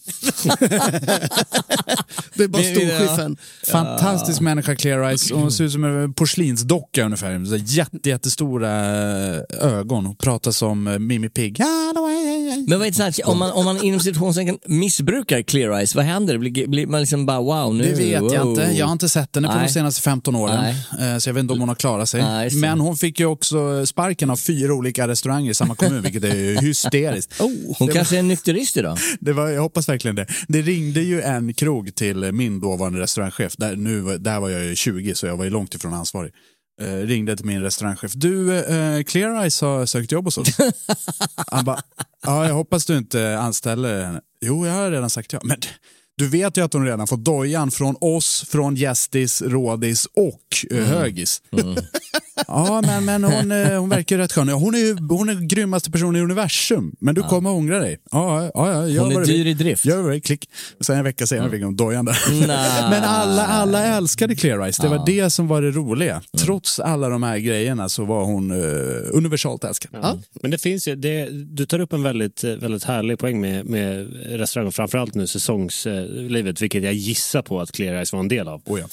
Det 2.35 2.45
är 2.45 2.49
bara 2.49 2.63
storskiffen. 2.63 3.37
Fantastisk 3.73 4.41
människa, 4.41 4.77
Clear 4.77 5.09
Eyes. 5.09 5.31
Hon 5.31 5.53
ser 5.53 5.65
ut 5.65 5.73
som 5.73 5.85
en 5.85 6.15
porslinsdocka 6.15 7.05
ungefär. 7.05 7.45
Så 7.45 7.57
Jätte, 7.57 8.09
jättestora 8.09 8.71
ögon. 9.61 10.07
Hon 10.07 10.17
pratar 10.17 10.51
som 10.51 10.87
eh, 10.87 10.99
Mimmi 10.99 11.29
Pigg. 11.29 11.61
Men 12.69 12.79
vad 12.79 12.87
intressant, 12.87 13.21
om 13.25 13.39
man, 13.39 13.53
om 13.53 13.65
man 13.65 13.83
inom 13.83 14.01
situationen 14.01 14.59
missbrukar 14.67 15.43
Clear 15.43 15.79
Eyes, 15.79 15.95
vad 15.95 16.05
händer? 16.05 16.39
Blir, 16.39 16.67
blir 16.67 16.87
man 16.87 17.01
liksom 17.01 17.27
bara 17.27 17.41
wow 17.41 17.75
nu? 17.75 17.85
Det 17.85 17.95
vet 17.95 18.33
jag 18.33 18.49
inte. 18.49 18.63
Jag 18.63 18.84
har 18.87 18.93
inte 18.93 19.09
sett 19.09 19.35
henne 19.35 19.49
på 19.49 19.55
Nej. 19.55 19.67
de 19.67 19.73
senaste 19.73 20.01
15 20.03 20.35
åren. 20.37 20.65
Eh, 21.01 21.19
Så 21.19 21.29
jag 21.29 21.35
vet 21.35 21.41
inte 21.41 21.53
om 21.53 21.61
hon 21.61 21.69
har 21.69 21.77
klarat 21.77 22.09
sig. 22.09 22.23
Nej, 22.23 22.51
det. 22.51 22.57
Men 22.57 22.81
hon 22.81 22.97
fick 22.97 23.21
ju 23.21 23.27
också 23.27 23.87
sparken 23.87 24.31
av 24.31 24.37
fyra 24.37 24.75
olika 24.75 25.09
restauranger 25.09 25.51
i 25.51 25.55
samma 25.55 25.75
kommun, 25.75 26.03
vilket 26.03 26.25
är 26.25 26.61
hysteriskt. 26.63 27.35
Hon 27.79 27.89
kanske 27.89 28.19
är 28.19 28.23
nykterist 28.23 28.77
idag? 28.77 28.99
Det 29.21 29.33
var, 29.33 29.49
jag 29.49 29.63
hoppas 29.63 29.89
verkligen 29.89 30.15
det. 30.17 30.27
Det 30.49 30.63
ringde 30.63 31.01
ju 31.01 31.23
en 31.23 31.55
krog 31.55 31.95
till 31.95 32.33
min 32.33 32.61
dåvarande 32.61 33.01
restaurangchef. 33.01 33.57
Där, 33.57 33.77
nu, 33.77 34.01
var- 34.01 34.19
där 34.19 34.41
var 34.41 34.49
jag 34.51 34.65
ju 34.65 34.77
20, 34.77 35.15
så 35.15 35.27
jag 35.27 35.37
var 35.37 35.45
ju 35.45 35.51
långt 35.51 35.75
ifrån 35.75 35.95
ansvarig. 35.95 36.33
Eh, 36.83 36.87
ringde 37.07 37.37
till 37.37 37.47
min 37.47 37.63
restaurangchef. 37.63 38.13
Du, 38.15 38.59
eh, 38.59 39.03
Clear 39.03 39.41
Eyes 39.43 39.61
har 39.61 39.87
sökt 39.87 40.13
jobb 40.13 40.25
hos 40.25 40.39
oss. 40.39 40.49
Han 41.51 41.65
bara, 41.65 41.83
ja, 42.27 42.47
jag 42.47 42.55
hoppas 42.55 42.87
du 42.87 42.99
inte 42.99 43.39
anställer 43.39 44.05
henne. 44.05 44.21
Jo, 44.45 44.67
jag 44.67 44.73
har 44.75 44.91
redan 44.91 45.11
sagt 45.11 45.33
ja. 45.33 45.41
Men 45.43 45.59
du 46.17 46.29
vet 46.29 46.57
ju 46.57 46.65
att 46.65 46.73
hon 46.73 46.87
redan 46.87 47.07
fått 47.07 47.25
dojan 47.25 47.71
från 47.71 47.97
oss, 48.01 48.45
från 48.49 48.77
Gästis, 48.77 49.43
Rådis 49.43 50.07
och 50.07 50.43
mm. 50.71 50.85
Högis. 50.85 51.43
Ja, 52.49 52.83
men, 52.87 53.05
men 53.05 53.25
hon, 53.25 53.53
eh, 53.53 53.81
hon 53.81 53.89
verkar 53.89 54.17
ju 54.17 54.23
rätt 54.23 54.33
skön. 54.33 54.49
Ja, 54.49 54.55
Hon 54.55 54.75
är 54.75 54.79
ju 54.79 54.97
hon 55.09 55.29
är 55.29 55.35
grymmaste 55.35 55.91
personen 55.91 56.17
i 56.17 56.21
universum. 56.21 56.97
Men 57.01 57.15
du 57.15 57.23
kommer 57.23 57.51
ångra 57.51 57.79
dig. 57.79 57.99
Ja, 58.11 58.51
ja, 58.55 58.73
ja, 58.73 58.89
gör 58.89 59.03
Hon 59.05 59.17
är 59.17 59.25
dyr 59.25 59.47
i 59.47 59.55
drift. 59.55 59.85
Gör 59.85 60.03
vill. 60.03 60.23
Klick. 60.23 60.51
Sen 60.81 60.99
en 60.99 61.05
vecka 61.05 61.27
senare 61.27 61.51
fick 61.51 61.63
hon 61.63 61.77
dojan 61.77 62.05
där. 62.05 62.17
Men 62.91 63.03
alla, 63.03 63.47
alla 63.47 63.87
älskade 63.87 64.35
Clear 64.35 64.61
Eyes. 64.63 64.77
Det 64.77 64.89
var 64.89 65.07
det 65.07 65.31
som 65.31 65.49
var 65.49 65.63
det 65.63 65.71
roliga. 65.71 66.23
Trots 66.39 66.81
alla 66.81 67.09
de 67.09 67.23
här 67.23 67.39
grejerna 67.39 67.89
så 67.89 68.05
var 68.05 68.25
hon 68.25 68.51
eh, 68.51 68.57
universalt 69.13 69.65
älskad. 69.65 69.91
Ja. 70.03 70.19
Men 70.43 70.51
det 70.51 70.59
finns 70.59 70.89
ju, 70.89 70.95
det, 70.95 71.29
du 71.31 71.67
tar 71.67 71.79
upp 71.79 71.93
en 71.93 72.03
väldigt, 72.03 72.45
väldigt 72.45 72.85
härlig 72.85 73.19
poäng 73.19 73.41
med, 73.41 73.67
med 73.67 74.17
restaurang 74.27 74.73
framförallt 74.73 75.15
nu 75.15 75.27
säsongslivet, 75.27 76.61
vilket 76.61 76.83
jag 76.83 76.95
gissar 76.95 77.43
på 77.43 77.61
att 77.61 77.73
Clear 77.73 77.95
Eyes 77.95 78.13
var 78.13 78.21
en 78.21 78.29
del 78.29 78.49
av. 78.49 78.63
Oh 78.65 78.81
ja. 78.81 78.87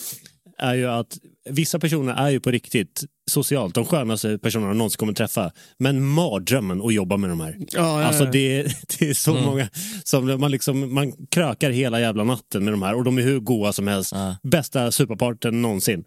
Är 0.58 0.74
ju 0.74 0.88
att 0.88 1.18
vissa 1.50 1.80
personer 1.80 2.14
är 2.14 2.30
ju 2.30 2.40
på 2.40 2.52
riktigt 2.52 3.04
socialt 3.32 3.76
de 3.76 3.86
skönaste 3.86 4.38
personerna 4.38 4.70
jag 4.70 4.78
någonsin 4.78 4.98
kommer 4.98 5.14
träffa. 5.14 5.52
Men 5.80 6.06
mardrömmen 6.06 6.82
att 6.82 6.94
jobba 6.94 7.18
med 7.18 7.30
de 7.30 7.40
här. 7.40 7.56
Ja, 7.60 7.66
ja, 7.74 8.02
ja. 8.02 8.08
Alltså 8.08 8.26
det, 8.26 8.60
är- 8.60 8.76
det 9.00 9.10
är 9.10 9.14
så 9.14 9.34
många 9.34 9.70
som 10.04 10.40
man 10.42 10.52
liksom, 10.52 10.94
man 10.94 11.14
krökar 11.32 11.70
hela 11.72 12.00
jävla 12.00 12.24
natten 12.24 12.64
med 12.64 12.74
de 12.74 12.82
här 12.82 12.96
och 12.96 13.04
de 13.04 13.18
är 13.18 13.22
hur 13.22 13.40
goa 13.40 13.74
som 13.74 13.88
helst. 13.88 14.14
Bästa 14.44 14.92
superparten 14.92 15.62
någonsin. 15.62 16.04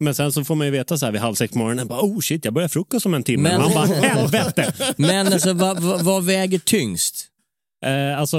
Men 0.00 0.14
sen 0.14 0.32
så 0.32 0.44
får 0.44 0.54
man 0.54 0.66
ju 0.66 0.70
veta 0.70 0.98
så 0.98 1.06
här 1.06 1.12
vid 1.12 1.20
halv 1.20 1.34
sex 1.34 1.52
på 1.52 1.58
morgonen, 1.58 1.88
bara, 1.88 2.00
oh 2.02 2.20
shit, 2.20 2.44
jag 2.44 2.54
börjar 2.54 2.68
frukost 2.68 3.06
om 3.06 3.14
en 3.14 3.22
timme. 3.22 3.42
Men- 3.48 3.60
Man 3.60 3.72
bara, 3.74 3.86
helvete! 3.86 4.72
Men 4.96 5.26
alltså, 5.32 5.52
vad, 5.52 5.80
vad, 5.82 6.02
vad 6.02 6.24
väger 6.24 6.58
tyngst? 6.58 7.26
Eh, 7.84 8.18
alltså, 8.20 8.36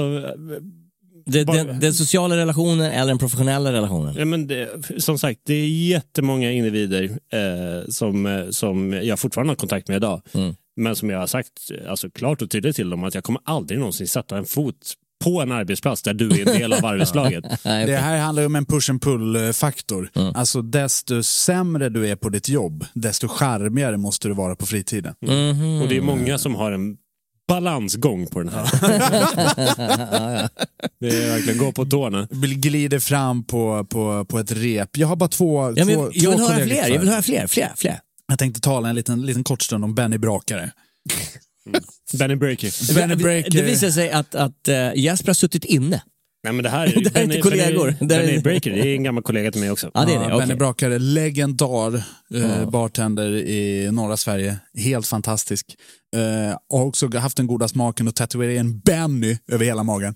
Det, 1.26 1.44
Bara- 1.44 1.64
den, 1.64 1.80
den 1.80 1.94
sociala 1.94 2.36
relationen 2.36 2.90
eller 2.92 3.06
den 3.06 3.18
professionella 3.18 3.72
relationen? 3.72 4.14
Ja, 4.18 4.24
men 4.24 4.46
det, 4.46 4.68
som 4.98 5.18
sagt, 5.18 5.40
det 5.46 5.54
är 5.54 5.68
jättemånga 5.68 6.52
individer 6.52 7.04
eh, 7.04 7.88
som, 7.88 8.26
eh, 8.26 8.48
som 8.50 8.92
jag 8.92 9.18
fortfarande 9.18 9.50
har 9.50 9.56
kontakt 9.56 9.88
med 9.88 9.96
idag. 9.96 10.22
Mm. 10.32 10.54
Men 10.76 10.96
som 10.96 11.10
jag 11.10 11.18
har 11.18 11.26
sagt 11.26 11.52
alltså, 11.88 12.10
klart 12.10 12.42
och 12.42 12.50
tydligt 12.50 12.76
till 12.76 12.90
dem 12.90 13.04
att 13.04 13.14
jag 13.14 13.24
kommer 13.24 13.40
aldrig 13.44 13.78
någonsin 13.78 14.08
sätta 14.08 14.36
en 14.38 14.44
fot 14.44 14.76
på 15.24 15.42
en 15.42 15.52
arbetsplats 15.52 16.02
där 16.02 16.14
du 16.14 16.30
är 16.30 16.48
en 16.48 16.58
del 16.58 16.72
av 16.72 16.84
arbetslaget. 16.86 17.44
Det 17.62 17.96
här 17.96 18.18
handlar 18.18 18.42
ju 18.42 18.46
om 18.46 18.56
en 18.56 18.66
push 18.66 18.90
and 18.90 19.02
pull-faktor. 19.02 20.10
Alltså 20.34 20.62
desto 20.62 21.22
sämre 21.22 21.88
du 21.88 22.08
är 22.08 22.16
på 22.16 22.28
ditt 22.28 22.48
jobb, 22.48 22.84
desto 22.94 23.28
charmigare 23.28 23.96
måste 23.96 24.28
du 24.28 24.34
vara 24.34 24.56
på 24.56 24.66
fritiden. 24.66 25.14
Mhm. 25.20 25.82
Och 25.82 25.88
det 25.88 25.96
är 25.96 26.00
många 26.00 26.38
som 26.38 26.54
har 26.54 26.72
en 26.72 26.96
balansgång 27.48 28.26
på 28.26 28.38
den 28.42 28.48
här. 28.48 28.64
Det 31.00 31.08
är 31.08 31.28
verkligen 31.28 31.58
gå 31.58 31.72
på 31.72 31.84
tårna. 31.84 32.28
Glider 32.56 32.98
fram 32.98 33.44
på, 33.44 33.84
på, 33.90 34.24
på 34.24 34.38
ett 34.38 34.52
rep. 34.52 34.96
Jag 34.96 35.06
har 35.08 35.16
bara 35.16 35.28
två, 35.28 35.72
Ja, 35.76 35.84
men 35.84 35.94
två, 35.94 36.10
jag 36.12 36.24
två 36.24 36.30
vill 36.30 36.40
höra 36.40 36.64
fler, 36.64 36.76
kvar. 36.76 36.88
jag 36.88 36.98
vill 37.00 37.08
höra 37.08 37.22
fler, 37.22 37.46
fler, 37.46 37.72
fler. 37.76 37.98
Jag 38.28 38.38
tänkte 38.38 38.60
tala 38.60 38.88
en 38.88 38.94
liten, 38.94 39.26
liten 39.26 39.44
kort 39.44 39.62
stund 39.62 39.84
om 39.84 39.94
Benny 39.94 40.18
Brakare. 40.18 40.70
Benny 42.18 42.36
Breaker. 42.36 42.94
Benny 42.94 43.14
Breaker. 43.14 43.50
Det 43.50 43.62
visar 43.62 43.90
sig 43.90 44.10
att, 44.10 44.34
att 44.34 44.68
uh, 44.68 44.74
Jesper 44.96 45.26
har 45.28 45.34
suttit 45.34 45.64
inne. 45.64 46.02
Nej, 46.44 46.52
men 46.52 46.62
det 46.62 46.68
här 46.70 46.86
är, 46.96 47.00
Det 47.04 47.10
här 47.14 47.20
är 47.20 47.24
inte 47.24 47.40
kollegor. 47.40 47.84
Benny, 47.86 47.96
Det 48.08 48.14
här 48.14 48.22
är- 48.22 48.26
Benny 48.26 48.40
Breaker, 48.40 48.70
det 48.70 48.80
är 48.88 48.94
en 48.94 49.02
gammal 49.02 49.22
kollega 49.22 49.50
till 49.52 49.60
mig 49.60 49.70
också. 49.70 49.90
Ja, 49.94 50.04
det 50.04 50.12
är 50.14 50.20
det. 50.20 50.26
Benny 50.26 50.44
okej. 50.44 50.56
Brakare, 50.56 50.98
legendar 50.98 51.96
eh, 52.34 52.70
bartender 52.70 53.32
i 53.36 53.88
norra 53.92 54.16
Sverige. 54.16 54.56
Helt 54.78 55.06
fantastisk. 55.06 55.76
Eh, 56.14 56.56
har 56.78 56.84
också 56.84 57.16
haft 57.18 57.36
den 57.36 57.46
goda 57.46 57.68
smaken 57.68 58.08
att 58.08 58.16
tatuera 58.16 58.52
in 58.52 58.78
Benny 58.78 59.38
över 59.52 59.64
hela 59.64 59.82
magen. 59.82 60.14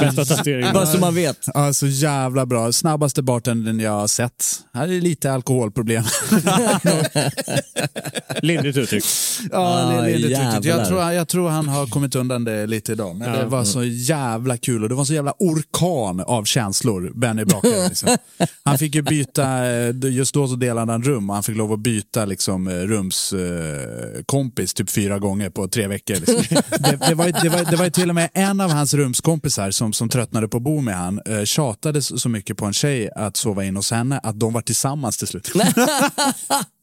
Bästa 0.00 0.24
tatueringen. 0.24 0.74
Bara 0.74 0.86
så 0.86 0.98
man 0.98 1.14
vet. 1.14 1.38
Ja, 1.54 1.72
så 1.72 1.86
jävla 1.86 2.46
bra. 2.46 2.72
Snabbaste 2.72 3.22
bartendern 3.22 3.80
jag 3.80 3.90
har 3.90 4.06
sett. 4.06 4.44
Här 4.74 4.88
är 4.88 5.00
lite 5.00 5.32
alkoholproblem. 5.32 6.04
Lindrigt 8.42 8.76
uttryckt. 8.78 9.06
Ja, 9.52 9.58
Ah, 9.58 10.02
tråkigt. 10.02 10.64
jag, 10.64 10.86
tror, 10.88 11.02
jag 11.12 11.28
tror 11.28 11.48
han 11.48 11.68
har 11.68 11.86
kommit 11.86 12.14
undan 12.14 12.44
det 12.44 12.66
lite 12.66 12.92
idag. 12.92 13.16
Men 13.16 13.28
Ja. 13.34 13.38
det 13.38 13.46
var 13.46 13.64
så 13.64 13.84
jävla 13.84 14.56
kul 14.56 14.82
och 14.82 14.88
det 14.88 14.94
var 14.94 15.04
så 15.04 15.14
jävla 15.14 15.34
orkan 15.38 16.20
av 16.20 16.44
känslor, 16.44 17.12
Benny 17.14 17.44
Brakare. 17.44 17.88
Liksom. 17.88 18.16
Han 18.64 18.78
fick 18.78 18.94
ju 18.94 19.02
byta, 19.02 19.66
eh, 19.66 19.94
just 20.02 20.34
då 20.34 20.48
så 20.48 20.54
delade 20.56 20.92
han 20.92 21.02
rum 21.02 21.30
och 21.30 21.34
han 21.36 21.42
fick 21.42 21.56
lov 21.56 21.72
att 21.72 21.80
byta 21.80 22.24
liksom, 22.24 22.70
rumskompis 22.70 23.32
eh, 23.32 23.87
kompis 24.26 24.74
typ 24.74 24.90
fyra 24.90 25.18
gånger 25.18 25.50
på 25.50 25.68
tre 25.68 25.86
veckor. 25.86 26.14
Liksom. 26.14 26.36
Det, 26.78 26.98
det, 27.08 27.14
var, 27.14 27.26
ju- 27.26 27.32
det, 27.42 27.48
var, 27.48 27.70
det 27.70 27.76
var 27.76 27.90
till 27.90 28.08
och 28.08 28.14
med 28.14 28.28
en 28.34 28.60
av 28.60 28.70
hans 28.70 28.94
rumskompisar 28.94 29.70
som, 29.70 29.92
som 29.92 30.08
tröttnade 30.08 30.48
på 30.48 30.56
att 30.56 30.62
bo 30.62 30.80
med 30.80 30.94
han, 30.96 31.20
eh, 31.26 31.44
tjatade 31.44 32.02
så 32.02 32.28
mycket 32.28 32.56
på 32.56 32.64
en 32.66 32.72
tjej 32.72 33.10
att 33.16 33.36
sova 33.36 33.64
in 33.64 33.76
hos 33.76 33.90
henne 33.90 34.18
att 34.22 34.40
de 34.40 34.52
var 34.52 34.60
tillsammans 34.60 35.16
till 35.16 35.26
slut. 35.26 35.52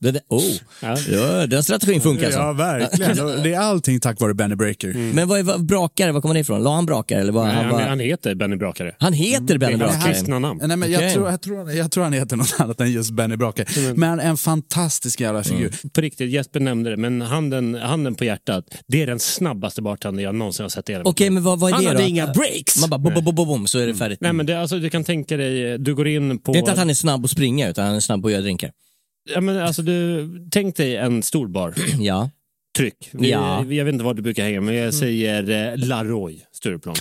Det, 0.02 0.12
där- 0.12 0.22
oh. 0.30 0.44
Ja. 0.82 0.98
ja, 1.12 1.48
den 1.48 1.64
strategin 1.64 2.02
funkar 2.02 2.26
alltså. 2.26 2.40
Ja, 2.40 2.52
verkligen. 2.54 3.44
Det 3.44 3.54
är 3.54 3.60
allting 3.60 4.00
tack 4.00 4.22
vare 4.22 4.34
Benny 4.34 4.56
Breaker. 4.56 5.14
Men 5.14 5.28
vad 5.28 5.40
är 5.40 5.44
vad, 5.44 5.66
brakare, 5.66 6.12
var 6.12 6.22
kommer 6.22 6.34
det 6.34 6.40
ifrån? 6.40 6.64
La 6.64 6.76
han 6.76 6.86
brakare? 6.86 7.20
Eller 7.22 7.32
vad, 7.32 7.46
Nej, 7.48 7.56
han, 7.56 7.70
var, 7.70 7.82
han 7.82 8.00
heter 8.00 8.36
Benny 8.36 8.56
Brakare. 8.56 8.96
han 9.00 9.14
heter 9.14 9.58
Benny 9.58 9.76
Det 9.78 9.86
är 9.86 9.90
hans 9.90 10.04
Brakare. 10.24 10.40
namn. 10.40 10.60
Nej, 10.64 10.78
men 10.78 10.92
jag, 10.92 11.14
tror, 11.14 11.30
jag, 11.30 11.42
tror, 11.42 11.72
jag 11.72 11.92
tror 11.92 12.04
han 12.04 12.14
heter 12.14 12.36
något 12.38 12.56
annat 12.60 12.82
än 12.82 12.92
just 12.92 13.12
Benny 13.12 13.36
Brakare. 13.36 13.94
Men 13.96 14.20
en 14.20 14.38
fantastisk 14.38 15.20
jävla 15.22 15.44
figur. 15.44 15.74
På 15.94 16.02
riktigt, 16.02 16.32
Jesper 16.32 16.60
nämnde 16.60 16.90
det, 16.90 16.95
men 16.98 17.22
handen, 17.22 17.76
handen 17.76 18.16
på 18.16 18.26
hjärtat, 18.26 18.66
det 18.88 19.02
är 19.02 19.08
den 19.08 19.20
snabbaste 19.20 19.82
bartender 19.82 20.24
jag 20.24 20.36
någonsin 20.36 20.64
har 20.64 20.70
sett 20.70 20.90
i 20.90 20.92
hela 20.92 21.04
Okej, 21.06 21.26
liv. 21.26 21.34
men 21.34 21.44
vad, 21.44 21.60
vad 21.60 21.70
är 21.70 21.74
Han 21.74 21.84
det 21.84 21.90
hade 21.90 22.02
då? 22.02 22.08
inga 22.08 22.28
breaks. 22.28 22.82
Man 22.82 22.90
bara 22.90 22.98
bom, 22.98 23.14
bom, 23.14 23.24
bom, 23.26 23.36
bom, 23.36 23.48
bom, 23.48 23.68
så 23.68 23.80
är 23.80 23.88
det 23.88 23.96
färdigt. 23.96 24.22
Nej, 24.22 24.34
men 24.34 24.46
det, 24.46 24.60
alltså, 24.62 24.80
du 24.80 24.90
kan 24.90 25.04
tänka 25.04 25.38
dig, 25.38 25.78
du 25.80 25.96
går 25.96 26.08
in 26.08 26.40
på... 26.40 26.52
Det 26.52 26.58
är 26.58 26.60
inte 26.60 26.72
att 26.72 26.78
han 26.78 26.90
är 26.90 26.94
snabb 26.94 27.26
att 27.26 27.32
springa, 27.32 27.70
utan 27.70 27.86
han 27.86 27.96
är 27.96 28.00
snabb 28.00 28.22
på 28.22 28.28
att 28.28 28.32
göra 28.32 28.42
drinkar. 28.42 28.72
ja, 29.34 29.42
men, 29.42 29.58
alltså, 29.60 29.82
du, 29.82 30.28
tänk 30.52 30.76
dig 30.76 30.96
en 30.96 31.24
stor 31.24 31.48
bar. 31.48 31.74
Ja. 32.00 32.30
fottryck. 32.78 33.10
Vi, 33.12 33.32
Ja. 33.32 33.60
Mm. 33.60 33.74
Jag 33.74 33.86
vet 33.86 33.94
inte 33.94 34.06
var 34.06 34.14
du 34.14 34.22
brukar 34.22 34.44
hänga, 34.44 34.62
men 34.62 34.76
jag 34.76 34.94
säger 34.94 35.72
eh, 35.74 35.78
Laroy, 35.88 36.40
Stureplan. 36.52 36.96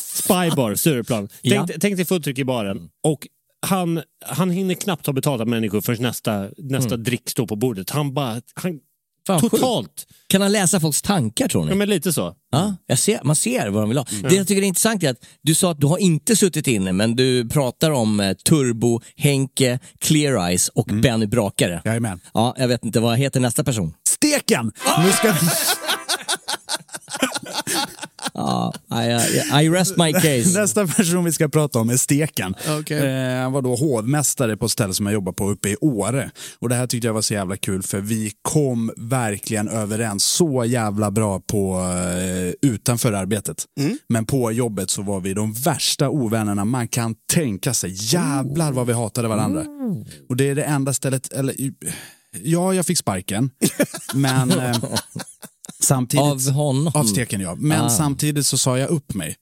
Spybar, 0.00 0.74
Stureplan. 0.74 1.28
Tänk, 1.42 1.54
Ja. 1.54 1.66
tänk 1.80 1.96
dig 1.96 2.04
fottryck 2.04 2.38
i 2.38 2.44
baren. 2.44 2.88
Och 3.04 3.26
han, 3.66 4.02
han 4.26 4.50
hinner 4.50 4.74
knappt 4.74 5.04
ta 5.04 5.12
betalt 5.12 5.40
av 5.40 5.48
människor 5.48 5.80
förrän 5.80 6.02
nästa, 6.02 6.48
nästa 6.58 6.96
drick 6.96 7.28
står 7.30 7.46
på 7.46 7.56
bordet. 7.56 7.90
Han 7.90 8.14
bara... 8.14 8.40
Han, 8.54 8.78
Fan, 9.26 9.40
totalt. 9.40 9.86
sjukt. 9.88 10.06
Kan 10.28 10.40
han 10.42 10.52
läsa 10.52 10.80
folks 10.80 11.02
tankar 11.02 11.48
tror 11.48 11.64
ni? 11.64 11.70
Ja, 11.70 11.74
men 11.74 11.88
lite 11.88 12.12
så. 12.12 12.34
Ja, 12.52 12.76
jag 12.86 12.98
ser, 12.98 13.20
man 13.24 13.36
ser 13.36 13.68
vad 13.68 13.82
de 13.82 13.88
vill 13.88 13.98
ha. 13.98 14.06
Det 14.28 14.34
jag 14.34 14.46
tycker 14.46 14.62
är 14.62 14.66
intressant 14.66 15.02
är 15.02 15.10
att 15.10 15.24
du 15.42 15.54
sa 15.54 15.70
att 15.70 15.80
du 15.80 15.86
har 15.86 15.98
inte 15.98 16.36
suttit 16.36 16.66
inne, 16.66 16.92
men 16.92 17.16
du 17.16 17.48
pratar 17.48 17.90
om 17.90 18.20
eh, 18.20 18.32
Turbo, 18.32 19.00
Henke, 19.16 19.78
Clear 19.98 20.48
Eyes 20.48 20.68
och 20.68 20.86
Benny 20.86 21.26
Brakare. 21.26 21.82
Jajamän. 21.84 22.20
Ja, 22.34 22.54
jag 22.58 22.68
vet 22.68 22.84
inte, 22.84 23.00
vad 23.00 23.18
heter 23.18 23.40
nästa 23.40 23.64
person? 23.64 23.94
Steken! 24.08 24.72
Nu 25.04 25.12
ska... 25.12 25.34
Ja, 28.36 28.72
I, 28.90 29.64
I, 29.64 29.68
rest 29.68 29.96
my 29.96 30.12
case. 30.12 30.44
Nästa 30.60 30.86
person 30.86 31.24
vi 31.24 31.32
ska 31.32 31.48
prata 31.48 31.78
om 31.78 31.90
är 31.90 31.96
Steken. 31.96 32.54
Okej. 32.80 32.98
Eh, 32.98 33.42
han 33.42 33.52
var 33.52 33.62
då 33.62 33.76
hovmästare 33.76 34.56
på 34.56 34.66
ett 34.66 34.72
ställe 34.72 34.94
som 34.94 35.06
jag 35.06 35.12
jobbar 35.12 35.32
på 35.32 35.50
uppe 35.50 35.68
i 35.68 35.76
Åre. 35.80 36.30
Och 36.58 36.68
det 36.68 36.74
här 36.74 36.86
tyckte 36.86 37.06
jag 37.06 37.14
var 37.14 37.22
så 37.22 37.34
jävla 37.34 37.56
kul 37.56 37.82
för 37.82 38.00
vi 38.00 38.32
kom 38.42 38.92
verkligen 38.96 39.68
överens 39.68 40.24
så 40.24 40.64
jävla 40.64 41.10
bra 41.10 41.40
på 41.40 41.80
eh, 41.80 42.70
utanför 42.70 43.12
arbetet. 43.12 43.64
Men 44.08 44.26
på 44.26 44.52
jobbet 44.52 44.90
så 44.90 45.02
var 45.02 45.20
vi 45.20 45.34
de 45.34 45.52
värsta 45.52 46.08
ovännerna 46.08 46.64
man 46.64 46.88
kan 46.88 47.14
tänka 47.32 47.74
sig. 47.74 47.90
Jävlar 48.14 48.72
vad 48.72 48.86
vi 48.86 48.92
hatade 48.92 49.28
varandra. 49.28 49.64
Och 50.28 50.36
det 50.36 50.50
är 50.50 50.54
det 50.54 50.64
enda 50.64 50.92
stället, 50.92 51.32
eller 51.32 51.54
ja, 52.42 52.74
jag 52.74 52.86
fick 52.86 52.98
sparken. 52.98 53.50
men 54.14 54.50
eh, 54.50 54.76
samtidigt... 55.86 56.24
Av 56.26 56.50
honom? 56.50 56.92
Av 56.94 57.04
steken 57.04 57.40
ja. 57.40 57.54
Men 57.58 57.80
Ah. 57.80 57.88
samtidigt 57.90 58.46
så 58.46 58.58
sa 58.58 58.78
jag 58.78 58.90
upp 58.90 59.14
mig. 59.14 59.36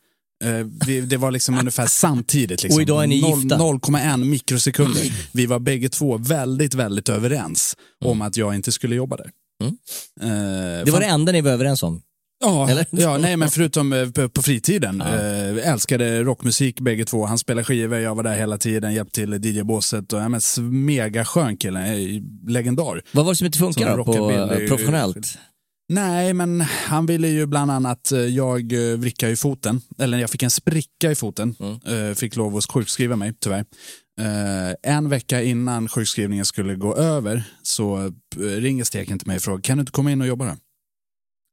Eh, 0.44 0.66
vi, 0.86 1.00
det 1.00 1.16
var 1.16 1.30
liksom 1.30 1.58
ungefär 1.58 1.86
samtidigt. 1.86 2.62
Liksom. 2.62 2.76
Och 2.78 2.82
idag 2.82 3.02
är 3.02 3.06
ni 3.06 3.22
Noll- 3.22 3.40
gifta? 3.42 3.56
0,1 3.58 4.24
mikrosekunder. 4.24 5.12
Vi 5.32 5.46
var 5.46 5.58
bägge 5.58 5.88
två 5.88 6.16
väldigt, 6.18 6.74
väldigt 6.74 7.08
överens 7.08 7.76
om 8.04 8.22
att 8.22 8.36
jag 8.36 8.54
inte 8.54 8.72
skulle 8.72 8.94
jobba 8.94 9.16
där. 9.16 9.30
Mm. 9.62 9.76
Eh, 10.20 10.84
Det 10.84 10.90
var 10.90 11.00
det 11.00 11.06
enda 11.06 11.32
ni 11.32 11.40
var 11.40 11.50
överens 11.50 11.82
om? 11.82 12.02
Ja, 12.44 12.70
Eller? 12.70 12.86
ja 12.90 13.18
nej, 13.18 13.36
men 13.36 13.50
förutom 13.50 13.92
eh, 13.92 14.08
på, 14.28 14.42
fritiden. 14.42 15.00
Eh, 15.00 15.68
älskade 15.72 16.22
rockmusik 16.22 16.80
bägge 16.80 17.04
två. 17.04 17.26
Han 17.26 17.38
spelade 17.38 17.64
skivor, 17.64 17.98
jag 17.98 18.14
var 18.14 18.22
där 18.22 18.36
hela 18.36 18.58
tiden, 18.58 18.94
hjälpte 18.94 19.20
till 19.20 19.32
DJ-båset. 19.44 20.12
Och, 20.12 20.20
ja, 20.20 20.28
men, 20.28 20.40
mega 20.84 21.24
skön 21.24 21.56
kille, 21.56 21.96
legendar. 22.46 23.02
Vad 23.12 23.24
var 23.24 23.32
det 23.32 23.36
som 23.36 23.46
inte 23.46 23.58
då, 23.96 24.04
på 24.04 24.12
professionellt? 24.68 25.38
Nej, 25.88 26.34
men 26.34 26.60
han 26.60 27.06
ville 27.06 27.28
ju 27.28 27.46
bland 27.46 27.70
annat, 27.70 28.12
eh, 28.12 28.18
jag 28.20 28.72
eh, 28.72 28.96
vrickade 28.96 29.30
ju 29.30 29.36
foten, 29.36 29.80
eller 29.98 30.18
jag 30.18 30.30
fick 30.30 30.42
en 30.42 30.50
spricka 30.50 31.10
i 31.10 31.14
foten, 31.14 31.56
Eh, 31.86 32.14
fick 32.14 32.36
lov 32.36 32.56
att 32.56 32.72
sjukskriva 32.72 33.16
mig 33.16 33.34
tyvärr. 33.40 33.64
En 34.82 35.08
vecka 35.08 35.42
innan 35.42 35.88
sjukskrivningen 35.88 36.44
skulle 36.44 36.74
gå 36.74 36.96
över 36.96 37.44
så 37.62 38.12
ringer 38.36 38.84
Steken 38.84 39.18
till 39.18 39.28
mig 39.28 39.36
och 39.36 39.42
frågar, 39.42 39.62
kan 39.62 39.78
du 39.78 39.80
inte 39.80 39.92
komma 39.92 40.12
in 40.12 40.20
och 40.20 40.26
jobba 40.26 40.44
då? 40.46 40.56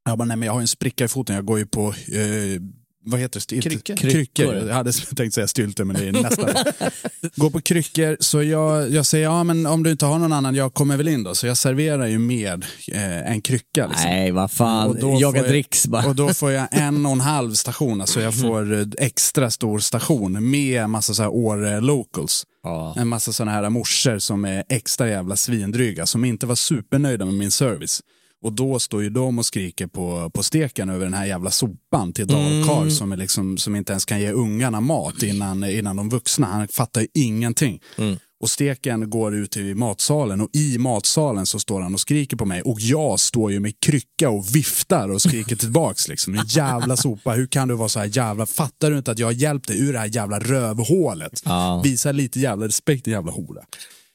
Jag 0.04 0.18
bara, 0.18 0.24
nej 0.24 0.36
men 0.36 0.46
jag 0.46 0.52
har 0.52 0.60
en 0.60 0.68
spricka 0.68 1.04
i 1.04 1.08
foten, 1.08 1.36
jag 1.36 1.44
går 1.44 1.58
ju 1.58 1.66
på 1.66 1.88
eh, 1.88 2.62
vad 3.04 3.20
heter 3.20 3.34
det? 3.34 3.40
Stylt- 3.40 3.62
Kryckor. 3.62 3.96
kryckor. 3.96 4.54
Jag 4.54 4.74
hade 4.74 4.92
tänkt 5.16 5.34
säga 5.34 5.46
stylter 5.46 5.84
men 5.84 5.96
det 5.96 6.08
är 6.08 6.12
nästan 6.12 6.48
Går 7.36 7.50
på 7.50 7.60
kryckor, 7.60 8.16
så 8.20 8.42
jag, 8.42 8.90
jag 8.90 9.06
säger 9.06 9.24
ja 9.24 9.44
men 9.44 9.66
om 9.66 9.82
du 9.82 9.90
inte 9.90 10.06
har 10.06 10.18
någon 10.18 10.32
annan, 10.32 10.54
jag 10.54 10.74
kommer 10.74 10.96
väl 10.96 11.08
in 11.08 11.22
då. 11.22 11.34
Så 11.34 11.46
jag 11.46 11.56
serverar 11.56 12.06
ju 12.06 12.18
med 12.18 12.64
eh, 12.92 13.30
en 13.32 13.40
krycka. 13.40 13.86
Liksom. 13.86 14.10
Nej, 14.10 14.30
vad 14.30 14.50
fan. 14.50 15.18
Jaga 15.20 15.42
dricks 15.42 15.86
bara. 15.86 16.06
Och 16.06 16.14
då 16.16 16.34
får 16.34 16.50
jag 16.50 16.68
en 16.72 17.06
och 17.06 17.12
en 17.12 17.20
halv 17.20 17.54
station, 17.54 18.00
alltså 18.00 18.20
jag 18.20 18.40
får 18.40 18.72
eh, 18.80 18.86
extra 18.98 19.50
stor 19.50 19.78
station 19.78 20.50
med 20.50 20.90
massa 20.90 21.14
så 21.14 21.22
här 21.22 21.30
Åre 21.30 21.80
locals. 21.80 22.44
Ja. 22.62 22.94
En 22.98 23.08
massa 23.08 23.32
sådana 23.32 23.52
här 23.52 23.70
morsor 23.70 24.18
som 24.18 24.44
är 24.44 24.64
extra 24.68 25.08
jävla 25.08 25.36
svindryga, 25.36 26.06
som 26.06 26.24
inte 26.24 26.46
var 26.46 26.54
supernöjda 26.54 27.24
med 27.24 27.34
min 27.34 27.50
service. 27.50 28.00
Och 28.42 28.52
då 28.52 28.78
står 28.78 29.02
ju 29.02 29.10
de 29.10 29.38
och 29.38 29.46
skriker 29.46 29.86
på, 29.86 30.30
på 30.34 30.42
steken 30.42 30.90
över 30.90 31.04
den 31.04 31.14
här 31.14 31.26
jävla 31.26 31.50
sopan 31.50 32.12
till 32.12 32.26
dalkarl 32.26 32.82
Mm. 32.82 32.90
som, 32.90 33.12
är 33.12 33.16
liksom, 33.16 33.58
som 33.58 33.76
inte 33.76 33.92
ens 33.92 34.04
kan 34.04 34.20
ge 34.20 34.30
ungarna 34.32 34.80
mat 34.80 35.22
innan, 35.22 35.64
innan 35.64 35.96
de 35.96 36.08
vuxna. 36.08 36.46
Han 36.46 36.68
fattar 36.68 37.00
ju 37.00 37.06
ingenting. 37.14 37.80
Mm. 37.98 38.16
Och 38.40 38.50
steken 38.50 39.10
går 39.10 39.34
ut 39.34 39.56
i 39.56 39.74
matsalen 39.74 40.40
och 40.40 40.48
i 40.52 40.78
matsalen 40.78 41.46
så 41.46 41.58
står 41.58 41.80
han 41.80 41.94
och 41.94 42.00
skriker 42.00 42.36
på 42.36 42.44
mig 42.44 42.62
och 42.62 42.80
jag 42.80 43.20
står 43.20 43.52
ju 43.52 43.60
med 43.60 43.80
krycka 43.80 44.30
och 44.30 44.56
viftar 44.56 45.08
och 45.08 45.22
skriker 45.22 45.56
tillbaks 45.56 46.08
liksom. 46.08 46.34
En 46.34 46.46
jävla 46.46 46.96
sopa, 46.96 47.32
hur 47.32 47.46
kan 47.46 47.68
du 47.68 47.74
vara 47.74 47.88
så 47.88 47.98
här 47.98 48.10
jävla, 48.16 48.46
fattar 48.46 48.90
du 48.90 48.98
inte 48.98 49.10
att 49.10 49.18
jag 49.18 49.26
har 49.26 49.32
hjälpt 49.32 49.68
dig 49.68 49.80
ur 49.80 49.92
det 49.92 49.98
här 49.98 50.10
jävla 50.16 50.38
rövhålet? 50.38 51.42
Ja. 51.44 51.80
Visa 51.84 52.12
lite 52.12 52.40
jävla 52.40 52.66
respekt 52.66 53.04
din 53.04 53.14
jävla 53.14 53.32
hora. 53.32 53.62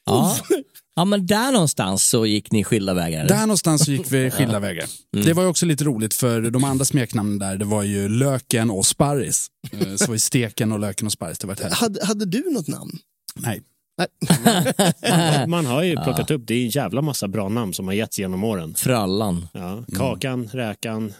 Ja. 0.06 0.36
Ja, 0.98 1.04
men 1.04 1.26
där 1.26 1.52
någonstans 1.52 2.04
så 2.04 2.26
gick 2.26 2.52
ni 2.52 2.64
skilda 2.64 2.94
vägar. 2.94 3.28
Där 3.28 3.40
någonstans 3.40 3.84
så 3.84 3.92
gick 3.92 4.12
vi 4.12 4.30
skilda 4.36 4.58
vägar. 4.60 4.86
Mm. 5.16 5.26
Det 5.26 5.32
var 5.32 5.42
ju 5.42 5.48
också 5.48 5.66
lite 5.66 5.84
roligt 5.84 6.14
för 6.14 6.40
de 6.50 6.64
andra 6.64 6.84
smeknamnen 6.84 7.38
där, 7.38 7.56
det 7.56 7.64
var 7.64 7.82
ju 7.82 8.08
Löken 8.08 8.70
och 8.70 8.86
Sparris. 8.86 9.46
Eh, 9.72 9.94
Så 9.96 10.06
var 10.06 10.14
ju 10.14 10.18
Steken 10.18 10.72
och 10.72 10.78
Löken 10.78 11.06
och 11.06 11.12
Sparris, 11.12 11.38
det 11.38 11.46
var 11.46 11.54
ett 11.54 11.60
här. 11.60 11.70
Hade, 11.70 12.06
hade 12.06 12.24
du 12.26 12.50
något 12.50 12.68
namn? 12.68 12.98
Nej. 13.34 13.62
Man 15.46 15.66
har 15.66 15.82
ju 15.82 15.96
plockat 15.96 16.30
upp, 16.30 16.42
det 16.46 16.54
är 16.54 16.62
en 16.64 16.68
jävla 16.68 17.02
massa 17.02 17.28
bra 17.28 17.48
namn 17.48 17.74
som 17.74 17.86
har 17.86 17.94
getts 17.94 18.18
genom 18.18 18.44
åren. 18.44 18.74
Frallan. 18.74 19.48
Ja, 19.52 19.84
kakan, 19.96 20.48
Räkan, 20.52 21.12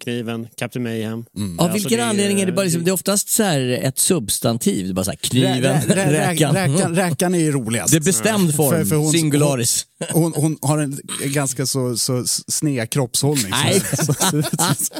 Kniven, 0.00 0.48
Captain 0.56 0.82
Mayhem. 0.82 1.18
Av 1.18 1.26
Alltså, 1.66 1.72
vilken 1.74 1.98
det 1.98 2.04
anledning 2.04 2.40
är 2.40 2.46
det 2.46 2.52
bara 2.52 2.62
liksom, 2.64 2.84
det 2.84 2.90
är 2.90 2.92
oftast 2.92 3.28
så 3.28 3.42
här 3.42 3.60
ett 3.82 3.98
substantiv, 3.98 4.84
det 4.86 4.90
är 4.90 4.94
bara 4.94 5.04
så 5.04 5.10
här, 5.10 5.18
kniven, 5.18 5.62
Rä- 5.62 5.94
rä- 5.94 5.94
rä- 5.94 6.10
räkan. 6.30 6.54
räkan. 6.54 6.94
Räkan 6.96 7.34
är 7.34 7.38
ju 7.38 7.52
roligast. 7.52 7.90
Det 7.92 7.98
är 7.98 8.00
bestämd 8.00 8.54
form, 8.56 8.70
För- 8.70 8.84
för 8.84 8.96
hon- 8.96 9.12
singularis. 9.12 9.86
Hon, 10.12 10.32
hon 10.36 10.58
har 10.62 10.78
en 10.78 11.00
ganska 11.24 11.66
så, 11.66 11.96
så 11.96 12.24
sned 12.48 12.90
kroppshållning. 12.90 13.50
Nej. 13.50 13.80
Så, 13.80 14.04
så, 14.14 14.42
så, 14.42 14.94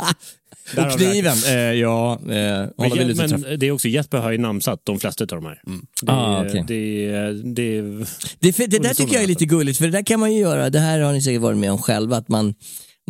Och 0.77 0.93
kniven, 0.99 1.37
eh, 1.49 1.55
ja, 1.55 2.13
eh, 2.13 2.19
Men, 2.29 2.91
lite 2.91 3.15
men 3.15 3.29
träff. 3.43 3.59
det 3.61 3.67
är 3.67 3.71
också 3.71 3.89
Jesper 3.89 4.19
har 4.19 4.33
ju 4.33 4.39
namnsatt 4.39 4.81
de 4.85 4.99
flesta 5.01 5.25
av 5.25 5.29
de 5.29 5.45
här. 5.45 5.61
Det, 6.03 6.13
Ah, 6.13 6.45
okej. 6.47 6.65
det, 6.69 7.07
är- 7.07 7.55
det, 7.55 7.79
är- 7.79 8.07
Det, 8.41 8.53
för- 8.53 8.67
det 8.67 8.79
där 8.79 8.95
tycker 8.95 9.15
jag 9.15 9.23
är 9.23 9.29
lite 9.29 9.45
gulligt, 9.45 9.79
för 9.79 9.85
det 9.85 9.91
där 9.93 10.03
kan 10.03 10.21
man 10.21 10.33
ju 10.33 10.39
göra, 10.41 10.71
det 10.71 10.79
här 10.79 11.01
har 11.01 11.13
ni 11.13 11.23
säkert 11.23 11.41
varit 11.43 11.59
med 11.59 11.73
om 11.73 11.79
själva, 11.79 12.17
att 12.17 12.29
man 12.29 12.55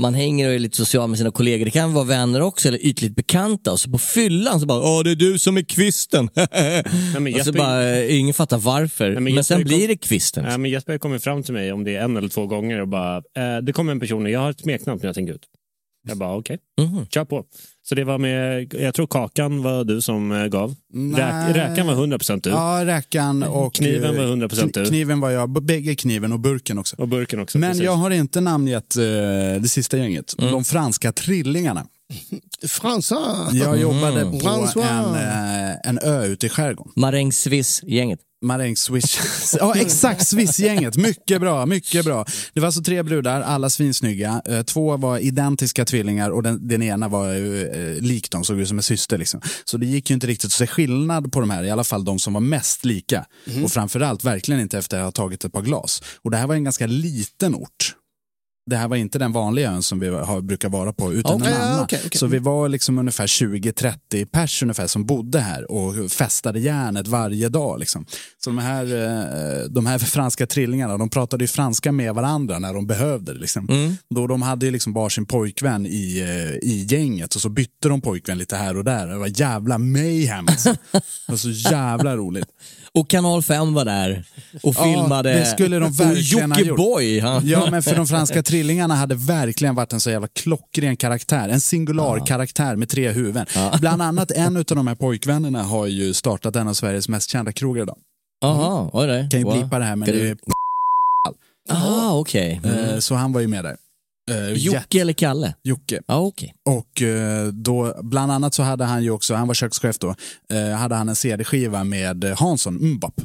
man 0.01 0.15
hänger 0.15 0.49
och 0.49 0.55
är 0.55 0.59
lite 0.59 0.77
social 0.77 1.09
med 1.09 1.19
sina 1.19 1.31
kollegor. 1.31 1.65
Det 1.65 1.71
kan 1.71 1.93
vara 1.93 2.05
vänner 2.05 2.41
också, 2.41 2.69
eller 2.69 2.87
ytligt 2.87 3.15
bekanta. 3.17 3.73
Och 3.73 3.81
så 3.81 3.91
på 3.91 3.99
fyllan 3.99 4.61
så 4.61 4.67
bara, 4.67 4.81
åh 4.83 5.03
det 5.05 5.11
är 5.11 5.15
du 5.15 5.39
som 5.39 5.57
är 5.57 5.63
kvisten. 5.63 6.29
men 7.21 7.35
och 7.35 7.41
så 7.41 7.53
bara, 7.53 7.91
eh, 7.91 8.19
ingen 8.19 8.35
fattar 8.35 8.59
varför. 8.59 9.11
Nej, 9.11 9.21
men, 9.21 9.35
Jesper 9.35 9.55
sen 9.55 9.63
kom- 9.65 9.69
blir 9.77 9.89
det 9.89 9.97
kvisten. 9.97 10.45
Nej, 10.45 10.59
men 10.59 10.71
Jesper 10.71 10.99
kommer 10.99 11.19
fram 11.19 11.43
till 11.43 11.55
mig 11.55 11.73
om 11.73 11.85
det 11.85 11.97
är 11.97 12.01
en 12.05 12.17
eller 12.17 12.29
två 12.29 12.47
gånger 12.47 12.81
och 12.81 12.89
bara, 12.89 13.17
eh, 13.17 13.57
det 13.63 13.73
kommer 13.73 13.93
en 13.93 14.01
person 14.01 14.25
och 14.25 14.31
jag 14.31 14.41
har 14.41 14.51
ett 14.51 14.61
smeknamn 14.61 15.01
som 15.01 15.07
jag 15.07 15.15
tänker 15.15 15.35
ut. 15.35 15.43
Jag 16.09 16.19
bara, 16.19 16.37
okej, 16.37 16.59
Mhm. 16.81 17.07
kör 17.07 17.25
på. 17.25 17.45
Så 17.85 17.95
det 17.95 18.05
var 18.05 18.19
med, 18.19 18.75
jag 18.75 18.95
tror 18.95 19.07
Kakan 19.07 19.63
var 19.63 19.85
du 19.85 20.01
som 20.01 20.33
eh, 20.33 20.47
gav. 20.47 20.75
Räk, 21.17 21.57
räkan 21.57 21.87
var 21.87 21.95
100% 21.95 22.41
du. 22.43 22.51
ja, 22.51 22.81
räkan 22.85 23.43
och... 23.43 23.75
Kniven 23.75 24.17
var 24.17 24.25
eh, 24.25 24.29
100% 24.31 24.71
du. 24.75 24.87
Kniven 24.87 25.21
var 25.21 25.31
jag, 25.31 25.63
bägge 25.63 25.95
kniven 25.95 26.33
och 26.33 26.41
burken 26.41 26.79
också. 26.79 26.97
Och 26.99 27.09
burken 27.09 27.41
också. 27.41 27.59
Men 27.59 27.71
precis. 27.71 27.85
jag 27.85 27.93
har 27.97 28.11
inte 28.11 28.41
namngett 28.41 28.97
eh, 28.97 29.03
det 29.61 29.69
sista 29.69 29.97
gänget. 29.99 30.35
Mm. 30.39 30.53
De 30.53 30.65
franska 30.65 31.13
trillingarna. 31.13 31.87
François. 32.67 33.53
Jag 33.55 33.81
jobbade 33.81 34.23
på 34.25 34.39
François. 34.39 34.85
en, 34.89 35.15
eh, 35.15 35.77
en 35.85 35.99
ö 35.99 36.25
ute 36.27 36.47
i 36.47 36.49
skärgården. 36.49 36.93
Maräng 36.97 37.33
Swiss-gänget. 37.33 38.19
Maräng 38.43 38.76
Swish. 38.76 39.18
ja, 39.59 39.74
exakt. 39.76 40.26
Swiss-gänget. 40.28 40.97
Mycket 40.97 41.40
bra, 41.40 41.66
mycket 41.66 42.05
bra. 42.05 42.26
Det 42.55 42.61
var 42.61 42.66
alltså 42.66 42.82
tre 42.82 43.03
brudar, 43.03 43.40
alla 43.40 43.70
svinsnygga. 43.70 44.43
Eh, 44.45 44.62
Två 44.62 44.97
var 44.97 45.18
identiska 45.18 45.84
tvillingar 45.84 46.30
och 46.30 46.43
den, 46.43 46.68
den 46.68 46.82
ena 46.82 47.09
var 47.09 47.28
eh, 47.34 48.01
lik 48.01 48.30
dem, 48.30 48.45
såg 48.45 48.61
ut 48.61 48.68
som 48.68 48.76
en 48.78 48.82
syster. 48.82 49.18
Liksom. 49.18 49.40
Så 49.64 49.76
det 49.76 49.86
gick 49.86 50.11
ju 50.11 50.14
inte 50.14 50.26
riktigt 50.26 50.47
att 50.47 50.53
se 50.53 50.66
skillnad 50.66 51.32
på 51.32 51.40
de 51.40 51.51
här, 51.51 51.64
i 51.64 51.70
alla 51.70 51.84
fall 51.84 52.05
de 52.05 52.18
som 52.18 52.32
var 52.32 52.40
mest 52.40 52.84
lika. 52.84 53.24
Och 53.64 53.72
framförallt 53.72 54.24
verkligen 54.24 54.61
inte 54.61 54.78
efter 54.78 54.99
att 54.99 55.05
ha 55.05 55.12
tagit 55.12 55.45
ett 55.45 55.53
par 55.53 55.62
glas. 55.62 56.03
Och 56.22 56.30
det 56.30 56.36
här 56.36 56.47
var 56.47 56.55
en 56.55 56.64
ganska 56.64 56.86
liten 56.86 57.55
ort. 57.55 57.95
Det 58.71 58.77
här 58.77 58.89
var 58.89 58.97
inte 58.97 59.19
den 59.19 59.33
vanliga 59.33 59.71
ön 59.71 59.83
som 59.83 60.01
vi 60.01 60.09
har, 60.09 60.41
brukar 60.41 60.69
vara 60.69 60.93
på, 60.93 61.13
utan 61.13 61.35
Okej, 61.43 61.53
en 61.53 61.61
annan. 61.63 61.85
okej, 61.85 62.01
okej. 62.07 62.19
Så 62.19 62.27
vi 62.27 62.39
var 62.39 62.69
liksom 62.69 62.99
ungefär 62.99 63.27
20-30 63.27 64.25
pers 64.27 64.63
ungefär 64.63 64.87
som 64.87 65.07
bodde 65.07 65.41
här 65.41 65.71
och 65.71 66.11
festade 66.13 66.61
järnet 66.61 67.07
varje 67.09 67.49
dag. 67.49 67.79
Liksom. 67.79 68.07
Så 68.45 68.51
de 68.51 68.59
här, 68.59 68.85
eh, 68.85 69.65
de 69.71 69.87
här 69.87 69.99
franska 69.99 70.47
trillingarna, 70.47 70.99
de 70.99 71.11
pratade 71.11 71.45
ju 71.45 71.49
franska 71.49 71.93
med 71.93 72.15
varandra 72.15 72.59
när 72.59 72.75
de 72.75 72.87
behövde 72.87 73.33
det. 73.35 73.41
Liksom. 73.41 73.69
Mm. 73.69 73.97
Då 74.15 74.27
de 74.27 74.43
hade 74.43 74.67
ju 74.67 74.73
liksom 74.73 74.93
varsin 74.93 75.27
pojkvän 75.27 75.87
i, 75.87 76.21
eh, 76.21 76.69
i 76.71 76.87
gänget 76.91 77.35
och 77.35 77.41
så 77.41 77.49
bytte 77.49 77.89
de 77.89 78.01
pojkvän 78.01 78.39
lite 78.39 78.57
här 78.57 78.77
och 78.77 78.85
där. 78.85 79.07
Det 79.07 79.19
var 79.19 79.41
jävla 79.41 79.79
mayhem. 79.79 80.49
Alltså. 80.49 80.71
Det 80.93 81.03
var 81.29 81.37
så 81.37 81.51
jävla 81.51 82.17
roligt. 82.17 82.49
Och 82.99 83.09
Kanal 83.11 83.43
5 83.43 83.74
var 83.74 83.84
där 83.84 84.24
och 84.62 84.74
Ja, 84.78 84.84
filmade. 84.84 85.32
det 85.32 85.45
skulle 85.47 85.78
de 85.78 85.93
verkligen 85.93 86.53
och. 86.53 86.59
Jockiboi. 86.59 87.20
han- 87.20 87.47
Ja, 87.49 87.68
men 87.70 87.82
för 87.82 87.97
de 87.97 88.07
franska 88.07 88.43
trillingarna 88.43 88.95
hade 88.95 89.14
verkligen 89.14 89.74
varit 89.74 89.93
en 89.93 90.01
så 90.01 90.11
jävla 90.11 90.28
klockren 90.28 90.97
karaktär. 90.97 91.49
En 91.49 91.61
singular 91.61 92.26
karaktär 92.26 92.76
med 92.76 92.88
tre 92.88 93.11
huvuden. 93.11 93.47
Bland 93.80 94.03
annat 94.03 94.30
en 94.30 94.57
av 94.57 94.64
de 94.64 94.86
här 94.86 94.95
pojkvännerna 94.95 95.62
har 95.62 95.86
ju 95.86 96.14
startat 96.14 96.57
en 96.57 96.68
av 96.68 96.74
Sveriges 96.74 97.09
mest 97.09 97.30
kända 97.30 97.53
krogar 97.53 97.82
idag. 97.82 97.97
Jaha, 98.40 99.07
det? 99.07 99.28
Kan 99.30 99.40
ju 99.40 99.45
Wow. 99.47 99.53
blipa 99.61 99.78
det 99.78 99.84
här, 99.84 99.97
men 99.97 100.07
Kan 100.09 100.16
det 100.16 100.22
du- 100.22 100.28
är... 100.30 100.36
Aha, 101.70 102.18
okej. 102.18 102.61
Eh, 102.64 102.70
Mm. 102.88 103.01
Så 103.01 103.14
han 103.14 103.32
var 103.32 103.40
ju 103.40 103.47
med 103.49 103.64
där. 103.64 103.76
Eh, 104.33 104.53
Jocke 104.53 104.76
jätte- 104.78 104.99
eller 105.01 105.12
Kalle? 105.12 105.55
Jocke. 105.64 106.01
Ja, 106.07 106.16
okej. 106.18 106.55
Och 106.68 107.03
eh, 107.03 107.47
då, 107.47 108.01
bland 108.03 108.33
annat 108.33 108.55
så 108.55 108.62
hade 108.62 108.85
han 108.85 109.03
ju 109.03 109.11
också, 109.11 109.35
han 109.35 109.47
var 109.49 109.55
kökschef 109.55 109.99
då, 109.99 110.14
eh, 110.53 110.76
hade 110.76 110.95
han 110.95 111.09
en 111.09 111.16
CD-skiva 111.16 111.85
med 111.85 112.24
Hansson, 112.24 112.74
Mbop. 112.74 113.20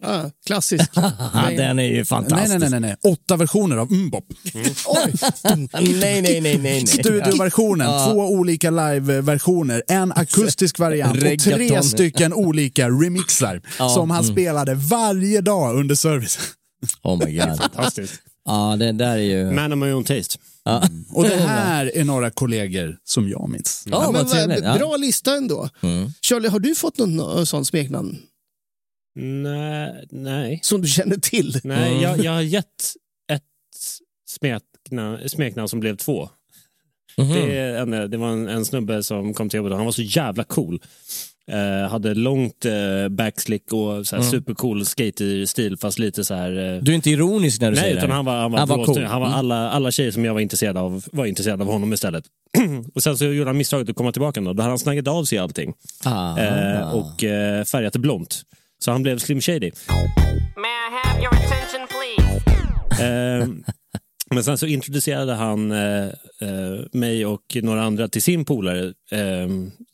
Ja, 0.00 0.30
klassisk. 0.46 0.90
Den 1.56 1.78
är 1.78 1.82
ju 1.82 2.04
fantastisk. 2.04 2.48
nej, 2.50 2.58
nej, 2.58 2.70
nej, 2.70 2.80
nej. 2.80 3.12
Åtta 3.12 3.36
versioner 3.36 3.76
av 3.76 3.92
Mbop. 3.92 4.24
Oj! 4.86 5.12
nej, 5.44 5.62
nej, 5.72 6.22
nej, 6.22 6.40
nej, 6.40 6.58
nej. 6.58 6.86
Studioversionen, 6.86 7.86
Ja. 7.90 8.10
två 8.12 8.20
olika 8.20 8.70
live-versioner, 8.70 9.82
en 9.88 10.12
akustisk 10.12 10.78
variant 10.78 11.16
och 11.22 11.38
tre 11.38 11.82
stycken 11.82 12.32
olika 12.34 12.88
remixar 12.88 13.62
Ja, 13.78 13.88
som 13.88 14.10
han 14.10 14.24
mm. 14.24 14.32
spelade 14.32 14.74
varje 14.74 15.40
dag 15.40 15.76
under 15.76 15.94
service. 15.94 16.38
Oh 17.02 17.18
my 17.26 17.36
god. 17.38 17.56
Fantastiskt. 17.58 18.14
Ja, 18.50 18.76
det 18.78 18.92
där 18.92 19.12
är 19.12 19.16
ju... 19.18 19.50
Man 19.50 19.72
of 19.72 19.78
my 19.78 19.92
own 19.92 20.04
taste. 20.04 20.38
Ja. 20.64 20.82
Och 21.14 21.22
det 21.24 21.36
här 21.36 21.96
är 21.96 22.04
några 22.04 22.30
kollegor 22.30 22.98
som 23.04 23.28
jag 23.28 23.48
minns. 23.48 23.84
Ja, 23.90 24.00
men 24.00 24.12
vad 24.12 24.22
vad- 24.22 24.30
trevligt. 24.32 24.64
Ja. 24.64 24.78
Bra 24.78 24.96
lista 24.96 25.34
ändå. 25.36 25.68
Mm. 25.80 26.10
Charlie, 26.22 26.48
har 26.48 26.58
du 26.58 26.74
fått 26.74 26.98
någon 26.98 27.46
sån 27.46 27.64
smeknamn 27.64 28.18
Nej, 29.16 30.06
nej. 30.10 30.60
som 30.62 30.82
du 30.82 30.88
känner 30.88 31.16
till? 31.16 31.60
nej 31.64 31.90
Mm. 31.90 32.02
jag, 32.02 32.24
jag 32.24 32.32
har 32.32 32.40
gett 32.40 32.94
ett 33.32 33.42
smekna, 34.30 35.18
smeknamn 35.28 35.68
som 35.68 35.80
blev 35.80 35.96
två. 35.96 36.28
Mhm. 37.18 37.28
Det, 37.28 37.58
är 37.58 37.74
en, 37.82 38.10
det 38.10 38.16
var 38.16 38.28
en, 38.28 38.48
en 38.48 38.64
snubbe 38.64 39.02
som 39.02 39.34
kom 39.34 39.48
till 39.48 39.56
jobbet 39.56 39.70
och 39.70 39.76
han 39.76 39.84
var 39.86 39.92
så 39.92 40.02
jävla 40.02 40.44
cool. 40.44 40.82
Eh, 41.50 41.90
hade 41.90 42.14
långt 42.14 42.64
eh, 42.64 43.08
backslick 43.10 43.72
och 43.72 44.06
så 44.06 44.16
här 44.16 44.22
Mm. 44.22 44.30
supercool 44.30 44.86
skater-stil 44.86 45.76
fast 45.76 45.98
lite 45.98 46.24
så 46.24 46.34
här... 46.34 46.74
Eh, 46.76 46.82
Du 46.82 46.90
är 46.92 46.96
inte 46.96 47.10
ironisk 47.10 47.60
när 47.60 47.70
du 47.70 47.74
nej, 47.74 47.82
säger 47.84 47.96
utan 47.96 48.08
det? 48.08 48.14
han 48.14 48.24
var, 48.24 48.36
han 48.36 48.52
var, 48.52 48.58
Han 48.58 48.68
var 48.68 48.84
cool. 48.84 49.04
han 49.04 49.20
var 49.20 49.26
Mm. 49.28 49.38
alla, 49.38 49.70
alla 49.70 49.90
tjejer 49.90 50.10
som 50.10 50.24
jag 50.24 50.34
var 50.34 50.40
intresserad 50.40 50.76
av 50.76 51.04
var 51.12 51.26
intresserade 51.26 51.62
av 51.64 51.70
honom 51.72 51.92
istället. 51.92 52.24
och 52.94 53.02
sen 53.02 53.16
så 53.18 53.24
gjorde 53.24 53.48
han 53.48 53.56
misstaget 53.56 53.88
att 53.88 53.96
komma 53.96 54.12
tillbaka 54.12 54.40
då. 54.40 54.52
Då 54.52 54.62
hade 54.62 54.70
han 54.72 54.78
snaggat 54.78 55.08
av 55.08 55.24
sig 55.24 55.38
allting 55.38 55.72
Ah. 56.04 56.38
eh, 56.38 56.94
och 56.94 57.24
eh, 57.24 57.64
färgat 57.64 57.92
det 57.92 57.98
blont. 57.98 58.42
Så 58.84 58.90
han 58.90 59.02
blev 59.02 59.18
Slim 59.18 59.40
Shady. 59.40 59.70
May 60.56 60.70
I 60.70 60.90
have 61.02 61.20
your 61.22 61.34
attention, 61.34 61.86
please? 61.88 63.70
Eh, 64.30 64.34
men 64.34 64.44
sen 64.44 64.58
så 64.58 64.66
introducerade 64.66 65.34
han 65.34 65.72
eh, 65.72 66.04
eh, 66.40 66.80
mig 66.92 67.26
och 67.26 67.56
några 67.62 67.82
andra 67.82 68.08
till 68.08 68.22
sin 68.22 68.44
polare, 68.44 68.84
eh, 69.10 69.48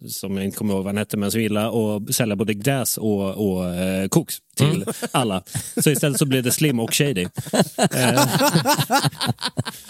som 0.09 0.37
jag 0.37 0.45
inte 0.45 0.57
kommer 0.59 0.75
ihåg 0.75 0.85
vad 0.85 0.89
han 0.95 0.97
hette, 0.99 1.17
men 1.17 1.31
som 1.31 1.41
gillade 1.41 1.97
att 1.97 2.15
sälja 2.15 2.37
både 2.37 2.55
gräs 2.55 2.99
och, 2.99 3.51
och 3.57 3.75
eh, 3.75 4.09
koks 4.09 4.35
till 4.39 4.67
Mm. 4.67 4.85
alla. 5.13 5.43
Så 5.83 5.91
istället 5.91 6.19
så 6.19 6.27
blev 6.27 6.43
det 6.43 6.53
Slim 6.53 6.81
och 6.81 6.95
Shady. 6.95 7.27
Eh, 7.93 8.27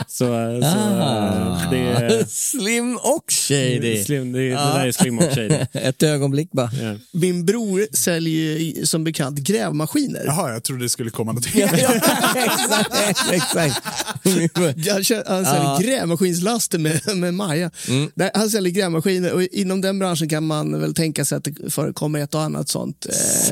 så 0.08 0.26
så 0.26 0.34
Ah. 0.64 1.64
eh, 1.64 1.70
det, 1.70 2.30
Slim 2.30 2.96
och 2.96 3.24
shady. 3.48 4.04
Slim, 4.04 4.32
det, 4.32 4.38
det 4.38 4.54
där 4.54 4.86
är 4.86 4.92
Slim 4.92 5.18
och 5.18 5.24
Shady. 5.32 5.58
Ett 5.72 6.02
ögonblick 6.02 6.50
bara. 6.52 6.70
Ja. 6.82 6.94
Min 7.12 7.44
bror 7.46 7.86
säljer 7.96 8.84
som 8.84 9.04
bekant 9.04 9.38
grävmaskiner. 9.38 10.22
Jaha, 10.26 10.52
jag 10.52 10.64
trodde 10.64 10.84
det 10.84 10.88
skulle 10.88 11.10
komma 11.10 11.32
något 11.32 11.54
Ja, 11.54 11.68
ja, 11.78 11.94
exakt, 12.36 13.32
exakt. 13.32 13.82
Han, 14.92 15.04
kör, 15.04 15.22
han 15.26 15.44
säljer 15.44 15.62
Ja. 15.62 15.78
grävmaskinslaster 15.82 16.78
med, 16.78 17.16
med 17.16 17.34
Maja. 17.34 17.70
Mm. 17.88 18.10
Där, 18.14 18.30
han 18.34 18.50
säljer 18.50 18.72
grävmaskiner 18.72 19.32
och 19.32 19.42
inom 19.42 19.80
den 19.80 19.98
branschen 19.98 20.28
kan 20.28 20.46
man 20.46 20.80
väl 20.80 20.94
tänka 20.94 21.24
sig 21.24 21.38
att 21.38 21.44
det 21.44 21.70
förekommer 21.70 22.18
ett 22.18 22.34
och 22.34 22.40
annat 22.42 22.68
sånt 22.68 23.06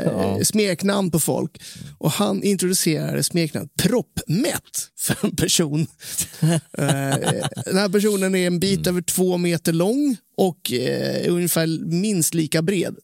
eh, 0.05 0.39
smeknamn 0.43 1.11
på 1.11 1.21
folk. 1.21 1.63
Och 1.99 2.11
han 2.11 2.43
introducerade 2.43 3.23
smeknamnet 3.23 3.71
proppmätt 3.83 4.89
för 4.99 5.17
en 5.23 5.37
person. 5.37 5.81
eh, 6.41 6.59
den 7.65 7.77
här 7.77 7.89
personen 7.89 8.35
är 8.35 8.47
en 8.47 8.61
bit 8.61 8.87
över 8.87 9.03
två 9.03 9.37
meter 9.39 9.73
lång 9.73 10.17
och 10.37 10.73
eh, 10.73 11.33
ungefär 11.33 11.67
minst 11.87 12.35
lika 12.35 12.63
bred. 12.63 12.97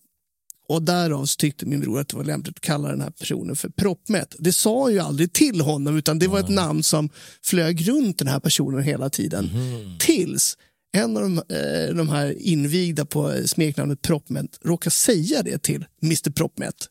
Och 0.70 0.82
därav 0.82 1.24
så 1.26 1.36
tyckte 1.36 1.66
min 1.66 1.80
bror 1.80 2.00
att 2.00 2.08
det 2.08 2.16
var 2.16 2.24
lämpligt 2.24 2.56
att 2.56 2.60
kalla 2.60 2.88
den 2.88 3.00
här 3.00 3.10
personen 3.10 3.56
för 3.56 3.68
proppmätt. 3.68 4.34
Det 4.38 4.52
sa 4.52 4.90
ju 4.90 4.98
aldrig 4.98 5.32
till 5.32 5.60
honom 5.60 5.96
utan 5.96 6.18
det 6.18 6.28
var 6.28 6.40
ett 6.40 6.48
namn 6.48 6.82
som 6.82 7.08
flög 7.44 7.88
runt 7.88 8.18
den 8.18 8.28
här 8.28 8.40
personen 8.40 8.82
hela 8.82 9.10
tiden. 9.10 9.50
Tills 9.98 10.56
en 10.92 11.16
av 11.16 11.22
de, 11.22 11.38
eh, 11.38 11.94
de 11.94 12.08
här 12.08 12.34
invigda 12.42 13.04
på 13.04 13.32
eh, 13.32 13.44
smeknamnet 13.44 14.02
proppmätt 14.02 14.58
råkar 14.64 14.90
säga 14.90 15.42
det 15.42 15.62
till 15.62 15.84
Mr 16.02 16.30
Proppmätt. 16.30 16.88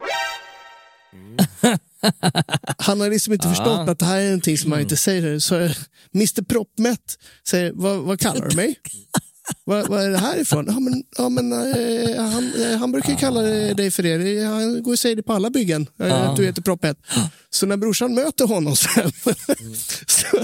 Han 2.78 3.02
har 3.02 3.10
liksom 3.10 3.34
inte 3.34 3.48
Ah. 3.48 3.50
förstått 3.50 3.90
att 3.90 4.00
det 4.00 4.06
här 4.06 4.20
är 4.20 4.26
någonting 4.26 4.58
som 4.58 4.70
man 4.70 4.80
inte 4.80 4.98
säger. 4.98 5.40
Så 5.40 5.60
eh, 5.60 5.72
Mr 6.16 6.42
Proppmätt 6.44 7.18
säger, 7.48 7.72
vad, 7.76 8.00
vad 8.00 8.20
kallar 8.20 8.50
du 8.50 8.56
mig? 8.56 8.80
Vad, 9.64 9.88
vad 9.90 10.04
är 10.04 10.10
det 10.10 10.18
här 10.18 10.38
ifrån? 10.42 10.66
Ja, 10.68 10.80
men, 10.80 11.04
ja, 11.18 11.30
men, 11.30 11.52
eh, 11.54 12.22
han, 12.24 12.52
eh, 12.64 12.78
han 12.78 12.92
brukar 12.92 13.16
kalla 13.16 13.42
dig 13.74 13.92
för 13.92 14.04
det. 14.04 14.44
Han 14.46 14.84
går 14.84 14.92
och 14.92 15.00
säger 15.00 15.16
det 15.16 15.24
på 15.24 15.34
alla 15.34 15.50
byggen, 15.50 15.88
Ja. 15.98 16.06
att 16.16 16.36
du 16.36 16.46
heter 16.46 16.62
Proppmätt. 16.62 16.98
Så 17.50 17.66
när 17.66 17.78
brorsan 17.78 18.16
möter 18.16 18.48
honom 18.48 18.76
sen, 18.76 19.12
så, 20.08 20.38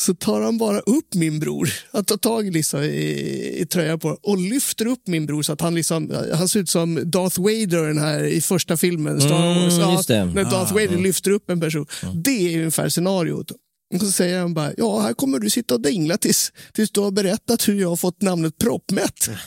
så 0.00 0.14
tar 0.14 0.40
han 0.42 0.58
bara 0.58 0.80
upp 0.80 1.14
min 1.14 1.40
bror. 1.40 1.70
Han 1.92 2.04
tar 2.04 2.16
tag 2.16 2.52
liksom 2.52 2.82
i, 2.82 3.56
i 3.60 3.66
tröjan 3.66 3.98
på 3.98 4.18
och 4.22 4.38
lyfter 4.38 4.86
upp 4.86 5.06
min 5.06 5.26
bror 5.26 5.42
så 5.42 5.52
att 5.52 5.60
han, 5.60 5.74
liksom, 5.74 6.12
han 6.34 6.48
ser 6.48 6.60
ut 6.60 6.68
som 6.70 7.10
Darth 7.10 7.40
Vader 7.40 7.86
den 7.88 7.98
här, 7.98 8.24
i 8.24 8.40
första 8.40 8.76
filmen. 8.76 9.20
Star 9.20 9.52
Mm, 9.52 9.62
Wars. 9.62 9.74
Ja, 9.78 9.92
just 9.96 10.08
det. 10.08 10.24
När 10.24 10.44
Darth 10.44 10.72
Ah, 10.72 10.74
Vader 10.74 10.92
ja. 10.92 10.98
lyfter 10.98 11.30
upp 11.30 11.50
en 11.50 11.60
person. 11.60 11.86
Det 12.14 12.54
är 12.54 12.58
ungefär 12.58 12.88
scenariot. 12.88 13.52
Och 13.94 14.00
så 14.00 14.12
säger 14.12 14.40
han 14.40 14.54
bara, 14.54 14.72
ja 14.76 15.00
här 15.00 15.14
kommer 15.14 15.38
du 15.38 15.50
sitta 15.50 15.74
och 15.74 15.80
dingla 15.80 16.16
tills, 16.16 16.52
tills 16.72 16.90
du 16.90 17.00
har 17.00 17.10
berättat 17.10 17.68
hur 17.68 17.80
jag 17.80 17.88
har 17.88 17.96
fått 17.96 18.22
namnet 18.22 18.58
Proppmätt. 18.58 19.28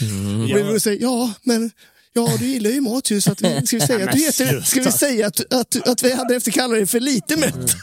Mm. 0.00 0.40
Och 0.42 0.48
min 0.48 0.66
bror 0.66 0.78
säger, 0.78 1.02
ja 1.02 1.34
men 1.42 1.70
Ja, 2.16 2.28
du 2.38 2.46
gillar 2.46 2.70
ju 2.70 2.80
mat 2.80 3.10
ju, 3.10 3.20
så 3.20 3.32
att 3.32 3.42
vi, 3.42 3.66
ska 3.66 3.76
vi 3.76 3.86
säga 3.86 4.04
att 4.08 4.12
du 4.16 4.18
heter, 4.24 4.60
ska 4.60 4.82
vi 4.82 4.92
säga 4.92 5.26
att, 5.26 5.54
att, 5.54 5.88
att 5.88 6.02
vi 6.02 6.12
hade 6.12 6.36
efter 6.36 6.50
kallar 6.50 6.74
dig 6.76 6.86
för 6.86 7.00
lite 7.00 7.36
mätt? 7.36 7.74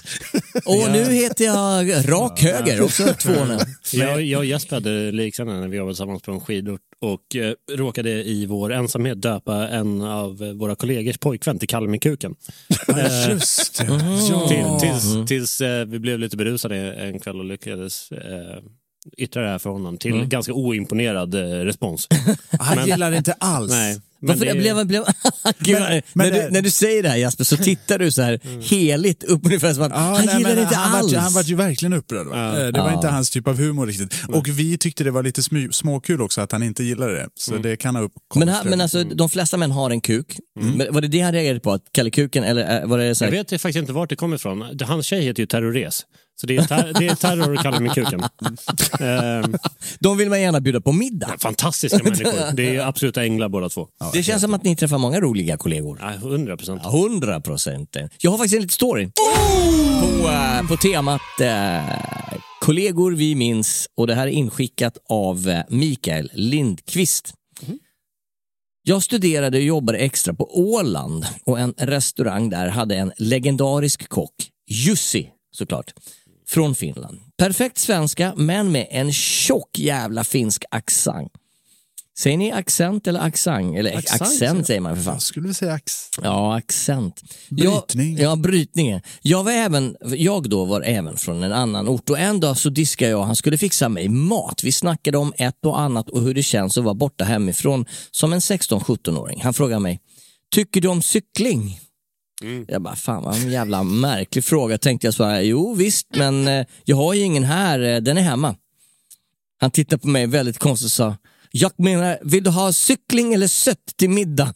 Och 0.65 0.91
nu 0.91 1.03
heter 1.13 1.45
jag 1.45 2.09
Rak 2.09 2.41
Höger, 2.41 2.81
också 2.81 3.03
två. 3.21 3.31
Jag, 3.93 4.21
jag 4.21 4.39
och 4.39 4.45
Jesper 4.45 4.75
hade 4.75 5.11
liknande 5.11 5.53
när 5.59 5.67
vi 5.67 5.77
jobbade 5.77 5.93
tillsammans 5.93 6.21
på 6.21 6.31
en 6.31 6.41
skidort 6.41 6.81
och 7.01 7.35
eh, 7.35 7.53
råkade 7.77 8.09
i 8.23 8.45
vår 8.45 8.73
ensamhet 8.73 9.21
döpa 9.21 9.67
en 9.67 10.01
av 10.01 10.37
våra 10.37 10.75
kollegors 10.75 11.17
pojkvän 11.17 11.59
till 11.59 11.67
Kalle 11.67 11.87
med 11.87 12.01
kuken. 12.01 12.35
Eh, 12.87 13.29
Just 13.29 13.77
det. 13.77 13.85
till, 13.85 14.57
Ja. 14.59 14.79
tills 14.79 15.27
tills 15.27 15.61
eh, 15.61 15.85
vi 15.85 15.99
blev 15.99 16.19
lite 16.19 16.37
berusade 16.37 16.93
en 16.93 17.19
kväll 17.19 17.39
och 17.39 17.45
lyckades 17.45 18.11
eh, 18.11 18.63
yttra 19.17 19.41
det 19.43 19.49
här 19.49 19.59
för 19.59 19.69
honom 19.69 19.97
till 19.97 20.13
Mm. 20.13 20.29
ganska 20.29 20.53
oimponerad 20.53 21.35
eh, 21.35 21.39
respons. 21.65 22.07
Han 22.59 22.75
Men- 22.77 22.87
gillar 22.87 23.11
det 23.11 23.17
inte 23.17 23.33
alls. 23.33 23.71
Nej. 23.71 24.01
Varför 24.27 24.45
det, 24.45 24.53
blev, 24.53 24.87
blev, 24.87 25.03
Gud, 25.59 25.73
Men- 25.79 25.81
när, 25.91 26.01
men 26.13 26.25
du, 26.27 26.39
det- 26.39 26.49
när 26.51 26.61
du 26.61 26.69
säger 26.71 27.03
det 27.03 27.09
här 27.09 27.17
Jasper 27.17 27.43
så 27.43 27.57
tittar 27.57 27.99
du 27.99 28.11
så 28.11 28.21
här 28.21 28.39
heligt 28.69 29.23
upp 29.23 29.45
ungefär 29.45 29.73
som 29.73 29.83
att 29.83 29.91
Ja, 29.91 29.97
han 29.97 30.25
nej, 30.25 30.37
gillar 30.37 30.55
det 30.55 30.61
inte 30.61 30.75
han 30.75 30.95
alls. 30.99 31.13
Var, 31.13 31.19
han 31.19 31.33
var 31.33 31.43
ju 31.43 31.55
verkligen 31.55 31.93
upprörd. 31.93 32.27
Va? 32.27 32.37
Ja. 32.37 32.59
Eh, 32.61 32.67
Det 32.67 32.79
var 32.79 32.89
Ja. 32.89 32.95
inte 32.95 33.07
hans 33.07 33.29
typ 33.29 33.47
av 33.47 33.57
humor 33.57 33.87
riktigt. 33.87 34.13
Och 34.27 34.47
vi 34.47 34.77
tyckte 34.77 35.03
det 35.03 35.11
var 35.11 35.23
lite 35.23 35.41
smy- 35.41 35.71
småkul 35.71 36.21
också 36.21 36.41
att 36.41 36.51
han 36.51 36.63
inte 36.63 36.83
gillade 36.83 37.13
det. 37.13 37.27
Så 37.39 37.57
det 37.57 37.75
kan 37.75 37.95
ha 37.95 38.03
uppkommit. 38.03 38.45
men, 38.49 38.69
men 38.69 38.81
alltså, 38.81 39.03
de 39.03 39.29
flesta 39.29 39.57
män 39.57 39.71
har 39.71 39.89
en 39.89 40.01
kuk. 40.01 40.37
Men 40.59 40.93
var 40.93 41.01
det 41.01 41.07
det 41.07 41.19
han 41.21 41.33
reagerade 41.33 41.59
på? 41.59 41.71
Att 41.71 41.83
Kalle 41.91 42.09
Kuken 42.09 42.43
eller 42.43 42.81
eh, 42.81 42.87
var 42.87 42.97
det 42.97 43.15
så 43.15 43.23
jag 43.23 43.31
här, 43.31 43.37
vet 43.37 43.49
faktiskt 43.61 43.77
inte 43.81 43.93
vart 43.93 44.09
det 44.09 44.15
kommer 44.15 44.35
ifrån. 44.35 44.79
Hans 44.81 45.05
tjej 45.05 45.21
heter 45.25 45.39
ju 45.43 45.47
Terrores. 45.47 46.01
Så 46.35 46.47
det 46.47 46.57
är, 46.57 46.61
ter- 46.61 46.93
det 46.99 47.07
är 47.07 47.15
terror 47.15 47.55
att 47.57 47.63
kalla 47.63 47.79
med 47.79 47.93
kuken. 47.93 48.23
Ehm, 48.99 49.55
De 49.99 50.17
vill 50.17 50.29
man 50.29 50.41
gärna 50.41 50.61
bjuda 50.61 50.81
på 50.81 50.91
middag. 50.91 51.35
fantastiska 51.39 52.03
människor. 52.03 52.55
Det 52.55 52.75
är 52.75 52.87
absoluta 52.87 53.23
änglar 53.23 53.49
båda 53.49 53.69
två. 53.69 53.87
Det 54.13 54.23
känns 54.23 54.41
som 54.41 54.53
att 54.53 54.63
ni 54.63 54.75
träffar 54.75 54.97
många 54.97 55.19
roliga 55.19 55.57
kollegor. 55.57 55.99
Ja, 56.01 56.13
100 56.13 56.57
procent. 56.57 56.81
Ja, 56.83 56.89
100 56.89 57.41
procent. 57.41 57.97
Jag 58.21 58.31
har 58.31 58.37
faktiskt 58.37 58.55
en 58.55 58.61
liten 58.61 58.73
story. 58.73 59.11
På, 60.01 60.29
eh, 60.29 60.67
på 60.67 60.77
temat 60.77 61.21
eh, 61.41 61.81
kollegor 62.61 63.11
vi 63.11 63.35
minns 63.35 63.89
och 63.97 64.07
det 64.07 64.15
här 64.15 64.27
är 64.27 64.31
inskickat 64.31 64.97
av 65.09 65.49
eh, 65.49 65.63
Mikael 65.69 66.31
Lindqvist. 66.33 67.33
Jag 68.85 69.03
studerade 69.03 69.57
och 69.57 69.63
jobbade 69.63 69.97
extra 69.97 70.33
på 70.33 70.59
Åland 70.59 71.25
och 71.45 71.59
en 71.59 71.73
restaurang 71.77 72.49
där 72.49 72.67
hade 72.67 72.95
en 72.95 73.11
legendarisk 73.17 74.09
kock, 74.09 74.33
Jussi 74.69 75.29
såklart, 75.51 75.93
från 76.47 76.75
Finland. 76.75 77.19
Perfekt 77.37 77.77
svenska 77.77 78.33
men 78.35 78.71
med 78.71 78.87
en 78.89 79.13
tjock 79.13 79.79
jävla 79.79 80.23
finsk 80.23 80.63
accent. 80.71 81.31
Säger 82.17 82.37
ni 82.37 82.51
accent 82.51 83.07
eller 83.07 83.19
accent? 83.19 83.77
Eller 83.77 83.97
Accent, 83.97 84.21
accent, 84.21 84.67
säger 84.67 84.81
man 84.81 84.95
för 84.95 85.03
fan. 85.03 85.13
Jag 85.13 85.21
skulle 85.21 85.43
vilja 85.43 85.53
säga 85.53 85.73
ax. 85.73 86.09
Ja, 86.21 86.57
accent. 86.57 87.21
Brytning. 87.49 88.17
Jag, 88.17 88.31
ja, 88.31 88.35
brytningen. 88.35 89.01
Jag 89.21 89.43
var 89.43 89.51
även, 89.51 89.95
jag 90.05 90.49
då 90.49 90.65
var 90.65 90.81
även 90.81 91.17
från 91.17 91.43
en 91.43 91.51
annan 91.51 91.87
ort 91.87 92.09
och 92.09 92.19
en 92.19 92.39
dag 92.39 92.57
så 92.57 92.69
diskade 92.69 93.11
jag, 93.11 93.23
han 93.23 93.35
skulle 93.35 93.57
fixa 93.57 93.89
mig 93.89 94.09
mat. 94.09 94.63
Vi 94.63 94.71
snackade 94.71 95.17
om 95.17 95.33
ett 95.37 95.65
och 95.65 95.79
annat 95.79 96.09
och 96.09 96.21
hur 96.21 96.33
det 96.33 96.43
känns 96.43 96.77
att 96.77 96.83
vara 96.83 96.93
borta 96.93 97.23
hemifrån 97.23 97.85
som 98.11 98.33
en 98.33 98.39
16-17-åring. 98.39 99.41
Han 99.43 99.53
frågade 99.53 99.79
mig, 99.79 99.99
tycker 100.55 100.81
du 100.81 100.87
om 100.87 101.01
cykling? 101.01 101.79
Jag 102.67 102.81
bara, 102.81 102.95
fan 102.95 103.23
vad 103.23 103.35
en 103.35 103.51
jävla 103.51 103.83
märklig 103.83 104.43
fråga 104.43 104.77
tänkte 104.77 105.07
jag 105.07 105.13
svara. 105.13 105.41
Jo 105.41 105.73
visst, 105.73 106.07
men 106.15 106.47
eh, 106.47 106.65
jag 106.83 106.95
har 106.95 107.13
ju 107.13 107.21
ingen 107.21 107.43
här, 107.43 107.79
eh, 107.79 107.97
den 107.97 108.17
är 108.17 108.21
hemma. 108.21 108.55
Han 109.59 109.71
tittade 109.71 110.01
på 110.01 110.07
mig 110.07 110.27
väldigt 110.27 110.57
konstigt 110.57 110.85
och 110.85 110.91
sa, 110.91 111.15
jag 111.55 111.71
menar, 111.77 112.19
vill 112.21 112.43
du 112.43 112.49
ha 112.49 112.73
cykling 112.73 113.33
eller 113.33 113.47
sött 113.47 113.97
till 113.97 114.09
middag? 114.09 114.53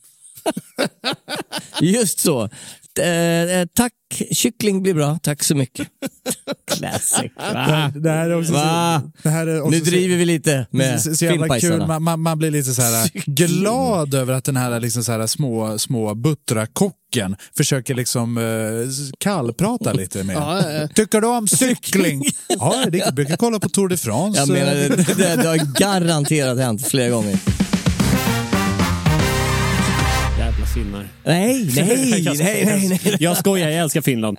Just 1.82 2.20
så. 2.20 2.50
Eh, 3.00 3.60
eh, 3.60 3.68
tack, 3.76 3.94
kyckling 4.32 4.82
blir 4.84 4.94
bra. 4.94 5.20
Tack 5.24 5.44
så 5.44 5.56
mycket. 5.56 5.88
Classic. 6.78 7.32
Va? 7.54 7.92
Det 7.96 8.10
här 8.10 8.30
är 8.30 8.40
också 8.40 8.54
Va? 8.54 9.02
så, 9.04 9.12
det 9.24 9.30
här 9.30 9.48
är 9.48 9.62
också 9.62 9.72
Nu 9.72 9.80
så- 9.80 9.86
driver 9.86 10.16
vi 10.18 10.26
lite 10.26 10.68
med 10.72 11.02
så, 11.02 11.16
så 11.16 11.26
jävla 11.26 11.60
kul. 11.60 11.88
Man, 11.88 12.04
man, 12.04 12.20
man 12.22 12.40
blir 12.40 12.52
lite 12.52 12.74
så 12.74 12.82
här 12.82 13.10
glad 13.26 14.14
över 14.14 14.34
att 14.34 14.44
den 14.44 14.58
här, 14.58 14.80
liksom 14.80 15.04
så 15.04 15.12
här 15.12 15.28
små, 15.28 15.80
små 15.80 16.16
buttrakocken 16.16 17.36
försöker 17.58 17.96
liksom 17.96 18.38
uh, 18.38 18.88
kallprata 19.20 19.94
lite 19.94 20.24
med 20.24 20.36
ja. 20.36 20.88
Tycker 20.96 21.22
du 21.22 21.28
om 21.28 21.48
cykling? 21.48 22.24
ja, 22.48 22.86
det 22.92 23.14
brukar 23.16 23.38
kolla 23.38 23.60
på 23.60 23.70
Tour 23.70 23.88
de 23.90 23.98
France. 23.98 24.40
Jag 24.40 24.50
menar, 24.50 24.74
det, 24.74 24.90
det, 25.18 25.36
det 25.36 25.48
har 25.48 25.80
garanterat 25.80 26.58
hänt 26.58 26.88
flera 26.88 27.10
gånger. 27.10 27.40
Finnar. 30.78 31.08
Nej, 31.24 31.70
nej, 31.76 32.36
nej, 32.38 32.66
nej, 32.66 32.90
nej. 32.90 33.18
Jag 33.20 33.38
skojar, 33.38 33.70
jag 33.70 33.82
älskar 33.82 34.02
Finland. 34.02 34.38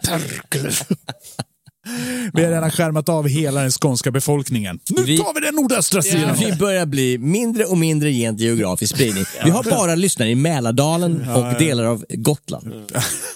Vi 2.32 2.45
har 2.45 2.51
redan 2.51 2.70
skärmat 2.70 3.09
av 3.09 3.28
hela 3.28 3.61
den 3.61 3.70
skånska 3.70 4.11
befolkningen. 4.11 4.78
Nu 4.91 5.03
Vi- 5.03 5.18
tar 5.18 5.34
vi 5.34 5.41
den 5.47 5.55
nordöstra 5.55 6.03
sidan. 6.03 6.36
Vi 6.39 6.53
börjar 6.57 6.86
bli 6.86 7.18
mindre 7.18 7.64
och 7.64 7.78
mindre 7.78 8.11
gent 8.12 8.41
geografisk 8.41 8.95
spridning. 8.95 9.24
Vi 9.45 9.51
har 9.51 9.62
bara 9.64 9.95
lyssnare 9.95 10.30
i 10.30 10.34
Mälardalen 10.34 11.28
och 11.30 11.59
delar 11.59 11.84
av 11.84 12.05
Gotland. 12.09 12.66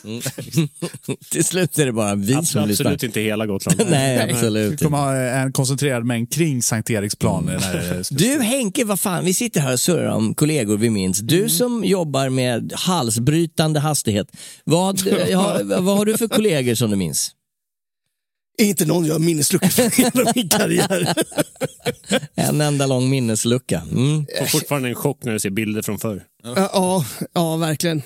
Mm. 0.04 0.20
Till 1.30 1.44
slut 1.44 1.78
är 1.78 1.86
det 1.86 1.92
bara 1.92 2.14
vi 2.14 2.28
som 2.32 2.38
Absolut, 2.38 2.68
lyssnar. 2.68 2.86
absolut 2.86 3.02
inte 3.02 3.20
hela 3.20 3.46
Gotland. 3.46 3.82
Nej, 3.90 4.26
Vi 4.26 4.32
absolut 4.32 4.82
kommer 4.82 4.98
inte. 4.98 5.30
ha 5.30 5.40
en 5.42 5.52
koncentrerad 5.52 6.04
mängd 6.04 6.32
kring 6.32 6.62
Sankt 6.62 6.90
Eriksplan. 6.90 7.48
här- 7.48 8.02
Du 8.10 8.42
Henke, 8.42 8.84
vad 8.84 9.00
fan, 9.00 9.24
vi 9.24 9.34
sitter 9.34 9.60
här 9.60 9.72
och 9.72 9.80
surrar 9.80 10.10
om 10.10 10.34
kollegor 10.34 10.76
vi 10.76 10.90
minns. 10.90 11.18
Du 11.18 11.48
som 11.48 11.84
jobbar 11.84 12.28
med 12.28 12.72
halsbrytande 12.76 13.80
hastighet, 13.80 14.26
vad, 14.64 15.00
ja, 15.30 15.58
vad 15.62 15.96
har 15.98 16.04
du 16.04 16.16
för 16.18 16.28
kollegor 16.28 16.74
som 16.74 16.90
du 16.90 16.96
minns? 16.96 17.30
Inte 18.58 18.84
någon 18.84 19.04
jag 19.06 19.14
har 19.14 19.18
minnesluckor 19.18 19.68
från 19.68 19.90
hela 19.90 20.32
min 20.34 20.48
karriär. 20.48 21.14
En 22.34 22.60
enda 22.60 22.86
lång 22.86 23.10
minneslucka. 23.10 23.82
Mm. 23.92 24.26
Får 24.38 24.46
fortfarande 24.46 24.88
en 24.88 24.94
chock 24.94 25.24
när 25.24 25.32
du 25.32 25.38
ser 25.38 25.50
bilder 25.50 25.82
från 25.82 25.98
förr. 25.98 26.22
Ja, 26.42 26.54
ja, 26.72 27.04
ja, 27.32 27.56
verkligen. 27.56 28.02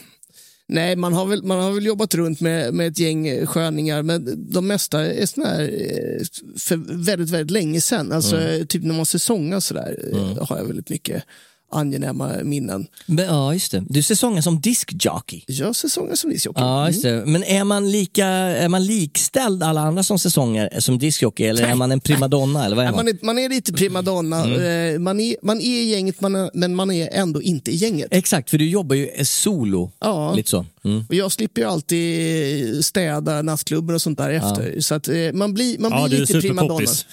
Nej, 0.69 0.97
man 0.97 1.13
har 1.13 1.27
väl, 1.27 1.43
man 1.43 1.59
har 1.61 1.73
väl 1.73 1.87
jobbat 1.87 2.15
runt 2.15 2.41
med, 2.41 2.75
med 2.75 2.87
ett 2.89 2.99
gäng 2.99 3.29
eh, 3.29 3.47
sköningar, 3.47 4.03
men 4.03 4.51
de 4.53 4.67
mesta 4.67 5.07
är 5.07 5.27
såna 5.27 5.47
här 5.47 5.63
eh, 5.63 6.23
för 6.59 7.05
väldigt, 7.07 7.31
väldigt 7.31 7.51
länge 7.51 7.81
sedan. 7.81 8.13
Alltså, 8.13 8.37
Mm. 8.37 8.67
typ 8.67 8.83
när 8.83 8.95
man 8.95 9.07
säsongar 9.07 9.61
sådär, 9.61 9.99
mm. 10.13 10.39
har 10.41 10.59
jag 10.59 10.65
väldigt 10.65 10.91
mycket 10.91 11.23
angenäma 11.71 12.33
minnen. 12.43 12.87
Men, 13.07 13.25
ja, 13.25 13.53
just 13.55 13.73
det. 13.73 13.85
Du 13.89 14.03
säsongar 14.03 14.41
som 14.43 14.61
diskjockey. 14.61 15.45
Jag 15.47 15.77
säsongar 15.77 16.15
som 16.15 16.31
discjockey. 16.31 16.61
Ja, 16.61 16.87
just 16.89 17.03
det. 17.03 17.27
Men 17.27 17.45
är 17.45 17.65
man, 17.65 17.91
lika, 17.91 18.27
är 18.27 18.69
man 18.69 18.85
likställd 18.85 19.63
alla 19.63 19.81
andra 19.81 20.03
som 20.03 20.19
säsonger 20.19 20.81
som 20.81 20.99
discjockey 20.99 21.45
eller 21.45 21.63
är 21.63 21.75
man 21.75 21.93
en 21.93 22.01
primadonna? 22.01 22.65
Eller 22.67 22.77
vad 22.77 22.85
är 22.85 22.91
man? 22.91 22.97
man, 22.97 23.09
är, 23.09 23.19
man 23.23 23.39
är 23.39 23.49
lite 23.49 23.73
primadonna. 23.73 24.45
Mm. 24.45 24.95
Eh, 24.95 24.99
Man, 24.99 25.21
är, 25.21 25.37
man 25.43 25.61
är 25.61 25.81
i 25.81 25.85
gänget, 25.85 26.21
man 26.21 26.35
är, 26.35 26.51
men 26.55 26.75
man 26.75 26.91
är 26.91 27.09
ändå 27.13 27.43
inte 27.43 27.71
i 27.71 27.77
gänget. 27.77 28.09
Exakt, 28.11 28.51
för 28.51 28.59
du 28.59 28.69
jobbar 28.69 28.97
ju 28.97 29.25
solo. 29.25 29.91
Ja. 30.01 30.35
Lite 30.35 30.51
så. 30.51 30.67
Mm. 30.87 31.05
Och 31.09 31.15
jag 31.15 31.33
slipper 31.33 31.61
ju 31.61 31.69
alltid 31.69 32.85
städa 32.85 33.43
nattklubbar 33.43 33.95
och 33.95 34.03
sånt 34.03 34.19
där 34.19 34.31
efter. 34.31 34.81
Så 34.81 34.95
att 34.95 35.09
eh, 35.09 35.15
man 35.35 35.55
blir, 35.55 35.79
man 35.79 35.91
Ja, 35.93 36.09
blir 36.09 36.17
du 36.17 36.23
är 36.23 36.27
lite 36.27 36.41
primadonna. 36.41 36.87
superpoppis. 36.87 37.07